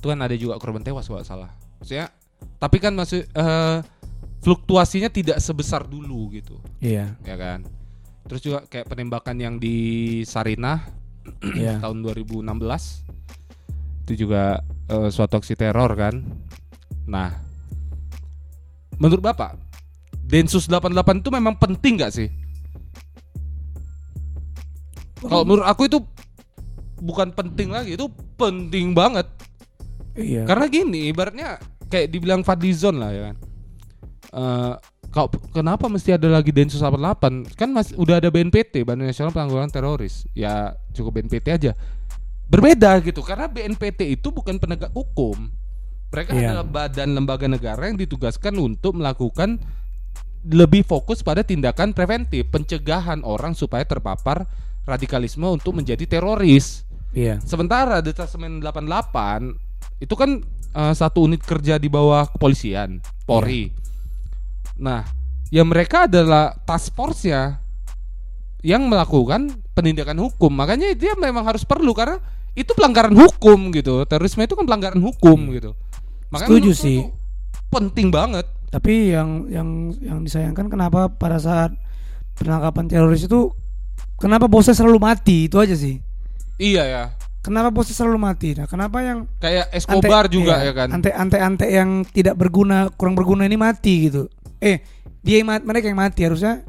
Itu 0.01 0.09
kan 0.09 0.17
ada 0.17 0.33
juga 0.33 0.57
korban 0.57 0.81
tewas 0.81 1.05
kalau 1.05 1.21
nggak 1.21 1.29
salah. 1.29 1.53
Maksudnya 1.77 2.09
tapi 2.57 2.77
kan 2.77 2.93
masih 2.93 3.25
eh, 3.27 3.77
fluktuasinya 4.41 5.09
tidak 5.09 5.37
sebesar 5.37 5.83
dulu 5.83 6.29
gitu, 6.33 6.57
Iya. 6.79 7.17
ya 7.21 7.35
kan. 7.35 7.65
Terus 8.27 8.41
juga 8.43 8.59
kayak 8.67 8.87
penembakan 8.87 9.37
yang 9.39 9.55
di 9.55 9.75
Sarinah 10.23 10.83
Iya. 11.59 11.79
tahun 11.79 12.03
2016 12.03 12.43
itu 14.07 14.13
juga 14.23 14.63
eh, 14.87 15.09
suatu 15.11 15.37
aksi 15.37 15.53
teror 15.53 15.91
kan. 15.93 16.23
Nah, 17.07 17.31
menurut 18.97 19.23
Bapak 19.23 19.55
Densus 20.27 20.67
88 20.67 21.23
itu 21.23 21.29
memang 21.31 21.55
penting 21.55 21.95
nggak 21.99 22.11
sih? 22.11 22.27
Kalau 25.17 25.43
menurut 25.43 25.65
aku 25.65 25.87
itu 25.87 25.99
bukan 26.99 27.31
penting 27.33 27.73
lagi, 27.73 27.95
itu 27.97 28.05
penting 28.37 28.93
banget. 28.93 29.25
Iya. 30.13 30.45
Karena 30.45 30.65
gini, 30.67 31.09
ibaratnya 31.09 31.57
kayak 31.87 32.07
dibilang 32.11 32.41
Fadlizon 32.43 32.99
lah 32.99 33.11
ya 33.11 33.21
kan. 33.31 33.35
Eh, 34.27 34.73
kau 35.07 35.31
kenapa 35.55 35.87
mesti 35.87 36.13
ada 36.13 36.27
lagi 36.27 36.51
Densus 36.51 36.83
88? 36.83 37.47
Kan 37.55 37.71
mas, 37.71 37.95
udah 37.95 38.19
ada 38.19 38.27
BNPT, 38.27 38.83
Badan 38.83 39.07
Nasional 39.07 39.31
Penanggulangan 39.31 39.71
Teroris. 39.71 40.27
Ya 40.35 40.75
cukup 40.91 41.19
BNPT 41.19 41.47
aja. 41.47 41.71
Berbeda 42.47 42.99
gitu, 43.03 43.19
karena 43.23 43.47
BNPT 43.47 44.07
itu 44.19 44.31
bukan 44.31 44.55
penegak 44.59 44.91
hukum. 44.95 45.51
Mereka 46.07 46.31
Iya. 46.31 46.55
adalah 46.55 46.65
badan 46.67 47.09
lembaga 47.11 47.47
negara 47.51 47.91
yang 47.91 47.99
ditugaskan 47.99 48.55
untuk 48.55 48.95
melakukan 48.95 49.59
lebih 50.47 50.87
fokus 50.87 51.19
pada 51.19 51.43
tindakan 51.43 51.91
preventif, 51.91 52.47
pencegahan 52.47 53.19
orang 53.27 53.51
supaya 53.51 53.83
terpapar 53.83 54.47
radikalisme 54.87 55.43
untuk 55.43 55.75
menjadi 55.75 56.07
teroris. 56.07 56.87
Iya. 57.11 57.43
Sementara 57.43 57.99
Detasemen 57.99 58.63
88 58.63 59.59
itu 59.99 60.15
kan 60.15 60.39
eh, 60.73 60.93
satu 60.93 61.27
unit 61.27 61.43
kerja 61.43 61.77
di 61.77 61.87
bawah 61.87 62.27
kepolisian, 62.31 62.99
Polri. 63.23 63.71
Nah, 64.77 65.03
ya 65.49 65.63
mereka 65.65 66.05
adalah 66.05 66.53
task 66.63 66.93
force-nya 66.93 67.59
yang 68.61 68.85
melakukan 68.89 69.53
penindakan 69.73 70.17
hukum. 70.21 70.51
Makanya 70.53 70.93
dia 70.97 71.13
memang 71.17 71.45
harus 71.45 71.63
perlu 71.63 71.93
karena 71.93 72.17
itu 72.57 72.73
pelanggaran 72.73 73.13
hukum 73.13 73.69
gitu. 73.73 74.05
Terorisme 74.09 74.45
itu 74.45 74.57
kan 74.57 74.65
pelanggaran 74.65 75.01
hukum 75.01 75.37
gitu. 75.53 75.77
Makanya 76.33 76.49
Setuju 76.49 76.71
sih. 76.73 76.99
Penting 77.69 78.09
banget. 78.09 78.49
Tapi 78.67 79.13
yang 79.13 79.47
yang 79.47 79.95
yang 80.03 80.19
disayangkan 80.25 80.67
kenapa 80.67 81.07
pada 81.07 81.39
saat 81.39 81.71
penangkapan 82.37 82.85
teroris 82.91 83.25
itu 83.25 83.49
kenapa 84.19 84.45
bosnya 84.51 84.75
selalu 84.75 84.99
mati 84.99 85.47
itu 85.47 85.57
aja 85.57 85.73
sih. 85.73 86.01
Iya 86.57 86.83
ya. 86.85 87.03
Kenapa 87.47 87.71
bosnya 87.71 87.95
selalu 87.95 88.19
mati? 88.19 88.51
Nah, 88.53 88.67
kenapa 88.67 88.99
yang 88.99 89.23
Kayak 89.39 89.71
Escobar 89.71 90.27
ante- 90.27 90.35
juga 90.35 90.53
iya, 90.59 90.67
ya 90.67 90.73
kan. 90.75 90.87
Ante 90.91 91.09
ante 91.15 91.37
ante 91.39 91.65
yang 91.71 92.03
tidak 92.03 92.35
berguna, 92.35 92.91
kurang 92.91 93.15
berguna 93.15 93.47
ini 93.47 93.55
mati 93.55 94.11
gitu. 94.11 94.27
Eh, 94.59 94.83
dia 95.23 95.39
yang 95.39 95.47
mati, 95.47 95.63
mereka 95.63 95.87
yang 95.87 95.95
mati 95.95 96.27
harusnya 96.27 96.67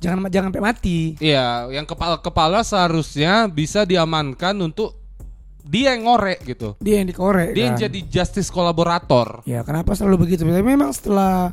jangan 0.00 0.32
jangan 0.32 0.48
sampai 0.48 0.64
mati. 0.64 0.98
Iya, 1.20 1.68
yang 1.68 1.84
kepala-kepala 1.84 2.64
seharusnya 2.64 3.44
bisa 3.44 3.84
diamankan 3.84 4.56
untuk 4.58 4.96
dia 5.60 5.92
yang 5.92 6.08
ngorek 6.08 6.46
gitu. 6.46 6.80
Dia 6.80 7.04
yang 7.04 7.12
dikorek. 7.12 7.52
Dia 7.52 7.68
yang 7.68 7.76
kan. 7.76 7.84
jadi 7.84 7.98
justice 8.08 8.48
kolaborator. 8.48 9.44
Ya, 9.44 9.60
kenapa 9.68 9.92
selalu 9.92 10.24
begitu? 10.24 10.48
Tapi 10.48 10.64
memang 10.64 10.96
setelah 10.96 11.52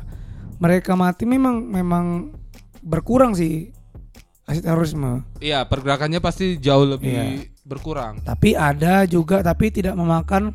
mereka 0.56 0.96
mati 0.96 1.28
memang 1.28 1.60
memang 1.60 2.32
berkurang 2.80 3.34
sih 3.34 3.74
aksi 4.46 4.60
terorisme. 4.60 5.24
Iya, 5.40 5.66
pergerakannya 5.66 6.20
pasti 6.20 6.56
jauh 6.56 6.84
lebih 6.86 7.12
Iya. 7.12 7.53
Berkurang. 7.64 8.20
Tapi 8.22 8.52
ada 8.52 9.04
juga 9.04 9.40
tapi 9.40 9.72
tidak 9.72 9.96
memakan 9.96 10.52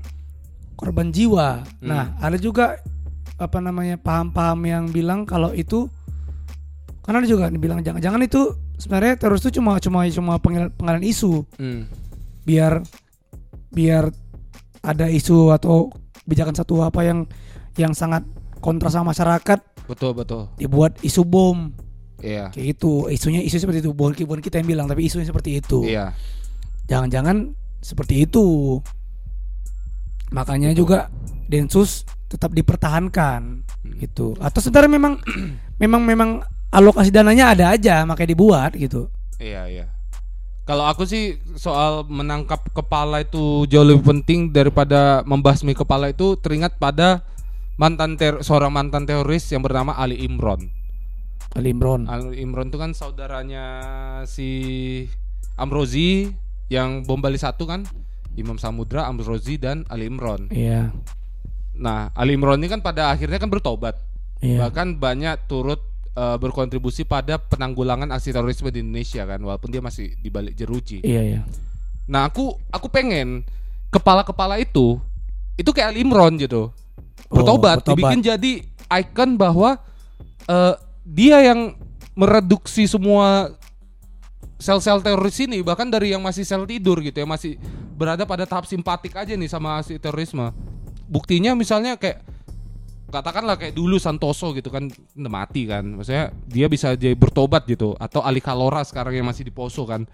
korban 0.74 1.10
jiwa. 1.10 1.66
Hmm. 1.82 1.90
Nah, 1.90 2.04
ada 2.18 2.38
juga 2.38 2.80
apa 3.36 3.58
namanya 3.60 3.96
paham-paham 3.96 4.60
yang 4.64 4.84
bilang 4.88 5.24
kalau 5.24 5.52
itu 5.52 5.88
karena 7.02 7.20
ada 7.20 7.28
juga 7.28 7.48
dibilang 7.48 7.80
jangan-jangan 7.80 8.22
itu 8.22 8.52
sebenarnya 8.76 9.18
teroris 9.18 9.42
itu 9.42 9.58
cuma 9.58 9.80
cuma 9.80 10.06
cuma 10.06 10.34
pengalian, 10.38 10.70
pengalian 10.72 11.04
isu 11.04 11.48
Hmm. 11.56 11.88
biar 12.44 12.84
biar 13.70 14.12
ada 14.80 15.08
isu 15.08 15.52
atau 15.52 15.90
kebijakan 16.24 16.54
satu 16.54 16.84
apa 16.84 17.02
yang 17.02 17.26
yang 17.76 17.96
sangat 17.96 18.28
kontra 18.60 18.92
sama 18.92 19.16
masyarakat 19.16 19.60
Betul, 19.88 20.12
betul. 20.14 20.52
dibuat 20.56 21.00
isu 21.02 21.24
bom 21.24 21.72
Iya. 22.20 22.52
kayak 22.52 22.76
gitu 22.76 23.08
isunya 23.08 23.40
isu 23.40 23.56
seperti 23.58 23.80
itu 23.80 23.96
bukan 23.96 24.20
bukan 24.28 24.44
kita 24.44 24.60
yang 24.60 24.68
bilang 24.68 24.86
tapi 24.86 25.08
isunya 25.08 25.24
seperti 25.24 25.64
itu 25.64 25.88
Iya. 25.88 26.12
Jangan-jangan 26.90 27.54
seperti 27.80 28.26
itu 28.28 28.78
makanya 30.30 30.74
juga 30.74 31.08
densus 31.48 32.04
tetap 32.30 32.54
dipertahankan 32.54 33.66
Hmm. 33.80 33.96
gitu 33.96 34.36
atau 34.44 34.60
sebenarnya 34.60 34.92
memang 34.92 35.14
memang 35.82 36.02
memang 36.04 36.30
alokasi 36.68 37.16
dananya 37.16 37.56
ada 37.56 37.66
aja 37.72 38.04
makanya 38.04 38.36
dibuat 38.36 38.76
gitu 38.76 39.08
Iya, 39.40 39.72
iya. 39.72 39.86
Kalau 40.68 40.84
aku 40.84 41.08
sih 41.08 41.40
soal 41.56 42.04
menangkap 42.12 42.60
kepala 42.76 43.24
itu 43.24 43.64
jauh 43.72 43.88
lebih 43.88 44.04
penting 44.04 44.52
daripada 44.52 45.24
membasmi 45.24 45.72
kepala 45.72 46.12
itu 46.12 46.36
teringat 46.36 46.76
pada 46.76 47.24
mantan 47.80 48.20
ter 48.20 48.44
seorang 48.44 48.68
mantan 48.68 49.08
teroris 49.08 49.48
yang 49.48 49.64
bernama 49.64 49.96
Ali 49.96 50.20
Imron. 50.28 50.68
Ali 51.56 51.72
Imron 51.72 52.04
Ali 52.12 52.44
Imron 52.44 52.68
itu 52.68 52.76
kan 52.76 52.92
saudaranya 52.92 53.66
si 54.28 55.08
Amrozi 55.56 56.36
yang 56.70 57.02
bom 57.02 57.18
Bali 57.18 57.36
satu 57.36 57.66
kan 57.66 57.84
Imam 58.34 58.56
Samudra, 58.56 59.04
Amrozi 59.04 59.58
dan 59.58 59.84
Ali 59.86 60.06
Imron. 60.06 60.48
iya 60.50 60.94
Nah, 61.74 62.12
Ali 62.12 62.36
Imron 62.36 62.60
ini 62.60 62.68
kan 62.68 62.80
pada 62.80 63.08
akhirnya 63.10 63.36
kan 63.36 63.48
bertobat. 63.48 63.96
iya 64.40 64.62
Bahkan 64.62 64.96
banyak 64.96 65.46
turut 65.46 65.80
eh, 66.12 66.38
berkontribusi 66.38 67.04
pada 67.04 67.36
penanggulangan 67.36 68.10
aksi 68.10 68.30
terorisme 68.30 68.68
di 68.68 68.80
Indonesia 68.80 69.24
kan 69.24 69.40
walaupun 69.40 69.70
dia 69.70 69.80
masih 69.80 70.14
di 70.16 70.30
balik 70.30 70.54
jeruji. 70.54 71.02
iya 71.02 71.22
iya 71.26 71.42
Nah, 72.06 72.26
aku 72.26 72.54
aku 72.68 72.88
pengen 72.88 73.46
kepala-kepala 73.90 74.58
itu 74.58 74.98
itu 75.56 75.70
kayak 75.70 75.94
Ali 75.94 76.02
Imron 76.02 76.38
gitu. 76.38 76.70
Bertobat, 77.28 77.82
Oh, 77.82 77.84
bertobat. 77.84 77.90
dibikin 77.90 78.22
jadi 78.22 78.52
ikon 78.92 79.36
bahwa 79.36 79.78
eh, 80.46 80.74
dia 81.04 81.42
yang 81.44 81.74
mereduksi 82.14 82.84
semua 82.84 83.54
sel-sel 84.60 85.00
teroris 85.00 85.40
ini 85.40 85.64
bahkan 85.64 85.88
dari 85.88 86.12
yang 86.12 86.20
masih 86.20 86.44
sel 86.44 86.68
tidur 86.68 87.00
gitu 87.00 87.24
ya 87.24 87.28
masih 87.28 87.56
berada 87.96 88.28
pada 88.28 88.44
tahap 88.44 88.68
simpatik 88.68 89.16
aja 89.16 89.34
nih 89.34 89.48
sama 89.48 89.80
aksi 89.80 89.98
terorisme. 89.98 90.52
Buktinya 91.08 91.56
misalnya 91.56 91.96
kayak 91.96 92.22
katakanlah 93.10 93.58
kayak 93.58 93.74
dulu 93.74 93.98
Santoso 93.98 94.52
gitu 94.54 94.68
kan 94.70 94.92
udah 94.92 95.32
mati 95.32 95.66
kan. 95.66 95.84
Maksudnya 95.98 96.36
dia 96.46 96.68
bisa 96.68 96.94
jadi 96.94 97.16
bertobat 97.16 97.66
gitu 97.66 97.96
atau 97.96 98.20
Ali 98.20 98.44
Kalora 98.44 98.84
sekarang 98.84 99.16
yang 99.16 99.26
masih 99.26 99.48
di 99.48 99.54
Poso 99.56 99.88
kan 99.88 100.06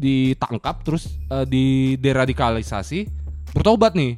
ditangkap 0.00 0.80
terus 0.80 1.12
eh, 1.28 1.44
di 1.44 1.66
deradikalisasi 2.00 3.04
bertobat 3.52 3.92
nih 3.92 4.16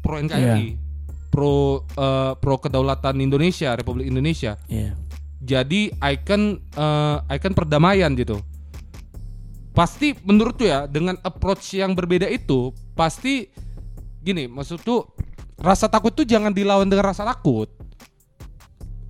pro 0.00 0.16
NKRI 0.16 0.80
pro 1.28 1.84
eh, 1.84 2.32
pro 2.40 2.56
kedaulatan 2.56 3.20
Indonesia 3.20 3.76
Republik 3.76 4.08
Indonesia 4.08 4.56
iya 4.72 4.96
jadi 5.40 5.92
icon 5.92 6.56
eh, 6.56 7.16
icon 7.36 7.52
perdamaian 7.52 8.16
gitu 8.16 8.40
pasti 9.70 10.18
menurut 10.26 10.58
tuh 10.58 10.68
ya 10.68 10.86
dengan 10.90 11.14
approach 11.22 11.78
yang 11.78 11.94
berbeda 11.94 12.26
itu 12.26 12.74
pasti 12.98 13.46
gini 14.20 14.50
maksud 14.50 14.82
tuh 14.82 15.06
rasa 15.60 15.86
takut 15.86 16.10
tuh 16.10 16.24
jangan 16.24 16.50
dilawan 16.50 16.88
dengan 16.88 17.12
rasa 17.12 17.22
takut. 17.28 17.68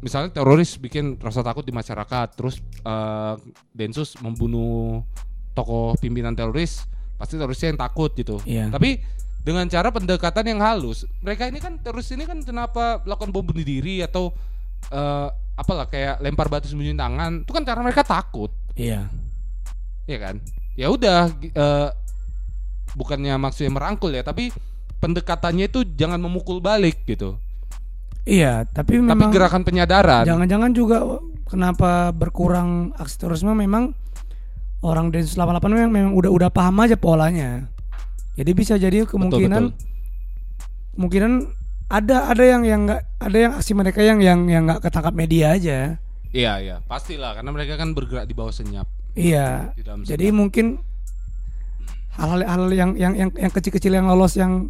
Misalnya 0.01 0.33
teroris 0.33 0.81
bikin 0.81 1.21
rasa 1.21 1.45
takut 1.45 1.63
di 1.63 1.71
masyarakat, 1.71 2.29
terus 2.35 2.59
eh, 2.83 3.35
Densus 3.71 4.17
membunuh 4.19 5.05
tokoh 5.53 5.95
pimpinan 6.01 6.33
teroris, 6.33 6.89
pasti 7.21 7.37
terorisnya 7.37 7.77
yang 7.77 7.81
takut 7.81 8.11
gitu. 8.17 8.41
Iya. 8.49 8.73
Tapi 8.73 8.99
dengan 9.45 9.69
cara 9.69 9.93
pendekatan 9.93 10.45
yang 10.57 10.61
halus, 10.65 11.05
mereka 11.21 11.49
ini 11.49 11.61
kan 11.61 11.77
teroris 11.81 12.09
ini 12.13 12.25
kan 12.25 12.41
kenapa 12.41 13.05
melakukan 13.05 13.29
bom 13.29 13.45
bunuh 13.45 13.65
diri 13.65 14.01
atau 14.01 14.33
eh, 14.89 15.29
apalah 15.61 15.85
kayak 15.85 16.25
lempar 16.25 16.49
batu 16.49 16.67
sembunyi 16.67 16.97
tangan, 16.97 17.45
itu 17.45 17.53
kan 17.53 17.65
karena 17.69 17.83
mereka 17.85 18.01
takut, 18.01 18.49
Iya. 18.73 19.05
Ya 20.11 20.19
kan? 20.19 20.37
Ya 20.75 20.91
udah, 20.91 21.31
eh, 21.41 21.89
bukannya 22.99 23.39
maksudnya 23.39 23.71
merangkul 23.71 24.11
ya, 24.11 24.27
tapi 24.27 24.51
pendekatannya 24.99 25.71
itu 25.71 25.87
jangan 25.97 26.19
memukul 26.19 26.59
balik 26.59 27.07
gitu. 27.07 27.39
Iya, 28.29 28.69
tapi 28.69 29.01
Tapi 29.01 29.09
memang 29.09 29.33
gerakan 29.33 29.65
penyadaran. 29.65 30.29
jangan-jangan 30.29 30.71
juga 30.77 31.03
kenapa 31.49 32.13
berkurang 32.13 32.93
aksi 32.95 33.17
terorisme 33.17 33.57
memang 33.57 33.97
orang 34.85 35.09
Densus 35.09 35.35
88 35.41 35.73
memang, 35.73 35.91
memang 35.91 36.13
udah 36.15 36.31
udah 36.31 36.51
paham 36.53 36.85
aja 36.85 37.01
polanya. 37.01 37.67
Jadi 38.37 38.51
bisa 38.53 38.77
jadi 38.77 39.09
kemungkinan 39.09 39.73
betul. 39.73 39.87
kemungkinan 40.97 41.33
ada 41.91 42.31
ada 42.31 42.45
yang 42.47 42.63
yang 42.63 42.81
nggak 42.87 43.03
ada 43.19 43.39
yang 43.41 43.53
aksi 43.59 43.73
mereka 43.75 44.01
yang 44.05 44.23
yang 44.23 44.47
yang 44.47 44.63
nggak 44.69 44.85
ketangkap 44.85 45.17
media 45.17 45.57
aja. 45.57 45.79
Iya, 46.31 46.53
iya, 46.63 46.77
pastilah 46.87 47.35
karena 47.35 47.51
mereka 47.51 47.75
kan 47.75 47.91
bergerak 47.91 48.31
di 48.31 48.35
bawah 48.37 48.55
senyap. 48.55 48.87
Iya. 49.15 49.75
Jadi 50.07 50.31
mungkin 50.31 50.79
hal-hal 52.15 52.41
hal 52.45 52.63
yang 52.75 52.91
yang 52.99 53.13
yang 53.17 53.31
yang 53.33 53.53
kecil-kecil 53.53 53.95
yang 53.95 54.07
lolos 54.11 54.37
yang 54.37 54.69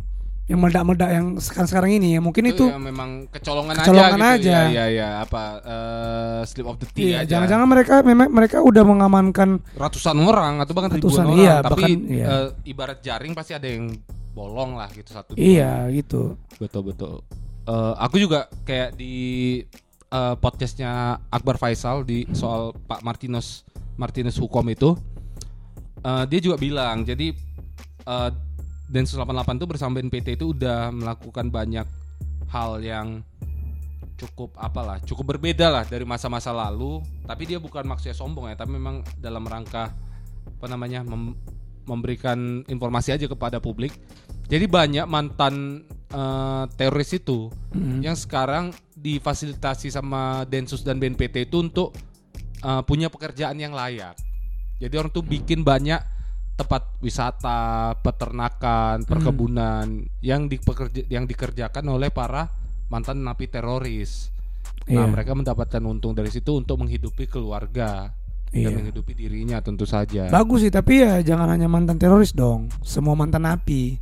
yang 0.51 0.59
meledak-meledak 0.59 1.11
yang 1.14 1.26
sekarang-sekarang 1.38 1.95
ini 1.95 2.18
ya 2.18 2.20
mungkin 2.20 2.51
itu 2.51 2.66
ya 2.66 2.74
memang 2.74 3.30
kecolongan, 3.30 3.74
Kecolongan 3.86 4.18
aja 4.18 4.34
gitu. 4.34 4.51
aja. 4.51 4.51
Ya, 4.51 4.62
iya, 4.66 4.84
iya, 4.91 5.09
apa 5.22 5.43
eh, 5.62 6.41
slip 6.51 6.66
of 6.66 6.74
the 6.82 6.91
tea 6.91 7.14
iya, 7.14 7.16
aja. 7.22 7.38
jangan-jangan 7.38 7.66
mereka 7.70 7.95
memang 8.03 8.28
mereka 8.34 8.59
udah 8.59 8.82
mengamankan 8.82 9.62
ratusan 9.78 10.18
orang 10.18 10.59
atau 10.59 10.74
bahkan 10.74 10.99
Ratusan, 10.99 11.22
ribuan 11.30 11.38
iya, 11.38 11.55
orang, 11.62 11.70
tapi 11.70 11.82
bahkan, 11.86 12.11
iya. 12.11 12.26
eh, 12.26 12.49
ibarat 12.66 12.99
jaring 12.99 13.32
pasti 13.38 13.53
ada 13.55 13.68
yang 13.70 13.95
bolong 14.34 14.74
lah 14.74 14.91
gitu 14.91 15.11
satu. 15.14 15.38
dua. 15.38 15.38
iya 15.38 15.86
gitu. 15.95 16.34
Betul 16.59 16.82
betul. 16.91 17.22
Eh, 17.70 17.95
aku 18.03 18.18
juga 18.18 18.51
kayak 18.66 18.99
di 18.99 19.14
eh, 20.11 20.34
podcastnya 20.34 21.22
Akbar 21.30 21.62
Faisal 21.62 22.03
di 22.03 22.26
soal 22.34 22.74
Pak 22.91 23.07
Martinus 23.07 23.62
Martinus 24.01 24.41
hukum 24.41 24.65
itu, 24.67 24.97
eh, 26.01 26.25
dia 26.25 26.41
juga 26.41 26.57
bilang 26.57 27.05
jadi 27.05 27.37
eh, 28.09 28.31
Densus 28.91 29.15
88 29.15 29.61
itu 29.61 29.67
bersama 29.71 30.01
BNPT 30.01 30.35
itu 30.35 30.51
udah 30.51 30.91
melakukan 30.91 31.47
banyak 31.47 31.87
hal 32.51 32.83
yang 32.83 33.23
cukup 34.19 34.53
apalah 34.59 35.01
cukup 35.01 35.33
berbeda 35.37 35.71
lah 35.73 35.85
dari 35.87 36.05
masa-masa 36.05 36.51
lalu 36.51 37.01
tapi 37.25 37.49
dia 37.49 37.57
bukan 37.57 37.87
maksudnya 37.87 38.13
sombong 38.13 38.51
ya 38.51 38.59
tapi 38.59 38.77
memang 38.77 39.01
dalam 39.17 39.47
rangka 39.47 39.95
apa 40.59 40.67
namanya 40.69 41.01
mem- 41.01 41.39
memberikan 41.89 42.61
informasi 42.69 43.17
aja 43.17 43.25
kepada 43.25 43.63
publik 43.63 43.95
jadi 44.45 44.67
banyak 44.67 45.07
mantan 45.07 45.87
eh, 46.11 46.65
teroris 46.75 47.15
itu 47.15 47.49
Mm. 47.71 48.03
yang 48.03 48.19
sekarang 48.19 48.75
difasilitasi 48.99 49.95
sama 49.95 50.43
Densus 50.43 50.83
dan 50.83 50.99
BNPT 50.99 51.47
itu 51.47 51.63
untuk 51.63 51.95
eh, 52.61 52.83
punya 52.85 53.09
pekerjaan 53.09 53.57
yang 53.57 53.73
layak. 53.73 54.17
Jadi 54.81 54.95
orang 54.97 55.13
tuh 55.13 55.21
bikin 55.21 55.61
banyak 55.61 56.01
tempat 56.57 56.93
wisata, 57.01 57.97
peternakan, 58.05 59.05
perkebunan 59.09 60.05
yang 60.21 60.45
dipekerja 60.45 61.09
yang 61.09 61.25
dikerjakan 61.25 61.85
oleh 61.89 62.13
para 62.13 62.53
mantan 62.93 63.25
napi 63.25 63.49
teroris. 63.49 64.29
Nah, 64.89 65.07
Iya. 65.07 65.13
mereka 65.13 65.33
mendapatkan 65.33 65.81
untung 65.85 66.13
dari 66.13 66.29
situ 66.29 66.57
untuk 66.57 66.81
menghidupi 66.81 67.29
keluarga 67.29 68.13
Iya. 68.53 68.69
dan 68.69 68.83
menghidupi 68.83 69.13
dirinya 69.17 69.63
tentu 69.65 69.89
saja. 69.89 70.29
Bagus 70.29 70.67
sih, 70.67 70.73
tapi 70.73 71.01
ya 71.01 71.21
jangan 71.25 71.49
hanya 71.49 71.69
mantan 71.71 71.97
teroris 71.97 72.37
dong. 72.37 72.69
Semua 72.85 73.17
mantan 73.17 73.47
napi. 73.47 73.97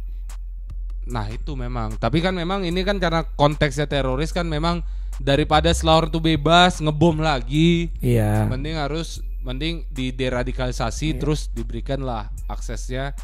Nah 1.09 1.31
itu 1.31 1.55
memang, 1.55 1.97
tapi 1.97 2.21
kan 2.21 2.35
memang 2.35 2.67
ini 2.67 2.83
kan 2.83 2.99
karena 2.99 3.23
konteksnya 3.39 3.87
teroris 3.89 4.35
kan 4.35 4.45
memang 4.45 4.83
daripada 5.19 5.71
orang 5.71 6.09
itu 6.09 6.19
bebas 6.19 6.79
ngebom 6.79 7.19
lagi, 7.19 7.91
Iya. 7.99 8.47
mending 8.47 8.79
harus 8.79 9.21
mending 9.43 9.87
di 9.89 10.11
deradikalisasi 10.11 11.17
terus 11.17 11.49
diberikanlah 11.51 12.29
aksesnya 12.47 13.15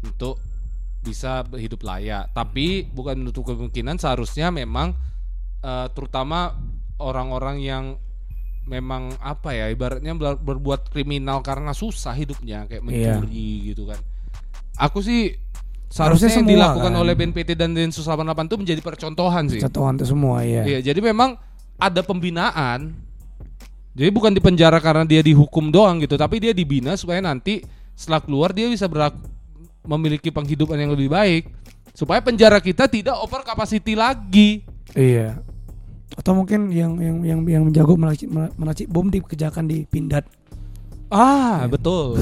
untuk 0.00 0.40
bisa 1.00 1.44
hidup 1.52 1.84
layak. 1.84 2.32
Tapi 2.32 2.88
bukan 2.88 3.20
menutup 3.20 3.44
kemungkinan 3.44 3.96
seharusnya 3.96 4.48
memang 4.48 4.96
eh, 5.60 5.88
terutama 5.92 6.52
orang-orang 6.96 7.56
yang 7.58 7.84
memang 8.64 9.12
apa 9.20 9.52
ya 9.52 9.68
ibaratnya 9.68 10.12
ber- 10.12 10.40
berbuat 10.40 10.88
kriminal 10.88 11.40
karena 11.40 11.72
susah 11.72 12.12
hidupnya 12.12 12.64
kayak 12.64 12.80
Iya. 12.84 13.20
mencuri 13.20 13.72
gitu 13.72 13.84
kan. 13.84 14.00
Aku 14.76 15.00
sih 15.00 15.36
seharusnya 15.94 16.34
yang 16.34 16.42
semua, 16.42 16.52
dilakukan 16.58 16.90
kan? 16.90 17.02
oleh 17.06 17.14
BNPT 17.14 17.50
dan 17.54 17.70
Densus 17.70 18.02
88 18.02 18.50
itu 18.50 18.56
menjadi 18.58 18.80
percontohan 18.82 19.46
sih. 19.46 19.62
Contohan 19.62 19.94
tuh 19.94 20.10
semua 20.10 20.42
ya. 20.42 20.66
Iya, 20.66 20.90
jadi 20.90 20.98
memang 20.98 21.38
ada 21.78 22.02
pembinaan. 22.02 22.90
Jadi 23.94 24.10
bukan 24.10 24.34
dipenjara 24.34 24.82
karena 24.82 25.06
dia 25.06 25.22
dihukum 25.22 25.70
doang 25.70 26.02
gitu, 26.02 26.18
tapi 26.18 26.42
dia 26.42 26.50
dibina 26.50 26.98
supaya 26.98 27.22
nanti 27.22 27.62
setelah 27.94 28.18
keluar 28.18 28.50
dia 28.50 28.66
bisa 28.66 28.90
berak 28.90 29.14
memiliki 29.86 30.34
penghidupan 30.34 30.74
yang 30.74 30.90
lebih 30.90 31.06
baik. 31.14 31.46
Supaya 31.94 32.18
penjara 32.18 32.58
kita 32.58 32.90
tidak 32.90 33.14
over 33.22 33.46
capacity 33.46 33.94
lagi. 33.94 34.66
Iya. 34.98 35.38
Atau 36.18 36.34
mungkin 36.34 36.74
yang 36.74 36.98
yang 36.98 37.22
yang 37.22 37.38
yang 37.46 37.62
menjago 37.70 37.94
meracik, 37.94 38.26
meracik 38.34 38.90
bom 38.90 39.06
dikerjakan 39.06 39.70
di 39.70 39.86
Pindad. 39.86 40.26
Ah, 41.06 41.70
betul. 41.70 42.18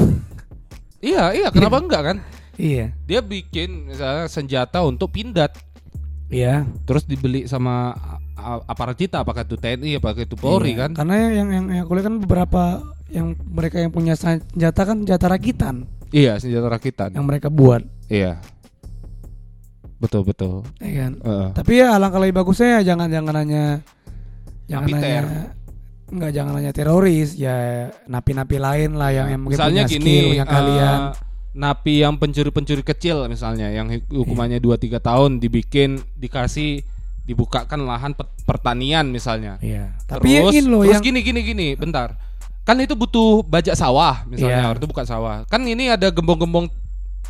iya, 1.01 1.33
iya, 1.33 1.49
kenapa 1.49 1.81
enggak 1.89 2.03
kan? 2.05 2.17
Iya. 2.55 2.93
Dia 3.05 3.21
bikin 3.21 3.89
misalnya 3.89 4.27
senjata 4.27 4.83
untuk 4.83 5.09
pindad, 5.09 5.53
Iya. 6.29 6.69
terus 6.85 7.05
dibeli 7.05 7.45
sama 7.45 7.97
aparat 8.67 8.97
kita, 8.97 9.21
apakah 9.21 9.45
itu 9.45 9.55
TNI, 9.55 9.97
apakah 9.97 10.21
itu 10.21 10.35
Polri 10.35 10.73
Iya. 10.73 10.85
kan? 10.85 10.91
Karena 10.95 11.15
yang 11.31 11.49
yang 11.49 11.65
yang 11.71 11.83
aku 11.85 11.93
lihat 11.95 12.07
kan 12.09 12.17
beberapa 12.19 12.63
yang 13.09 13.27
mereka 13.45 13.77
yang 13.77 13.93
punya 13.93 14.17
senjata 14.17 14.83
kan 14.83 15.05
senjata 15.05 15.27
rakitan 15.29 15.85
Iya, 16.11 16.37
senjata 16.37 16.69
rakitan. 16.69 17.13
yang 17.13 17.25
mereka 17.25 17.49
buat, 17.49 17.85
Iya. 18.09 18.41
Betul, 19.97 20.27
betul. 20.27 20.67
ya 20.77 21.07
kan. 21.07 21.13
Heeh. 21.15 21.49
Tapi 21.55 21.73
ya 21.79 21.95
alangkah 21.95 22.19
lebih 22.19 22.43
bagusnya 22.43 22.81
ya 22.83 22.93
jangan 22.93 23.07
jangan 23.07 23.35
hanya 23.39 23.65
jangan 24.67 24.89
hanya 24.91 25.21
nggak 26.13 26.33
jangan 26.35 26.55
hanya 26.59 26.73
teroris 26.75 27.31
ya 27.33 27.57
napi-napi 28.05 28.57
lain 28.59 28.91
lah 28.99 29.09
yang, 29.09 29.27
yang 29.33 29.41
mungkin 29.41 29.57
misalnya 29.57 29.83
punya 29.85 29.93
gini 29.95 30.05
skill 30.05 30.29
punya 30.29 30.45
eh, 30.45 30.51
kalian 30.51 30.99
napi 31.53 32.01
yang 32.01 32.17
pencuri-pencuri 32.17 32.81
kecil 32.81 33.29
misalnya 33.29 33.69
yang 33.69 33.85
hu- 33.87 34.25
hukumannya 34.25 34.57
2 34.57 34.73
3 34.75 34.97
tahun 34.99 35.37
dibikin 35.37 36.01
dikasih 36.17 36.81
dibukakan 37.23 37.85
lahan 37.85 38.13
pe- 38.13 38.27
pertanian 38.43 39.07
misalnya. 39.07 39.61
Iya. 39.61 39.93
Tapi 40.05 40.27
yang 40.33 40.49
terus 40.49 40.57
ini 40.57 40.67
loh 40.67 40.81
terus 40.81 40.93
yang 40.93 41.03
gini 41.05 41.21
gini 41.21 41.41
gini 41.43 41.67
bentar. 41.75 42.17
Kan 42.63 42.79
itu 42.79 42.95
butuh 42.95 43.43
bajak 43.43 43.75
sawah 43.75 44.25
misalnya 44.25 44.59
Iya. 44.59 44.69
orang 44.69 44.81
itu 44.81 44.89
buka 44.89 45.05
sawah. 45.05 45.37
Kan 45.47 45.63
ini 45.65 45.87
ada 45.89 46.09
gembong-gembong 46.09 46.67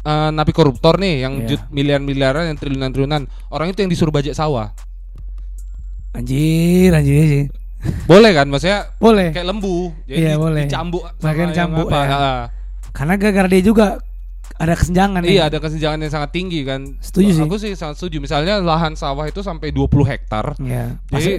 eh, 0.03 0.31
napi 0.31 0.51
koruptor 0.51 0.97
nih 0.97 1.23
yang 1.23 1.35
Iya. 1.41 1.47
jut 1.49 1.63
miliar-miliaran 1.69 2.47
yang 2.47 2.57
triliunan-triliunan. 2.57 3.23
Orang 3.49 3.69
itu 3.69 3.81
yang 3.81 3.91
disuruh 3.91 4.11
bajak 4.11 4.33
sawah. 4.33 4.71
Anjir 6.13 6.93
anjir 6.93 7.25
sih 7.25 7.45
boleh 8.07 8.31
kan? 8.31 8.47
Maksudnya 8.47 8.95
boleh. 8.97 9.35
kayak 9.35 9.43
lembu. 9.45 9.91
Jadi 10.07 10.15
Iya, 10.17 10.33
di- 10.33 10.39
boleh. 10.39 10.63
dicambuk 10.67 11.03
yang 11.19 11.51
dicambuk, 11.51 11.89
apa, 11.89 11.99
ya. 11.99 12.19
karena 12.95 13.15
gara-gara 13.19 13.49
dia 13.51 13.63
juga 13.65 13.87
ada 14.55 14.75
kesenjangan 14.75 15.21
Iya 15.23 15.35
ya. 15.35 15.43
ada 15.47 15.59
kesenjangan 15.59 15.99
yang 15.99 16.13
sangat 16.13 16.31
tinggi 16.31 16.61
kan. 16.63 16.97
Setuju 16.99 17.31
sih. 17.33 17.43
Aku 17.43 17.57
sih 17.57 17.73
sangat 17.73 17.97
setuju. 17.97 18.19
Misalnya 18.19 18.59
lahan 18.59 18.93
sawah 18.93 19.25
itu 19.25 19.41
sampai 19.41 19.71
20 19.71 20.05
hektar. 20.05 20.55
ya 20.59 20.97
Jadi 21.09 21.39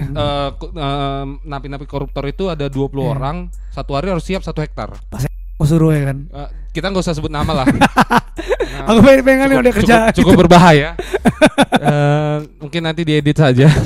ku- 0.54 0.72
eh, 0.72 1.24
napi-napi 1.42 1.84
koruptor 1.84 2.24
itu 2.24 2.46
ada 2.46 2.66
20 2.66 3.04
Iya. 3.04 3.12
orang, 3.12 3.36
satu 3.70 3.94
hari 3.94 4.08
harus 4.08 4.22
siap 4.22 4.40
satu 4.40 4.58
hektar. 4.58 4.92
aku 5.54 5.64
suruh 5.64 5.90
ya 5.90 6.10
kan 6.10 6.18
Eh, 6.26 6.48
kita 6.72 6.90
nggak 6.90 7.00
usah 7.00 7.14
sebut 7.14 7.30
nama 7.30 7.52
lah. 7.54 7.66
Nah, 8.74 8.90
aku 8.90 9.00
pengen 9.00 9.22
pengen 9.22 9.40
kali 9.40 9.54
udah 9.56 9.72
kerja 9.72 9.94
cukup, 10.10 10.16
cukup 10.18 10.32
berbahaya. 10.44 10.98
Eh, 11.78 12.38
mungkin 12.58 12.82
nanti 12.82 13.06
diedit 13.06 13.38
saja. 13.38 13.70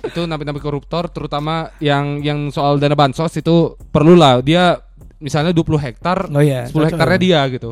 itu 0.00 0.20
napi-napi 0.20 0.58
koruptor, 0.58 1.06
terutama 1.06 1.70
yang 1.78 2.18
yang 2.18 2.48
soal 2.48 2.76
dana 2.76 2.96
bansos 2.96 3.30
itu 3.36 3.76
perlulah 3.86 4.40
dia 4.40 4.80
misalnya 5.20 5.52
20 5.52 5.76
hektar, 5.78 6.18
oh 6.26 6.40
iya 6.40 6.64
10 6.64 6.72
cocok. 6.72 6.86
hektarnya 6.88 7.18
dia 7.18 7.40
gitu. 7.48 7.70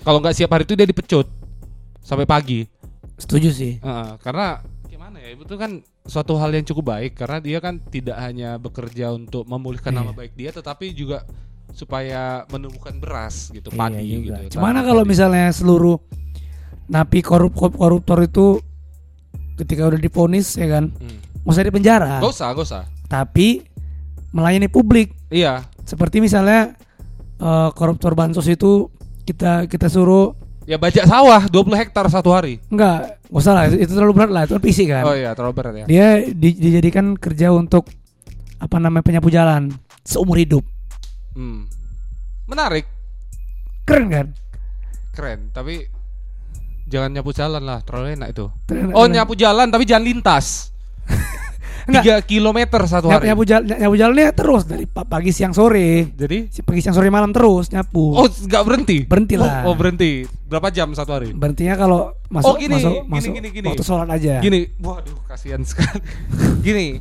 Kalau 0.00 0.18
nggak 0.18 0.34
siap 0.34 0.50
hari 0.50 0.62
itu 0.62 0.74
dia 0.74 0.84
dipecut 0.84 1.26
sampai 2.00 2.24
pagi. 2.24 2.66
setuju 3.16 3.50
sih 3.50 3.72
Heeh, 3.78 4.10
karena 4.18 4.62
gimana 4.86 5.18
ya 5.18 5.34
itu 5.34 5.50
kan 5.52 5.82
suatu 6.04 6.34
hal 6.34 6.50
yang 6.50 6.62
cukup 6.62 6.84
baik 6.88 7.12
karena 7.14 7.38
dia 7.38 7.58
kan 7.58 7.82
tidak 7.82 8.14
hanya 8.16 8.54
bekerja 8.56 9.10
untuk 9.10 9.42
memulihkan 9.44 9.90
nama 9.92 10.10
Iya. 10.10 10.16
baik 10.16 10.32
dia 10.32 10.50
tetapi 10.52 10.86
juga 10.92 11.26
supaya 11.68 12.46
menumbuhkan 12.46 12.94
beras 12.96 13.50
gitu 13.50 13.68
Iya 13.68 13.76
padi 13.76 14.06
juga. 14.08 14.38
gitu. 14.40 14.54
Gimana 14.54 14.80
tanam 14.80 14.88
kalau 14.88 15.02
padi. 15.02 15.10
misalnya 15.10 15.50
seluruh 15.50 15.98
napi 16.86 17.18
korup 17.20 17.52
korup- 17.52 17.74
koruptor 17.76 18.22
itu 18.22 18.62
ketika 19.56 19.84
udah 19.84 19.98
diponis 19.98 20.54
ya 20.54 20.70
kan, 20.70 20.88
Hmm. 20.88 21.18
usah 21.42 21.60
di 21.60 21.70
penjara, 21.70 22.18
Gak 22.18 22.30
usah, 22.30 22.48
gak 22.52 22.64
usah. 22.64 22.82
tapi 23.04 23.66
melayani 24.30 24.66
publik. 24.66 25.10
Iya. 25.26 25.66
Seperti 25.88 26.20
misalnya 26.20 26.76
eh, 27.34 27.68
koruptor 27.72 28.12
bansos 28.12 28.44
itu 28.44 28.92
kita 29.24 29.64
kita 29.64 29.88
suruh 29.88 30.36
Ya 30.64 30.76
bajak 30.76 31.08
sawah 31.08 31.48
20 31.48 31.64
hektar 31.74 32.04
satu 32.06 32.28
hari. 32.28 32.60
enggak, 32.68 33.16
nggak 33.24 33.40
usah 33.40 33.52
lah, 33.56 33.64
itu, 33.66 33.88
terlalu 33.88 34.12
berat 34.14 34.28
lah, 34.28 34.42
itu 34.44 34.52
kan 34.52 34.62
fisik 34.62 34.86
kan. 34.86 35.00
Oh 35.02 35.16
iya, 35.16 35.32
terlalu 35.32 35.54
berat 35.54 35.74
ya. 35.74 35.84
Dia 35.88 36.06
di- 36.28 36.60
dijadikan 36.60 37.16
kerja 37.16 37.48
untuk 37.50 37.88
apa 38.58 38.76
namanya 38.76 39.00
penyapu 39.00 39.32
jalan 39.32 39.72
seumur 40.04 40.36
hidup. 40.36 40.60
Hmm. 41.32 41.64
Menarik, 42.44 42.84
Keren 43.82 44.12
kan? 44.12 44.26
keren. 45.10 45.48
Tapi 45.50 45.88
jangan 46.86 47.10
nyapu 47.10 47.32
jalan 47.32 47.64
lah, 47.64 47.80
terlalu 47.80 48.12
enak 48.14 48.28
itu. 48.30 48.52
Keren- 48.64 48.92
Oh 48.92 49.08
nyapu 49.08 49.32
jalan 49.34 49.72
tapi 49.72 49.82
jangan 49.82 50.04
lintas. 50.04 50.68
Enggak. 51.88 52.20
3 52.20 52.30
kilometer 52.30 52.80
satu 52.84 53.08
hari. 53.08 53.26
nyapu 53.26 53.42
jalan 53.42 53.64
nyapu 53.66 53.96
jalannya 53.96 54.28
terus 54.30 54.62
dari 54.62 54.84
pa- 54.84 55.02
pagi 55.02 55.30
siang 55.30 55.50
sore. 55.50 56.12
Jadi 56.12 56.46
Si 56.48 56.60
pagi 56.60 56.78
siang 56.78 56.92
sore 56.92 57.08
malam 57.08 57.32
terus 57.32 57.68
nyapu. 57.68 58.12
Oh 58.12 58.28
nggak 58.28 58.62
berhenti? 58.62 58.96
Berhenti 59.02 59.34
lah. 59.34 59.64
Oh, 59.64 59.72
oh, 59.72 59.74
berhenti. 59.74 60.28
Berapa 60.44 60.68
jam 60.68 60.92
satu 60.92 61.10
hari? 61.10 61.32
Berhentinya 61.32 61.74
kalau 61.74 62.12
masuk 62.26 62.44
Oh, 62.46 62.54
gini, 62.54 62.74
masuk, 62.74 62.92
gini, 62.94 63.08
masuk 63.08 63.32
gini, 63.32 63.48
gini. 63.50 63.66
waktu 63.66 63.82
sholat 63.82 64.08
aja. 64.10 64.34
Gini, 64.38 64.60
waduh 64.78 65.16
kasihan 65.24 65.60
sekali. 65.60 66.00
Gini, 66.60 67.00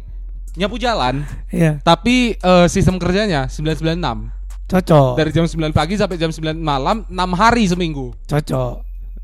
nyapu 0.53 0.75
jalan, 0.75 1.27
Iya, 1.47 1.79
tapi 1.81 2.33
eh, 2.33 2.65
sistem 2.67 2.95
kerjanya 2.95 3.45
996 3.45 4.31
cocok. 4.65 5.13
dari 5.15 5.31
jam 5.31 5.43
9 5.43 5.71
pagi 5.71 5.95
sampai 5.95 6.15
jam 6.15 6.27
9 6.27 6.55
malam 6.55 7.03
6 7.05 7.13
hari 7.33 7.63
seminggu. 7.65 8.11
Cocok. 8.25 8.75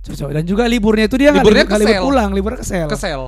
Cocok. 0.03 0.29
Dan 0.29 0.43
juga 0.43 0.63
liburnya 0.65 1.05
itu 1.05 1.15
dia 1.15 1.31
Liburnya 1.31 1.63
libur, 1.63 1.69
nggak 1.69 1.79
libur 1.79 1.91
kesel. 1.93 2.03
pulang, 2.03 2.29
liburnya 2.31 2.59
kesel. 2.59 2.87
Kesel. 2.87 3.21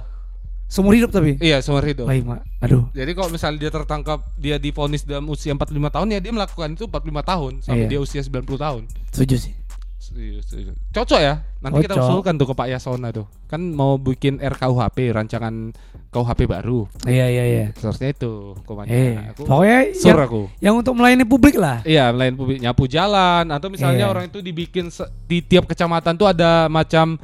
Seumur 0.66 0.94
hidup 0.94 1.10
tapi. 1.10 1.38
Iya, 1.38 1.62
seumur 1.62 1.86
hidup. 1.86 2.10
Baik, 2.10 2.26
Mak. 2.26 2.42
Aduh. 2.62 2.90
Jadi 2.92 3.12
kalau 3.14 3.30
misalnya 3.30 3.58
dia 3.62 3.72
tertangkap 3.72 4.20
dia 4.36 4.58
divonis 4.58 5.06
dalam 5.06 5.30
usia 5.30 5.54
45 5.54 5.70
tahun 5.90 6.08
ya 6.10 6.20
dia 6.20 6.34
melakukan 6.34 6.70
itu 6.74 6.86
45 6.86 7.22
tahun 7.22 7.52
sampai 7.62 7.86
Iya. 7.86 7.90
dia 7.90 8.00
usia 8.00 8.22
90 8.22 8.58
tahun. 8.58 8.84
Setuju 9.14 9.38
sih. 9.40 9.54
Setuju. 10.00 10.72
Cocok 10.94 11.20
ya. 11.20 11.42
Nanti 11.60 11.82
kita 11.82 11.98
Cocok. 11.98 12.06
usulkan 12.08 12.34
tuh 12.36 12.48
ke 12.48 12.54
Pak 12.54 12.68
Yasona 12.70 13.10
tuh. 13.10 13.26
Kan 13.46 13.74
mau 13.74 13.98
bikin 13.98 14.38
RKUHP, 14.38 15.12
rancangan 15.12 15.74
KUHP 16.10 16.46
baru. 16.46 16.86
Iya, 17.04 17.26
iya, 17.28 17.44
iya. 17.44 17.66
Seharusnya 17.76 18.14
itu 18.14 18.54
komanya. 18.64 18.90
Eh, 18.90 19.14
Aku 19.34 19.44
pokoknya 19.44 19.80
sur 19.92 20.14
yang, 20.14 20.22
aku. 20.24 20.42
yang 20.62 20.76
untuk 20.78 20.94
melayani 20.94 21.26
publik 21.26 21.58
lah. 21.58 21.82
Iya, 21.84 22.14
lain 22.14 22.38
publik 22.38 22.62
nyapu 22.62 22.86
jalan 22.86 23.50
atau 23.50 23.68
misalnya 23.68 24.06
Iya. 24.08 24.14
orang 24.14 24.26
itu 24.30 24.40
dibikin 24.40 24.88
di 25.26 25.42
tiap 25.42 25.66
kecamatan 25.66 26.16
tuh 26.16 26.30
ada 26.30 26.70
macam 26.70 27.18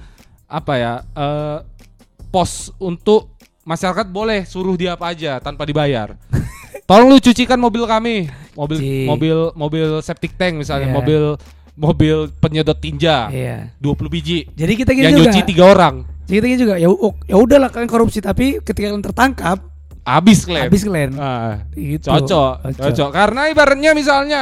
apa 0.46 0.74
ya? 0.76 0.94
eh, 1.16 1.58
pos 2.32 2.72
untuk 2.78 3.36
masyarakat 3.62 4.08
boleh 4.08 4.44
suruh 4.44 4.74
dia 4.74 4.96
apa 4.96 5.12
aja 5.12 5.38
tanpa 5.38 5.64
dibayar. 5.64 6.16
Tolong 6.88 7.08
lu 7.08 7.20
cucikan 7.20 7.56
mobil 7.56 7.84
kami. 7.86 8.28
Mobil 8.52 8.78
Cuci. 8.78 9.06
mobil 9.06 9.38
mobil 9.54 9.88
septic 10.02 10.34
tank 10.34 10.58
misalnya, 10.58 10.88
Iya. 10.88 10.96
mobil 10.96 11.22
mobil 11.74 12.16
penyedot 12.38 12.76
tinja. 12.76 13.28
Iya. 13.28 13.72
20 13.78 14.08
biji. 14.08 14.44
Jadi 14.50 14.74
kita 14.74 14.92
gini 14.92 15.06
yang 15.06 15.16
juga. 15.16 15.30
nyuci 15.30 15.42
tiga 15.46 15.64
orang. 15.68 15.96
Jadi 16.26 16.36
kita 16.38 16.48
gini 16.48 16.60
juga. 16.60 16.76
Ya, 16.76 16.90
ya 17.26 17.38
udahlah 17.38 17.70
kalian 17.70 17.88
korupsi 17.88 18.20
tapi 18.20 18.60
ketika 18.60 18.88
kalian 18.88 19.00
tertangkap 19.02 19.60
Habis 20.02 20.44
kalian. 20.44 20.66
habis 20.66 20.82
kalian. 20.82 21.12
Ah, 21.16 21.62
Gitu. 21.72 22.08
cocok, 22.08 22.54
cocok. 22.74 23.10
Karena 23.14 23.42
ibaratnya 23.48 23.92
misalnya 23.94 24.42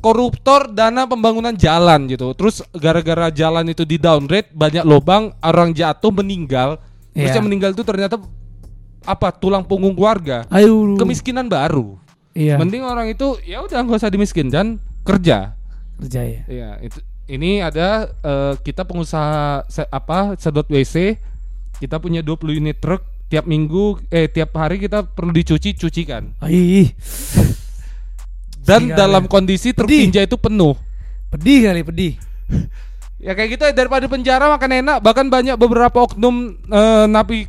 koruptor 0.00 0.68
dana 0.68 1.04
pembangunan 1.04 1.52
jalan 1.52 2.04
gitu. 2.06 2.32
Terus 2.32 2.58
gara-gara 2.72 3.30
jalan 3.30 3.64
itu 3.66 3.84
di 3.84 3.96
downgrade 3.96 4.50
banyak 4.50 4.82
lubang, 4.82 5.30
orang 5.40 5.72
jatuh 5.72 6.10
meninggal. 6.10 6.80
Terus 7.14 7.30
Iya. 7.30 7.36
yang 7.38 7.46
meninggal 7.46 7.70
itu 7.70 7.80
ternyata 7.80 8.18
apa? 9.00 9.28
Tulang 9.30 9.62
punggung 9.62 9.94
keluarga. 9.94 10.42
Ayo. 10.48 10.96
Kemiskinan 10.96 11.46
baru. 11.46 11.94
Iya. 12.34 12.58
Mending 12.58 12.82
orang 12.82 13.06
itu 13.06 13.38
ya 13.40 13.62
udah 13.62 13.78
nggak 13.78 13.96
usah 13.96 14.10
dimiskinkan, 14.10 14.76
kerja. 15.02 15.54
Kerja 15.96 16.20
ya. 16.20 16.42
Iya, 16.44 16.70
itu 16.82 16.98
ini 17.24 17.62
ada 17.62 18.10
eh, 18.10 18.54
kita 18.60 18.82
pengusaha 18.82 19.62
se- 19.64 19.86
apa 19.86 20.34
sedot 20.34 20.66
WC. 20.66 21.14
Kita 21.74 21.96
punya 21.96 22.18
20 22.20 22.54
unit 22.54 22.76
truk 22.76 23.00
tiap 23.24 23.46
minggu 23.46 24.02
eh 24.08 24.26
tiap 24.26 24.50
hari 24.54 24.78
kita 24.78 25.06
perlu 25.06 25.30
dicuci 25.30 25.74
cucikan. 25.74 26.34
Ih, 26.44 26.90
Dan 28.58 28.90
dalam 28.90 29.26
kali. 29.26 29.30
kondisi 29.30 29.70
truk 29.70 29.86
Pedih. 29.86 30.10
itu 30.24 30.36
penuh. 30.36 30.74
pedih 31.28 31.66
kali 31.66 31.82
pedih. 31.82 32.12
Ya 33.24 33.32
kayak 33.32 33.56
gitu 33.56 33.62
ya 33.64 33.72
daripada 33.72 34.04
penjara 34.04 34.52
makan 34.52 34.84
enak. 34.84 34.96
Bahkan 35.00 35.32
banyak 35.32 35.56
beberapa 35.56 36.04
oknum 36.04 36.60
eh, 36.68 37.06
napi 37.08 37.48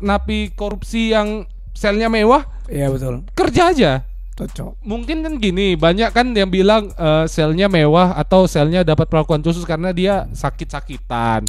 napi 0.00 0.54
korupsi 0.56 1.12
yang 1.12 1.44
selnya 1.74 2.06
mewah 2.08 2.46
Iya 2.72 2.88
betul. 2.88 3.28
kerja 3.36 3.62
aja. 3.74 3.92
Cocok. 4.34 4.82
Mungkin 4.82 5.22
kan 5.22 5.38
gini, 5.38 5.78
banyak 5.78 6.10
kan 6.10 6.34
yang 6.34 6.50
bilang 6.50 6.90
eh, 6.90 7.24
selnya 7.30 7.70
mewah 7.70 8.16
atau 8.18 8.48
selnya 8.48 8.82
dapat 8.82 9.06
perlakuan 9.06 9.44
khusus 9.44 9.62
karena 9.62 9.92
dia 9.94 10.26
sakit-sakitan. 10.32 11.46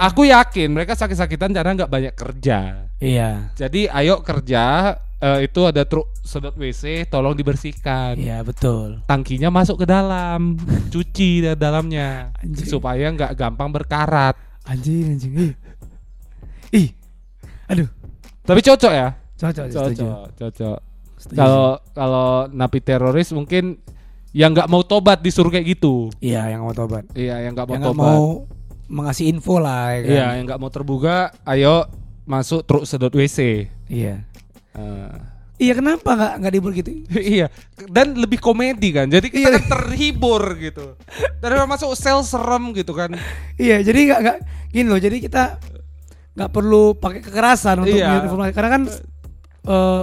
Aku 0.00 0.24
yakin 0.24 0.72
mereka 0.72 0.96
sakit-sakitan 0.96 1.52
karena 1.52 1.76
nggak 1.76 1.92
banyak 1.92 2.14
kerja. 2.16 2.88
Iya. 3.02 3.52
Jadi 3.58 3.90
ayo 3.90 4.22
kerja 4.24 4.96
eh, 5.22 5.46
itu 5.46 5.60
ada 5.62 5.86
truk 5.86 6.10
sedot 6.20 6.52
WC 6.52 7.06
tolong 7.06 7.32
dibersihkan. 7.32 8.18
Iya 8.18 8.42
betul. 8.42 9.00
Tangkinya 9.06 9.48
masuk 9.48 9.82
ke 9.82 9.86
dalam, 9.86 10.58
cuci 10.92 11.46
di 11.46 11.50
dalamnya 11.54 12.34
Anjing. 12.42 12.66
supaya 12.66 13.06
nggak 13.08 13.38
gampang 13.38 13.70
berkarat. 13.70 14.34
Anjing 14.66 15.14
anjing. 15.14 15.32
Ih. 15.38 15.52
Ih. 16.74 16.88
Aduh. 17.66 17.88
Tapi 18.42 18.60
cocok 18.60 18.92
ya? 18.92 19.08
Cocok. 19.38 19.64
Setuju. 19.70 20.02
Cocok, 20.02 20.22
cocok. 20.34 20.78
Kalau 21.32 21.78
kalau 21.94 22.28
napi 22.50 22.82
teroris 22.82 23.30
mungkin 23.30 23.78
yang 24.34 24.50
nggak 24.50 24.66
mau 24.66 24.82
tobat 24.82 25.22
disuruh 25.22 25.52
kayak 25.52 25.78
gitu. 25.78 26.10
Iya 26.18 26.50
yang 26.50 26.66
mau 26.66 26.74
tobat. 26.74 27.06
Iya, 27.12 27.46
yang 27.46 27.54
nggak 27.54 27.68
mau 27.68 27.74
Yang 27.78 27.84
tobat. 27.86 28.02
mau 28.02 28.24
mengasih 28.90 29.24
info 29.30 29.60
lah 29.62 29.94
ya 29.94 30.00
kan. 30.02 30.10
Iya, 30.10 30.26
yang 30.34 30.44
nggak 30.48 30.60
mau 30.60 30.70
terbuka, 30.72 31.16
ayo 31.46 31.86
masuk 32.24 32.64
truk 32.64 32.82
sedot 32.82 33.12
WC. 33.12 33.68
Iya. 33.86 34.26
Eh, 34.74 35.16
Iya 35.60 35.78
kenapa 35.78 36.10
nggak 36.12 36.32
nggak 36.42 36.52
dibur 36.52 36.72
gitu? 36.72 36.90
iya, 37.36 37.46
dan 37.86 38.12
lebih 38.12 38.36
komedi 38.36 38.90
kan. 38.90 39.06
Jadi 39.06 39.30
kita 39.30 39.46
Iya. 39.46 39.50
kan 39.54 39.64
terhibur 39.70 40.42
gitu. 40.58 40.98
Daripada 41.38 41.70
masuk 41.70 41.94
sel 41.94 42.18
serem 42.22 42.72
gitu 42.72 42.90
kan. 42.90 43.14
Iya 43.54 43.78
jadi 43.80 43.98
nggak 44.10 44.18
nggak 44.20 44.38
gini 44.68 44.86
loh. 44.86 44.98
Jadi 44.98 45.22
kita 45.22 45.62
nggak 46.32 46.50
perlu 46.50 46.96
pakai 46.96 47.20
kekerasan 47.20 47.78
untuk 47.78 47.94
Iya. 47.94 48.26
informasi 48.26 48.50
karena 48.50 48.70
kan 48.70 48.82
eh, 49.62 50.02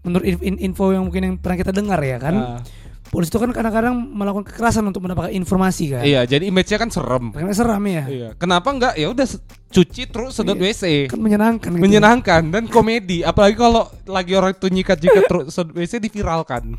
menurut 0.00 0.24
in- 0.26 0.44
in- 0.44 0.60
info 0.62 0.90
yang 0.90 1.06
mungkin 1.06 1.22
yang 1.22 1.34
pernah 1.38 1.56
kita 1.56 1.72
dengar 1.72 2.00
ya 2.00 2.16
kan 2.16 2.34
Ah, 2.36 2.60
polisi 3.06 3.28
itu 3.28 3.36
kan 3.36 3.50
kadang-kadang 3.50 3.94
melakukan 3.94 4.44
kekerasan 4.46 4.84
untuk 4.84 5.00
mendapatkan 5.00 5.28
informasi 5.30 5.84
kan. 5.90 6.02
iya, 6.02 6.24
jadi 6.24 6.44
image-nya 6.44 6.76
kan 6.76 6.88
serem. 6.88 7.32
Karena 7.32 7.52
seram 7.52 7.80
ya. 7.82 8.04
Iya. 8.04 8.28
Kenapa 8.34 8.68
nggak? 8.68 8.94
Ya 8.94 9.08
udah 9.08 9.24
cuci 9.70 10.02
truk 10.04 10.30
sedot 10.30 10.54
Iya. 10.54 10.66
WC. 10.66 10.82
Kan 11.06 11.18
menyenangkan 11.18 11.70
gitu. 11.70 11.78
menyenangkan 11.78 12.42
dan 12.50 12.66
komedi 12.66 13.22
apalagi 13.22 13.54
kalau 13.54 13.86
lagi 14.04 14.34
orang 14.34 14.50
itu 14.50 14.66
nyikat-nyikat 14.66 15.24
terus 15.24 15.54
WC 15.54 16.02
diviralkan 16.02 16.74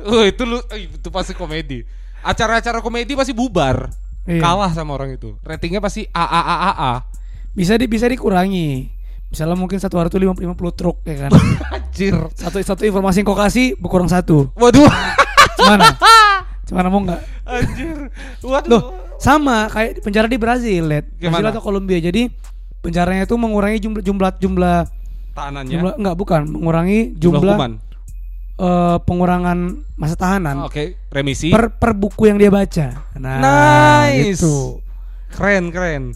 oh, 0.00 0.22
itu 0.22 0.42
lu 0.42 0.62
eh, 0.70 0.86
itu 0.86 1.08
pasti 1.08 1.34
komedi 1.34 1.82
acara-acara 2.20 2.78
komedi 2.78 3.12
pasti 3.12 3.34
bubar 3.34 3.90
Iya. 4.22 4.38
kalah 4.38 4.70
sama 4.70 4.94
orang 4.94 5.10
itu 5.12 5.34
ratingnya 5.42 5.82
pasti 5.82 6.06
a 6.08 6.22
a 6.22 6.40
a 6.40 6.56
a 6.56 6.72
a 6.72 6.92
Bisa 7.52 7.74
di 7.74 7.84
bisa 7.84 8.06
dikurangi. 8.06 8.86
Misalnya 9.28 9.58
mungkin 9.58 9.76
satu 9.76 9.98
hari 9.98 10.08
itu 10.08 10.16
50, 10.16 10.40
50 10.56 10.72
truk 10.72 11.02
ya 11.02 11.26
kan. 11.26 11.30
anjir 11.74 12.14
satu 12.32 12.56
satu 12.56 12.86
informasi 12.86 13.20
yang 13.20 13.28
kau 13.28 13.34
kasih 13.34 13.74
berkurang 13.76 14.06
satu. 14.06 14.48
waduh 14.54 14.86
Gimana? 15.58 15.90
Gimana 16.64 16.86
mau 16.86 17.02
nggak? 17.02 17.20
anjir 17.44 18.08
waduh 18.40 18.70
Loh, 18.70 18.82
sama 19.22 19.56
kayak 19.68 20.02
penjara 20.02 20.26
di 20.26 20.36
Brazil, 20.36 20.82
Led. 20.84 21.06
Brazil 21.14 21.46
atau 21.48 21.62
Kolombia. 21.62 21.96
Jadi 21.96 22.26
penjaranya 22.78 23.22
itu 23.22 23.34
mengurangi 23.34 23.78
jumlah 23.78 24.02
jumlah 24.02 24.30
jumlah 24.36 24.78
tahanannya 25.32 25.70
jumlah 25.70 25.92
enggak 25.96 26.16
bukan, 26.16 26.40
mengurangi 26.44 27.14
jumlah 27.14 27.38
jumlah, 27.38 27.54
hukuman 27.54 27.72
eh, 28.52 28.96
pengurangan 29.00 29.58
masa 29.94 30.12
tahanan 30.12 30.66
oke 30.66 30.98
remisi 31.08 31.48
per 31.48 31.70
per 31.72 31.94
buku 31.94 32.26
yang 32.26 32.36
dia 32.36 32.50
baca. 32.50 33.06
Nah, 33.14 33.38
Nice. 33.38 34.36
gitu. 34.36 34.82
keren 35.30 35.70
keren 35.70 36.12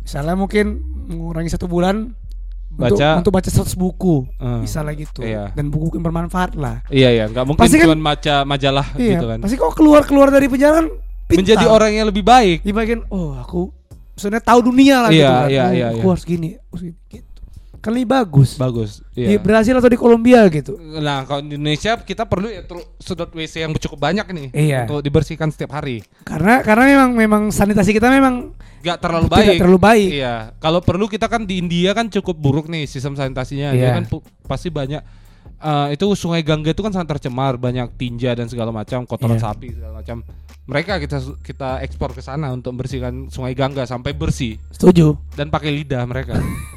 Misalnya 0.00 0.34
mungkin 0.34 0.82
mengurangi 1.06 1.48
satu 1.48 1.64
bulan 1.64 2.10
Baca- 2.70 3.20
untuk, 3.20 3.30
untuk 3.30 3.32
baca 3.32 3.50
100 3.52 3.74
buku. 3.74 4.26
Eh, 4.36 4.58
Misalnya 4.60 4.94
gitu. 4.94 5.20
iya. 5.22 5.52
Dan 5.52 5.68
buku 5.68 5.94
yang 5.94 6.02
bermanfaat 6.02 6.54
lah. 6.54 6.82
iya 6.88 7.10
iya 7.12 7.24
nggak 7.26 7.44
mungkin 7.44 7.62
Pasti 7.62 7.78
kan- 7.78 7.86
cuma 7.86 8.10
baca 8.10 8.34
majalah 8.42 8.86
Iya, 8.94 9.14
gitu 9.14 9.26
kan 9.26 9.38
pasti 9.38 9.54
kok 9.54 9.72
keluar 9.72 10.02
keluar 10.02 10.28
dari 10.28 10.46
penjara 10.46 10.80
kan 10.80 10.86
pintar. 11.30 11.40
menjadi 11.40 11.64
orang 11.64 11.90
yang 11.92 12.06
lebih 12.06 12.20
baik 12.20 12.58
di 12.60 12.70
bagian 12.70 13.06
oh 13.08 13.34
aku 13.34 13.70
maksudnya 14.12 14.38
tahu 14.38 14.60
dunia 14.62 14.96
lah 15.00 15.10
Iya, 15.10 15.16
gitu 15.16 15.30
kan. 15.30 15.48
iya, 15.48 15.62
oh, 15.62 15.70
iya, 15.70 15.86
aku 15.88 15.98
iya. 15.98 16.10
harus 16.10 16.24
gini, 16.24 16.48
harus 16.60 16.82
gini 16.82 16.96
gitu. 17.08 17.28
kan 17.80 17.90
lebih 17.90 18.08
bagus. 18.10 18.50
Bagus. 18.54 18.90
Di 19.10 19.24
Iya. 19.26 19.40
Brasil 19.40 19.72
atau 19.72 19.88
di 19.88 19.96
Kolombia 19.96 20.44
gitu. 20.46 20.76
Nah, 20.76 21.24
kalau 21.24 21.40
di 21.40 21.56
Indonesia 21.56 21.96
kita 21.96 22.28
perlu 22.28 22.46
ya 22.46 22.60
sudut 22.98 23.30
WC 23.30 23.64
yang 23.64 23.72
cukup 23.72 23.96
banyak 23.98 24.28
nih 24.28 24.48
Iya. 24.52 24.78
untuk 24.84 25.00
dibersihkan 25.00 25.48
setiap 25.48 25.72
hari. 25.74 26.04
Karena 26.20 26.60
karena 26.60 26.84
memang 26.86 27.10
memang 27.14 27.42
sanitasi 27.48 27.90
kita 27.90 28.06
memang 28.06 28.52
Gak 28.80 28.96
terlalu 28.98 29.28
Tidak 29.28 29.40
baik. 29.46 29.58
terlalu 29.58 29.78
baik. 29.78 30.10
Iya. 30.14 30.34
Kalau 30.56 30.80
perlu 30.80 31.04
kita 31.04 31.24
kan 31.26 31.44
di 31.44 31.56
India 31.56 31.92
kan 31.92 32.08
cukup 32.08 32.32
buruk 32.34 32.64
nih 32.66 32.84
sistem 32.84 33.12
sanitasinya. 33.12 33.72
Dia 33.72 33.80
Iya. 33.86 33.92
kan 33.94 34.04
pu- 34.06 34.24
pasti 34.42 34.68
banyak 34.68 35.00
eh, 35.58 35.88
itu 35.92 36.04
Sungai 36.14 36.40
Gangga 36.40 36.72
itu 36.72 36.80
kan 36.80 36.88
sangat 36.90 37.08
tercemar, 37.10 37.56
banyak 37.56 37.92
tinja 37.94 38.32
dan 38.32 38.44
segala 38.44 38.68
macam, 38.70 39.04
kotoran 39.04 39.36
Iya. 39.36 39.44
sapi 39.46 39.68
segala 39.70 40.00
macam. 40.00 40.24
Mereka 40.70 41.02
kita 41.02 41.18
kita 41.42 41.82
ekspor 41.82 42.14
ke 42.14 42.22
sana 42.22 42.54
untuk 42.54 42.78
membersihkan 42.78 43.26
Sungai 43.26 43.58
Gangga 43.58 43.82
sampai 43.90 44.14
bersih 44.14 44.54
setuju. 44.70 45.18
dan 45.34 45.50
pakai 45.50 45.74
lidah 45.74 46.06
mereka. 46.06 46.38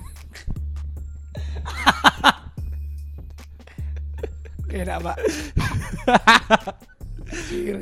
Enak, 4.74 5.06
Pak. 5.06 5.14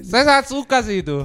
Saya 0.03 0.23
sangat 0.27 0.45
suka 0.51 0.83
sih 0.83 0.99
itu. 0.99 1.23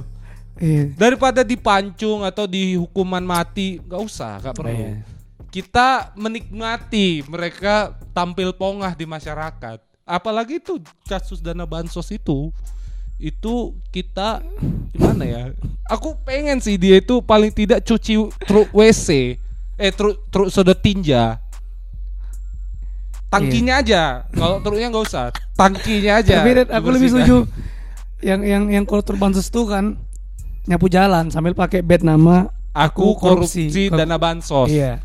Iya. 0.55 0.95
Daripada 0.95 1.43
dipancung 1.43 2.23
atau 2.23 2.47
dihukuman 2.47 3.19
mati, 3.19 3.83
nggak 3.83 4.01
usah, 4.01 4.39
nggak 4.39 4.55
perlu. 4.55 4.71
Iya. 4.71 5.03
Kita 5.51 6.15
menikmati 6.15 7.27
mereka 7.27 7.99
tampil 8.15 8.55
pongah 8.55 8.95
di 8.95 9.03
masyarakat. 9.03 9.83
Apalagi 10.07 10.63
itu 10.63 10.79
kasus 11.03 11.43
dana 11.43 11.67
bansos 11.67 12.07
itu, 12.15 12.55
itu 13.17 13.73
kita 13.89 14.45
gimana 14.93 15.23
ya? 15.25 15.43
Aku 15.89 16.13
pengen 16.21 16.61
sih 16.61 16.77
dia 16.77 17.01
itu 17.01 17.21
paling 17.21 17.49
tidak 17.49 17.81
cuci 17.81 18.29
truk 18.45 18.69
WC, 18.73 19.37
eh 19.77 19.91
truk 19.93 20.21
truk 20.29 20.49
tinja. 20.81 21.41
Tangkinya 23.27 23.83
aja, 23.83 24.23
kalau 24.31 24.63
truknya 24.63 24.87
nggak 24.87 25.03
usah, 25.03 25.35
tangkinya 25.59 26.23
aja. 26.23 26.39
Tapi 26.39 26.71
aku 26.71 26.87
lebih 26.95 27.09
setuju 27.11 27.37
yang 28.23 28.39
yang 28.41 28.63
yang 28.71 28.83
kalau 28.87 29.03
terbansos 29.03 29.51
tuh 29.51 29.67
kan 29.67 29.99
nyapu 30.63 30.87
jalan 30.87 31.27
sambil 31.27 31.51
pakai 31.51 31.83
bed 31.83 32.07
nama 32.07 32.47
Aku 32.77 33.17
korupsi, 33.17 33.89
Kor- 33.89 33.97
dana 33.97 34.21
bansos. 34.21 34.69
Iya. 34.69 35.01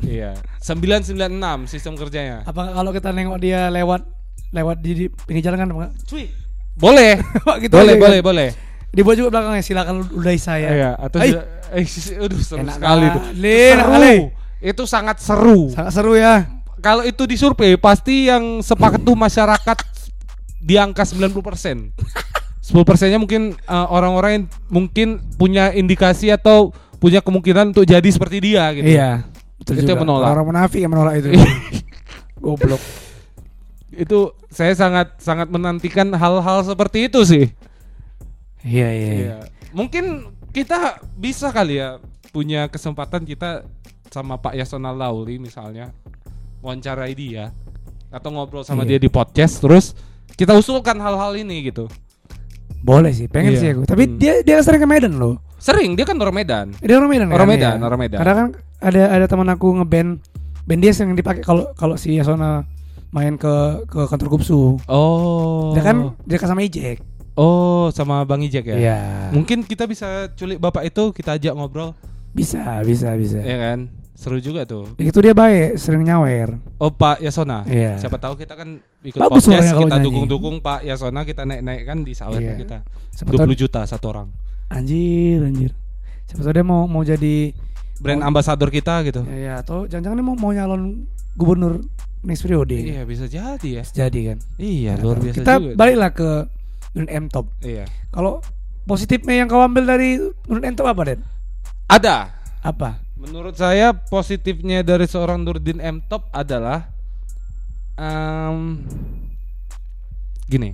Iya. 0.00 0.38
996 0.62 1.66
sistem 1.66 1.98
kerjanya. 1.98 2.46
Apa 2.46 2.70
kalau 2.70 2.94
kita 2.94 3.10
nengok 3.10 3.42
dia 3.42 3.66
lewat 3.66 4.06
lewat 4.54 4.76
di, 4.78 4.90
di 4.94 5.06
pinggir 5.26 5.50
jalan 5.50 5.58
kan? 5.66 5.90
Cuy. 6.06 6.30
Boleh. 6.76 7.18
Gitu 7.62 7.72
boleh, 7.74 7.94
aja 7.94 7.98
kan? 7.98 8.04
boleh, 8.06 8.20
boleh. 8.22 8.48
Dibuat 8.90 9.14
juga 9.14 9.30
belakangnya 9.30 9.62
silakan 9.62 10.02
udahi 10.10 10.40
saya. 10.40 10.68
Iya, 10.70 10.90
atau 10.98 11.18
eh, 11.22 11.38
aduh 12.18 12.40
seru 12.42 12.58
Enak 12.66 12.74
sekali 12.74 13.06
kali. 13.06 13.06
itu. 13.06 13.20
Seru. 13.38 13.86
kali. 13.86 14.14
Itu 14.60 14.82
sangat 14.84 15.16
seru. 15.22 15.60
Sangat 15.70 15.92
seru 15.94 16.12
ya. 16.18 16.50
Kalau 16.82 17.06
itu 17.06 17.22
disurvei 17.28 17.78
pasti 17.78 18.26
yang 18.26 18.64
sepakat 18.64 19.04
tuh 19.04 19.14
masyarakat 19.14 19.78
di 20.58 20.74
angka 20.74 21.06
90%. 21.06 21.32
10 22.60 22.86
persennya 22.86 23.18
mungkin 23.22 23.54
eh, 23.54 23.86
orang-orang 23.88 24.30
yang 24.34 24.44
mungkin 24.68 25.08
punya 25.38 25.70
indikasi 25.70 26.34
atau 26.34 26.74
punya 27.00 27.22
kemungkinan 27.24 27.72
untuk 27.72 27.86
jadi 27.86 28.08
seperti 28.10 28.42
dia 28.42 28.68
gitu. 28.74 28.90
Iya. 28.90 29.24
Betul 29.60 29.72
Itu 29.76 29.82
juga. 29.86 29.92
yang 29.94 30.02
menolak. 30.02 30.28
Orang 30.34 30.46
munafik 30.50 30.80
yang 30.80 30.92
menolak 30.92 31.14
itu. 31.20 31.28
Goblok. 32.44 32.80
Itu 33.90 34.38
saya 34.48 34.72
sangat 34.72 35.18
sangat 35.18 35.50
menantikan 35.50 36.10
hal-hal 36.14 36.62
seperti 36.62 37.10
itu 37.10 37.20
sih. 37.26 37.46
Iya, 38.62 38.88
iya. 38.88 39.10
iya. 39.10 39.14
Iya. 39.16 39.36
Mungkin 39.72 40.30
kita 40.50 40.98
bisa 41.14 41.50
kali 41.50 41.78
ya 41.78 41.98
punya 42.30 42.66
kesempatan 42.66 43.22
kita 43.22 43.66
sama 44.10 44.38
Pak 44.38 44.58
Yasona 44.58 44.90
Lauli 44.90 45.38
misalnya 45.38 45.94
wawancarai 46.60 47.14
dia 47.14 47.54
atau 48.10 48.30
ngobrol 48.34 48.66
sama 48.66 48.82
Iya. 48.82 48.98
dia 48.98 49.06
di 49.06 49.10
podcast 49.10 49.62
terus 49.62 49.94
kita 50.34 50.54
usulkan 50.54 50.98
hal-hal 50.98 51.34
ini 51.38 51.70
gitu. 51.70 51.86
Boleh 52.80 53.12
sih, 53.12 53.28
pengen 53.28 53.54
Iya. 53.54 53.60
sih 53.60 53.68
aku. 53.74 53.82
Tapi 53.86 54.04
Hmm. 54.08 54.16
dia 54.18 54.34
dia 54.42 54.56
sering 54.64 54.82
ke 54.82 54.88
Medan 54.88 55.14
loh. 55.20 55.38
Sering 55.60 55.92
dia 55.94 56.08
kan 56.08 56.16
orang 56.16 56.34
Medan. 56.34 56.66
Dia 56.80 56.96
orang 56.96 57.10
Medan 57.12 57.28
Orang 57.28 57.46
kan? 57.46 57.54
Medan, 57.54 57.76
Iya. 57.76 57.86
orang 57.86 58.00
Medan. 58.00 58.18
Karena 58.18 58.34
kan 58.34 58.48
ada 58.80 59.02
ada 59.12 59.26
teman 59.28 59.48
aku 59.52 59.66
ngeband 59.82 60.10
band 60.64 60.80
dia 60.80 60.92
yang 60.96 61.12
dipakai 61.12 61.42
kalau 61.44 61.68
kalau 61.76 61.94
si 62.00 62.16
Yasona 62.16 62.64
main 63.10 63.34
ke 63.34 63.54
ke 63.86 64.00
kantor 64.06 64.28
Gupsu. 64.30 64.78
Oh. 64.86 65.74
Dia 65.74 65.82
kan 65.82 66.14
dia 66.22 66.38
kan 66.38 66.48
sama 66.48 66.62
Ijek. 66.62 67.02
Oh, 67.34 67.88
sama 67.90 68.22
Bang 68.22 68.42
Ijek 68.42 68.66
ya. 68.66 68.76
Iya. 68.76 68.98
Mungkin 69.32 69.64
kita 69.64 69.86
bisa 69.86 70.28
culik 70.34 70.58
Bapak 70.58 70.84
itu 70.84 71.10
kita 71.10 71.34
ajak 71.34 71.54
ngobrol, 71.54 71.94
Bisa, 72.30 72.82
bisa, 72.82 73.14
bisa. 73.16 73.40
ya 73.40 73.56
kan? 73.56 73.88
Seru 74.12 74.36
juga 74.36 74.68
tuh. 74.68 74.84
Itu 75.00 75.18
dia 75.18 75.32
baik, 75.32 75.80
sering 75.80 76.04
nyawer. 76.04 76.60
Oh, 76.76 76.92
Pak 76.92 77.24
Yasona. 77.24 77.64
Iya. 77.64 77.96
Siapa 77.96 78.20
tahu 78.20 78.36
kita 78.36 78.52
kan 78.52 78.76
ikut 79.00 79.16
Bagus 79.16 79.48
podcast 79.48 79.72
kita 79.72 79.96
dukung-dukung 79.98 80.60
Pak 80.60 80.84
Yasona 80.84 81.24
kita 81.24 81.48
naik-naik 81.48 81.88
kan 81.88 82.04
di 82.04 82.12
sawit 82.12 82.44
Iya. 82.44 82.54
kita. 82.60 82.78
Siapa 83.10 83.32
20 83.32 83.40
tahu 83.40 83.56
juta 83.56 83.80
satu 83.88 84.06
orang. 84.12 84.28
anjir, 84.68 85.40
anjir. 85.40 85.72
Siapa 86.28 86.44
tahu 86.44 86.52
dia 86.52 86.62
mau 86.62 86.84
mau 86.84 87.00
jadi 87.00 87.56
Brand 87.96 88.20
Oh. 88.20 88.28
ambasador 88.28 88.68
kita 88.68 89.00
gitu. 89.02 89.24
ya, 89.24 89.36
ya 89.36 89.52
atau 89.58 89.84
jangan-jangan 89.84 90.16
dia 90.16 90.24
mau 90.24 90.36
mau 90.36 90.52
nyalon 90.52 91.04
gubernur 91.34 91.80
next 92.20 92.44
periode. 92.44 92.76
Iya, 92.76 93.02
bisa 93.04 93.24
jadi 93.26 93.68
ya. 93.80 93.84
Jadi 93.84 94.20
kan. 94.32 94.38
Iya, 94.56 94.92
luar 95.00 95.18
biasa 95.18 95.36
Kita 95.40 95.52
juga. 95.56 95.74
baliklah 95.76 96.10
ke 96.12 96.30
Nurul 96.92 97.10
M 97.10 97.24
Top. 97.30 97.46
Iya. 97.62 97.84
Kalau 98.10 98.44
positifnya 98.84 99.44
yang 99.44 99.48
kau 99.48 99.62
ambil 99.62 99.84
dari 99.86 100.20
Nurul 100.48 100.64
M 100.64 100.74
Top 100.76 100.88
apa, 100.88 101.02
Den? 101.06 101.20
Ada. 101.88 102.34
Apa? 102.60 103.00
Menurut 103.16 103.56
saya 103.56 103.92
positifnya 103.92 104.80
dari 104.80 105.04
seorang 105.04 105.44
Nurdin 105.44 105.80
M 105.80 106.00
Top 106.04 106.28
adalah 106.32 106.88
em, 107.96 108.84
gini. 110.46 110.72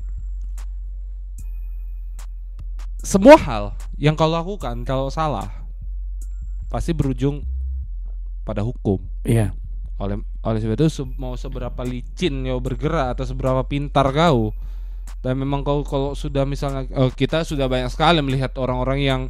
Semua 3.02 3.38
hal 3.38 3.64
yang 3.98 4.18
kau 4.18 4.26
lakukan 4.26 4.82
kalau 4.82 5.06
salah 5.10 5.46
pasti 6.66 6.90
berujung 6.90 7.46
pada 8.42 8.62
hukum. 8.62 8.98
Iya. 9.22 9.54
oleh 9.96 10.20
oleh 10.46 10.62
sebab 10.62 10.78
itu 10.78 11.02
mau 11.18 11.34
seberapa 11.34 11.82
licin 11.82 12.46
kau 12.46 12.62
bergerak 12.62 13.18
atau 13.18 13.26
seberapa 13.26 13.66
pintar 13.66 14.14
kau 14.14 14.54
dan 15.26 15.34
memang 15.34 15.66
kau 15.66 15.82
kalau 15.82 16.14
sudah 16.14 16.46
misalnya 16.46 16.86
eh, 16.86 17.10
kita 17.10 17.42
sudah 17.42 17.66
banyak 17.66 17.90
sekali 17.90 18.22
melihat 18.22 18.54
orang-orang 18.62 19.02
yang 19.02 19.22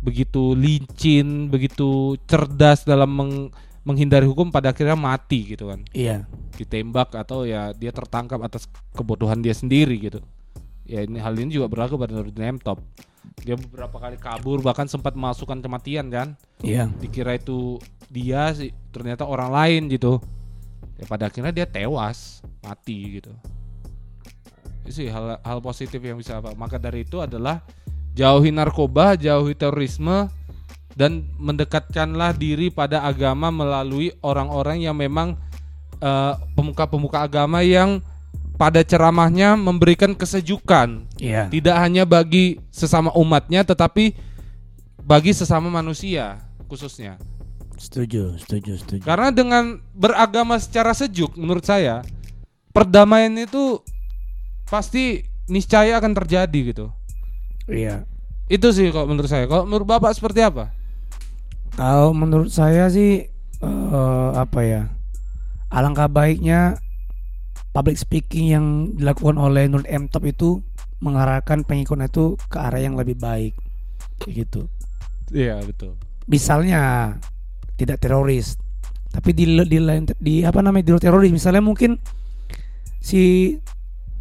begitu 0.00 0.56
licin 0.56 1.52
begitu 1.52 2.16
cerdas 2.24 2.84
dalam 2.88 3.08
meng- 3.12 3.52
menghindari 3.84 4.24
hukum 4.24 4.48
pada 4.48 4.72
akhirnya 4.72 4.96
mati 4.96 5.52
gitu 5.52 5.68
kan. 5.68 5.84
Iya. 5.92 6.24
ditembak 6.54 7.10
atau 7.18 7.42
ya 7.42 7.74
dia 7.74 7.90
tertangkap 7.90 8.38
atas 8.46 8.70
kebodohan 8.94 9.42
dia 9.42 9.50
sendiri 9.52 9.98
gitu. 9.98 10.22
Ya 10.86 11.02
ini 11.02 11.18
hal 11.18 11.34
ini 11.34 11.50
juga 11.50 11.66
berlaku 11.66 11.98
pada 11.98 12.14
Nurdin 12.14 12.56
M 12.56 12.58
Top. 12.62 12.78
Dia 13.42 13.58
beberapa 13.58 13.98
kali 13.98 14.16
kabur 14.16 14.62
bahkan 14.62 14.86
sempat 14.86 15.18
memasukkan 15.18 15.60
kematian 15.60 16.08
kan. 16.08 16.38
Iya. 16.64 16.88
dikira 16.96 17.36
itu 17.36 17.76
dia 18.08 18.54
sih 18.54 18.70
ternyata 18.94 19.26
orang 19.26 19.50
lain 19.50 19.82
gitu 19.90 20.22
ya 20.98 21.04
pada 21.08 21.26
akhirnya 21.28 21.50
dia 21.50 21.66
tewas 21.66 22.40
mati 22.62 23.20
gitu. 23.20 23.32
Itu 24.84 24.90
sih 24.92 25.08
hal 25.08 25.40
hal 25.40 25.58
positif 25.64 25.98
yang 25.98 26.20
bisa 26.20 26.38
apa 26.38 26.52
maka 26.54 26.76
dari 26.76 27.02
itu 27.02 27.18
adalah 27.18 27.64
jauhi 28.14 28.54
narkoba 28.54 29.18
jauhi 29.18 29.56
terorisme 29.58 30.30
dan 30.94 31.26
mendekatkanlah 31.42 32.38
diri 32.38 32.70
pada 32.70 33.02
agama 33.02 33.50
melalui 33.50 34.14
orang-orang 34.22 34.86
yang 34.86 34.94
memang 34.94 35.34
eh, 35.98 36.34
pemuka-pemuka 36.54 37.26
agama 37.26 37.66
yang 37.66 37.98
pada 38.54 38.86
ceramahnya 38.86 39.58
memberikan 39.58 40.14
kesejukan. 40.14 41.10
Iya. 41.18 41.50
tidak 41.50 41.76
hanya 41.82 42.06
bagi 42.06 42.62
sesama 42.70 43.10
umatnya 43.18 43.66
tetapi 43.66 44.14
bagi 45.02 45.34
sesama 45.34 45.66
manusia 45.68 46.38
khususnya 46.70 47.18
Setuju, 47.84 48.40
setuju, 48.40 48.72
setuju. 48.80 49.02
karena 49.04 49.28
dengan 49.28 49.64
beragama 49.92 50.56
secara 50.56 50.96
sejuk 50.96 51.36
menurut 51.36 51.62
saya 51.62 52.00
perdamaian 52.72 53.36
itu 53.36 53.84
pasti 54.64 55.20
niscaya 55.46 56.00
akan 56.00 56.16
terjadi 56.16 56.60
gitu 56.72 56.88
Iya. 57.64 58.08
itu 58.48 58.68
sih 58.72 58.88
kalau 58.88 59.08
menurut 59.08 59.28
saya 59.28 59.44
kalau 59.44 59.68
menurut 59.68 59.84
bapak 59.84 60.16
seperti 60.16 60.40
apa 60.40 60.72
Kalau 61.74 62.14
menurut 62.14 62.54
saya 62.54 62.86
sih 62.86 63.26
eh, 63.58 64.30
apa 64.30 64.60
ya? 64.62 64.82
Alangkah 65.74 66.06
baiknya 66.06 66.78
public 67.74 67.98
speaking 67.98 68.46
yang 68.54 68.66
dilakukan 68.94 69.34
oleh 69.34 69.66
Nur 69.66 69.82
M 69.90 70.06
Top 70.06 70.22
itu 70.22 70.62
mengarahkan 71.02 71.66
pengikutnya 71.66 72.06
itu 72.06 72.38
ke 72.46 72.62
arah 72.62 72.78
yang 72.78 72.94
lebih 72.94 73.18
baik. 73.18 73.58
Kayak 74.22 74.46
gitu. 74.46 74.60
iya 75.34 75.58
betul 75.66 75.98
Misalnya 76.30 77.16
tidak 77.74 77.98
teroris, 77.98 78.54
tapi 79.10 79.34
di 79.34 79.44
di 79.66 79.78
lain 79.78 80.06
di 80.18 80.42
apa 80.42 80.62
namanya 80.62 80.84
di 80.86 80.90
luar 80.94 81.02
teroris 81.02 81.30
misalnya 81.30 81.62
mungkin 81.62 81.98
si 82.98 83.54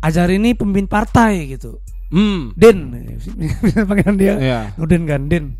Ajar 0.04 0.28
ini 0.36 0.52
pemimpin 0.52 0.84
partai 0.86 1.48
gitu. 1.56 1.80
hmm 2.12 2.54
Den, 2.60 2.92
panggilan 3.90 4.16
dia 4.20 4.36
iya 4.38 4.60
Nurdin 4.76 5.08
kan 5.08 5.32
Den. 5.32 5.56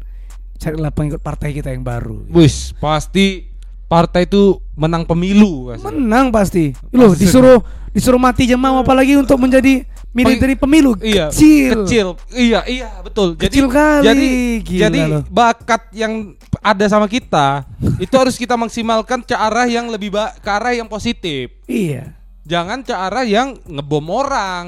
Carilah 0.60 0.92
pengikut 0.92 1.20
partai 1.24 1.56
kita 1.56 1.72
yang 1.72 1.84
baru. 1.84 2.28
Wis, 2.32 2.76
pasti 2.78 3.48
partai 3.88 4.26
itu 4.28 4.60
menang 4.76 5.04
pemilu. 5.04 5.72
Mas. 5.72 5.84
Menang 5.84 6.32
pasti. 6.32 6.72
Loh, 6.92 7.12
Pasti. 7.12 7.28
disuruh 7.28 7.60
disuruh 7.94 8.18
mati 8.18 8.50
jemaah 8.50 8.82
apalagi 8.82 9.16
untuk 9.16 9.38
menjadi 9.38 9.86
militer 10.14 10.54
pemilu 10.56 10.94
Iya, 10.96 11.28
kecil. 11.28 11.84
kecil. 11.84 12.08
Iya, 12.30 12.62
iya, 12.64 12.90
betul. 13.02 13.34
Jadi 13.34 13.50
Kecil 13.50 13.66
kali. 13.68 14.06
jadi 14.06 14.28
Gila 14.62 14.82
jadi 14.84 15.00
loh. 15.10 15.22
bakat 15.28 15.82
yang 15.92 16.14
ada 16.60 16.86
sama 16.86 17.06
kita 17.06 17.66
itu 17.98 18.14
harus 18.14 18.38
kita 18.38 18.54
maksimalkan 18.54 19.20
ke 19.20 19.34
arah 19.34 19.66
yang 19.66 19.90
lebih 19.90 20.10
ba- 20.10 20.32
ke 20.36 20.48
arah 20.48 20.72
yang 20.72 20.86
positif. 20.86 21.50
Iya. 21.66 22.14
Jangan 22.44 22.82
ke 22.82 22.92
arah 22.92 23.24
yang 23.24 23.56
ngebom 23.64 24.04
orang, 24.08 24.66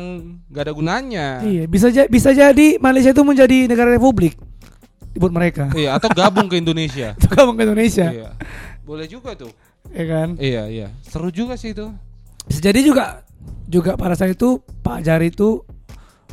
nggak 0.47 0.63
ada 0.63 0.73
gunanya. 0.73 1.27
Iya, 1.41 1.63
bisa 1.65 1.87
ja- 1.89 2.07
bisa 2.07 2.31
jadi 2.31 2.79
Malaysia 2.79 3.11
itu 3.11 3.21
menjadi 3.21 3.65
negara 3.65 3.91
republik 3.91 4.33
buat 5.13 5.29
mereka. 5.29 5.69
Iya, 5.71 5.93
atau 5.93 6.07
gabung 6.09 6.47
ke 6.47 6.55
Indonesia. 6.55 7.13
Itu 7.15 7.27
kamu 7.29 7.51
ke 7.53 7.61
Indonesia, 7.63 8.07
Iya. 8.07 8.29
Boleh 8.81 9.05
juga 9.05 9.31
tuh. 9.33 9.51
ya 9.87 10.05
kan? 10.05 10.35
Iya, 10.35 10.63
iya. 10.67 10.87
Seru 11.03 11.29
juga 11.29 11.55
sih 11.55 11.71
itu. 11.71 11.87
Bisa 12.43 12.59
jadi 12.61 12.79
juga 12.79 13.24
juga 13.65 13.97
pada 13.97 14.13
saat 14.13 14.33
itu 14.33 14.61
Pak 14.81 15.01
Jari 15.01 15.33
itu 15.33 15.61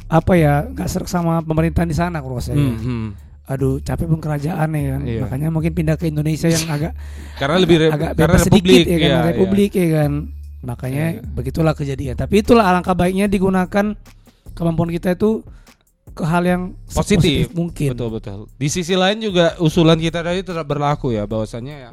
apa 0.06 0.36
ya 0.36 0.68
nggak 0.68 0.88
serak 0.88 1.08
sama 1.08 1.40
pemerintahan 1.40 1.88
di 1.88 1.96
sana 1.96 2.20
kalau 2.20 2.36
saya. 2.36 2.60
Hmm, 2.60 2.76
hmm. 2.76 3.08
Aduh 3.48 3.80
capek 3.80 4.06
pun 4.06 4.20
kerajaan 4.20 4.68
ya 4.70 4.82
kan. 4.96 5.00
Iya. 5.02 5.20
Makanya 5.26 5.48
mungkin 5.48 5.72
pindah 5.72 5.96
ke 5.96 6.06
Indonesia 6.06 6.46
yang 6.46 6.68
agak 6.68 6.92
Karena 7.40 7.56
lebih 7.58 7.76
re- 7.80 7.92
agak 7.92 8.10
karena 8.14 8.36
bebas 8.36 8.42
republik 8.46 8.62
sedikit 8.62 8.84
ya 8.86 8.96
kan 8.98 9.08
iya, 9.08 9.18
republik 9.32 9.70
ya 9.72 9.88
kan. 9.98 10.12
Makanya 10.62 11.04
Iya. 11.18 11.22
begitulah 11.32 11.74
kejadian. 11.74 12.14
Tapi 12.14 12.34
itulah 12.44 12.64
alangkah 12.68 12.94
baiknya 12.94 13.26
digunakan 13.26 13.96
kemampuan 14.52 14.92
kita 14.92 15.16
itu 15.16 15.42
ke 16.12 16.22
hal 16.22 16.44
yang 16.44 16.62
iya. 16.76 16.92
Positif. 16.92 17.50
mungkin. 17.56 17.96
Betul 17.96 18.10
betul. 18.12 18.38
Di 18.60 18.68
sisi 18.68 18.92
lain 18.92 19.18
juga 19.18 19.56
usulan 19.58 19.96
kita 19.96 20.20
tadi 20.20 20.44
tetap 20.44 20.68
berlaku 20.68 21.16
ya 21.16 21.24
bahwasannya 21.24 21.76
ya 21.88 21.90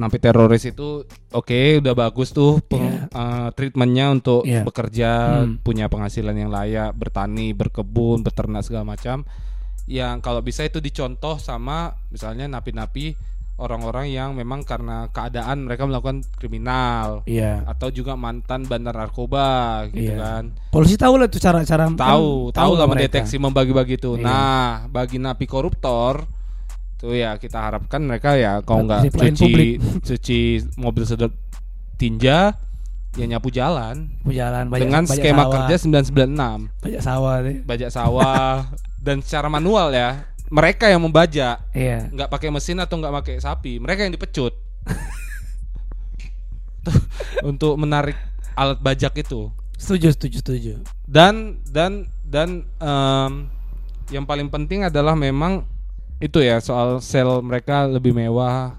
napi 0.00 0.16
teroris 0.16 0.64
itu 0.64 1.04
oke 1.30 1.60
udah 1.78 1.92
bagus 1.92 2.30
tuh 2.30 2.58
peng- 2.62 3.06
eh, 3.06 3.48
treatmentnya 3.52 4.08
untuk 4.10 4.42
Iya. 4.42 4.64
bekerja 4.64 5.10
Hmm. 5.44 5.60
punya 5.60 5.86
penghasilan 5.86 6.32
yang 6.32 6.48
layak 6.48 6.90
bertani 6.92 7.52
berkebun 7.52 8.20
beternak 8.20 8.64
segala 8.64 8.88
macam 8.88 9.28
yang 9.84 10.18
kalau 10.18 10.40
bisa 10.40 10.62
itu 10.62 10.78
dicontoh 10.78 11.36
sama 11.36 11.92
misalnya 12.08 12.48
napi-napi 12.48 13.12
orang-orang 13.56 14.08
yang 14.08 14.32
memang 14.32 14.62
karena 14.62 15.04
keadaan 15.08 15.68
mereka 15.68 15.84
melakukan 15.84 16.24
kriminal 16.34 17.20
Iya. 17.24 17.60
atau 17.66 17.92
juga 17.92 18.16
mantan 18.16 18.64
bandar 18.64 18.96
narkoba 18.96 19.84
gitu 19.88 20.10
Iya. 20.10 20.16
kan 20.16 20.44
Polisi 20.70 20.96
tahu 20.96 21.14
lah 21.14 21.28
tuh 21.28 21.38
cara-cara 21.38 21.84
tahu 21.90 22.48
kan 22.48 22.56
tahu 22.56 22.72
lah 22.72 22.86
mereka. 22.86 23.12
mendeteksi 23.12 23.36
membagi-bagi 23.36 23.94
itu. 23.94 24.16
Iya. 24.16 24.24
Nah, 24.24 24.64
bagi 24.88 25.18
napi 25.18 25.44
koruptor 25.44 26.24
tuh 27.00 27.12
ya 27.12 27.34
kita 27.34 27.56
harapkan 27.58 28.00
mereka 28.00 28.36
ya 28.36 28.60
kalau 28.60 28.84
nggak 28.84 29.08
cuci 29.08 29.40
publik. 29.42 29.74
cuci 30.08 30.40
mobil 30.76 31.02
sedot 31.02 31.32
tinja 31.96 32.52
ya 33.10 33.24
nyapu 33.26 33.48
jalan 33.48 34.12
Jalan 34.22 34.68
banyak 34.68 34.84
dengan 34.84 35.02
banyak 35.02 35.16
skema 35.16 35.42
sawah, 35.42 35.52
kerja 35.66 35.74
996 35.80 36.84
banyak 36.84 37.02
sawah 37.02 37.34
deh. 37.40 37.56
bajak 37.62 37.90
sawah 37.90 38.54
dan 38.98 39.16
secara 39.18 39.48
manual 39.48 39.90
ya 39.90 40.28
mereka 40.46 40.86
yang 40.86 41.00
membajak 41.00 41.58
Iya. 41.72 42.06
nggak 42.06 42.28
pakai 42.28 42.48
mesin 42.48 42.78
atau 42.78 42.94
nggak 42.96 43.14
pakai 43.16 43.34
sapi 43.38 43.78
mereka 43.78 44.02
yang 44.02 44.12
dipecut 44.12 44.52
Tuh, 46.80 46.96
untuk 47.50 47.76
menarik 47.76 48.16
alat 48.54 48.78
bajak 48.78 49.16
itu 49.16 49.48
Setuju, 49.74 50.12
setuju, 50.12 50.36
setuju. 50.38 50.72
dan 51.02 51.56
dan 51.64 52.04
dan 52.22 52.48
em, 52.76 53.32
yang 54.10 54.22
paling 54.22 54.46
penting 54.46 54.84
adalah 54.84 55.14
memang 55.14 55.64
itu 56.20 56.38
ya 56.38 56.60
soal 56.60 57.00
sel 57.00 57.40
mereka 57.40 57.88
lebih 57.88 58.12
mewah 58.12 58.76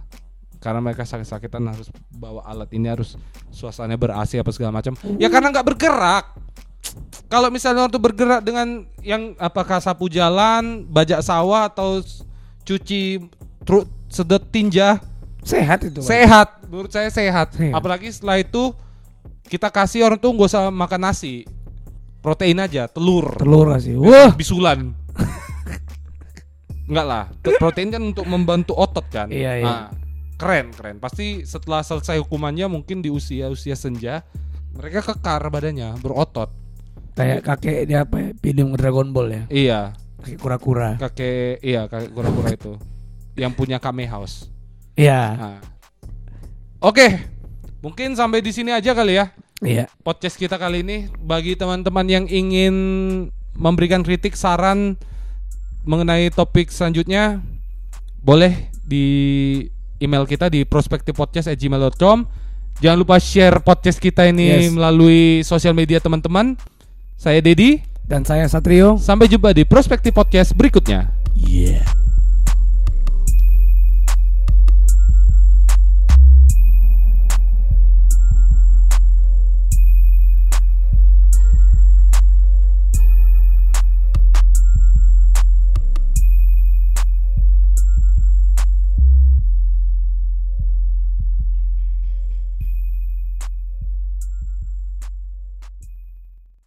karena 0.62 0.78
mereka 0.78 1.02
sakit-sakitan 1.02 1.66
harus 1.66 1.90
bawa 2.14 2.46
alat 2.46 2.70
ini 2.70 2.86
harus 2.86 3.18
suasananya 3.50 3.98
ber 3.98 4.14
AC 4.14 4.38
apa 4.38 4.54
segala 4.54 4.78
macam 4.78 4.94
ya 5.18 5.26
karena 5.26 5.50
nggak 5.50 5.66
bergerak 5.66 6.26
kalau 7.26 7.50
misalnya 7.50 7.90
waktu 7.90 7.98
bergerak 7.98 8.46
dengan 8.46 8.86
yang 9.02 9.34
apakah 9.42 9.82
sapu 9.82 10.06
jalan 10.06 10.86
bajak 10.86 11.26
sawah 11.26 11.66
atau 11.66 12.06
cuci 12.62 13.26
truk 13.66 13.90
sedot 14.06 14.44
tinja 14.48 15.02
Sehat 15.42 15.82
itu. 15.82 16.06
Sehat 16.06 16.62
menurut 16.70 16.94
saya 16.94 17.10
sehat 17.10 17.58
Iya. 17.58 17.74
apalagi 17.74 18.14
setelah 18.14 18.38
itu 18.38 18.78
kita 19.50 19.74
kasih 19.74 20.06
orang 20.06 20.22
tuh 20.22 20.30
nggak 20.30 20.46
usah 20.46 20.70
makan 20.70 21.02
nasi 21.02 21.50
protein 22.22 22.62
aja 22.62 22.86
telur 22.86 23.34
Telur 23.34 23.74
sih. 23.82 23.98
Wah. 23.98 24.30
bisulan. 24.38 24.94
Enggak 26.86 27.06
lah, 27.06 27.24
te- 27.40 27.58
protein 27.58 27.90
kan 27.90 28.02
untuk 28.02 28.26
membantu 28.26 28.74
otot 28.74 29.06
kan. 29.08 29.28
Iya, 29.28 29.52
iya. 29.58 29.66
Nah, 29.66 29.88
keren, 30.36 30.72
keren. 30.72 30.98
Pasti 30.98 31.44
setelah 31.44 31.82
selesai 31.82 32.18
hukumannya 32.20 32.66
mungkin 32.68 33.00
di 33.00 33.08
usia-usia 33.08 33.74
senja 33.74 34.26
mereka 34.72 35.04
kekar 35.04 35.44
badannya, 35.48 36.00
berotot. 36.00 36.50
Kayak 37.12 37.44
kakek 37.44 37.86
dia 37.86 38.04
apa 38.04 38.16
ya? 38.18 38.30
Film 38.36 38.74
Dragon 38.74 39.12
Ball 39.12 39.30
ya. 39.30 39.44
Iya, 39.48 39.82
Kakek 40.20 40.38
kura-kura. 40.38 40.90
kakek 40.98 41.60
iya, 41.60 41.86
kakek 41.86 42.12
kura-kura 42.12 42.50
itu 42.52 42.74
yang 43.36 43.52
punya 43.52 43.78
Kame 43.78 44.06
House. 44.06 44.48
Iya. 44.96 45.22
Nah. 45.34 45.60
Oke. 46.80 47.20
Mungkin 47.82 48.14
sampai 48.14 48.40
di 48.40 48.54
sini 48.54 48.70
aja 48.70 48.94
kali 48.94 49.18
ya 49.18 49.34
Iya. 49.58 49.90
podcast 50.02 50.38
kita 50.38 50.58
kali 50.58 50.82
ini 50.82 51.10
bagi 51.18 51.54
teman-teman 51.54 52.06
yang 52.06 52.26
ingin 52.26 52.76
memberikan 53.54 54.02
kritik 54.02 54.34
saran 54.34 54.98
mengenai 55.84 56.30
topik 56.30 56.70
selanjutnya 56.70 57.42
boleh 58.20 58.70
di 58.82 59.06
email 59.98 60.26
kita 60.26 60.48
di 60.48 60.62
prospektifpodcast@gmail.com 60.62 62.18
jangan 62.78 62.98
lupa 62.98 63.18
share 63.18 63.60
podcast 63.60 63.98
kita 63.98 64.26
ini 64.26 64.48
Yes. 64.48 64.72
melalui 64.72 65.22
sosial 65.42 65.74
media 65.74 65.98
teman-teman 65.98 66.58
saya 67.16 67.38
Dedi 67.40 67.82
Dan 68.02 68.22
saya 68.22 68.44
Satrio. 68.46 68.98
sampai 68.98 69.26
jumpa 69.26 69.52
di 69.52 69.64
prospektif 69.64 70.12
podcast 70.12 70.52
berikutnya 70.52 71.08
Iya. 71.34 71.80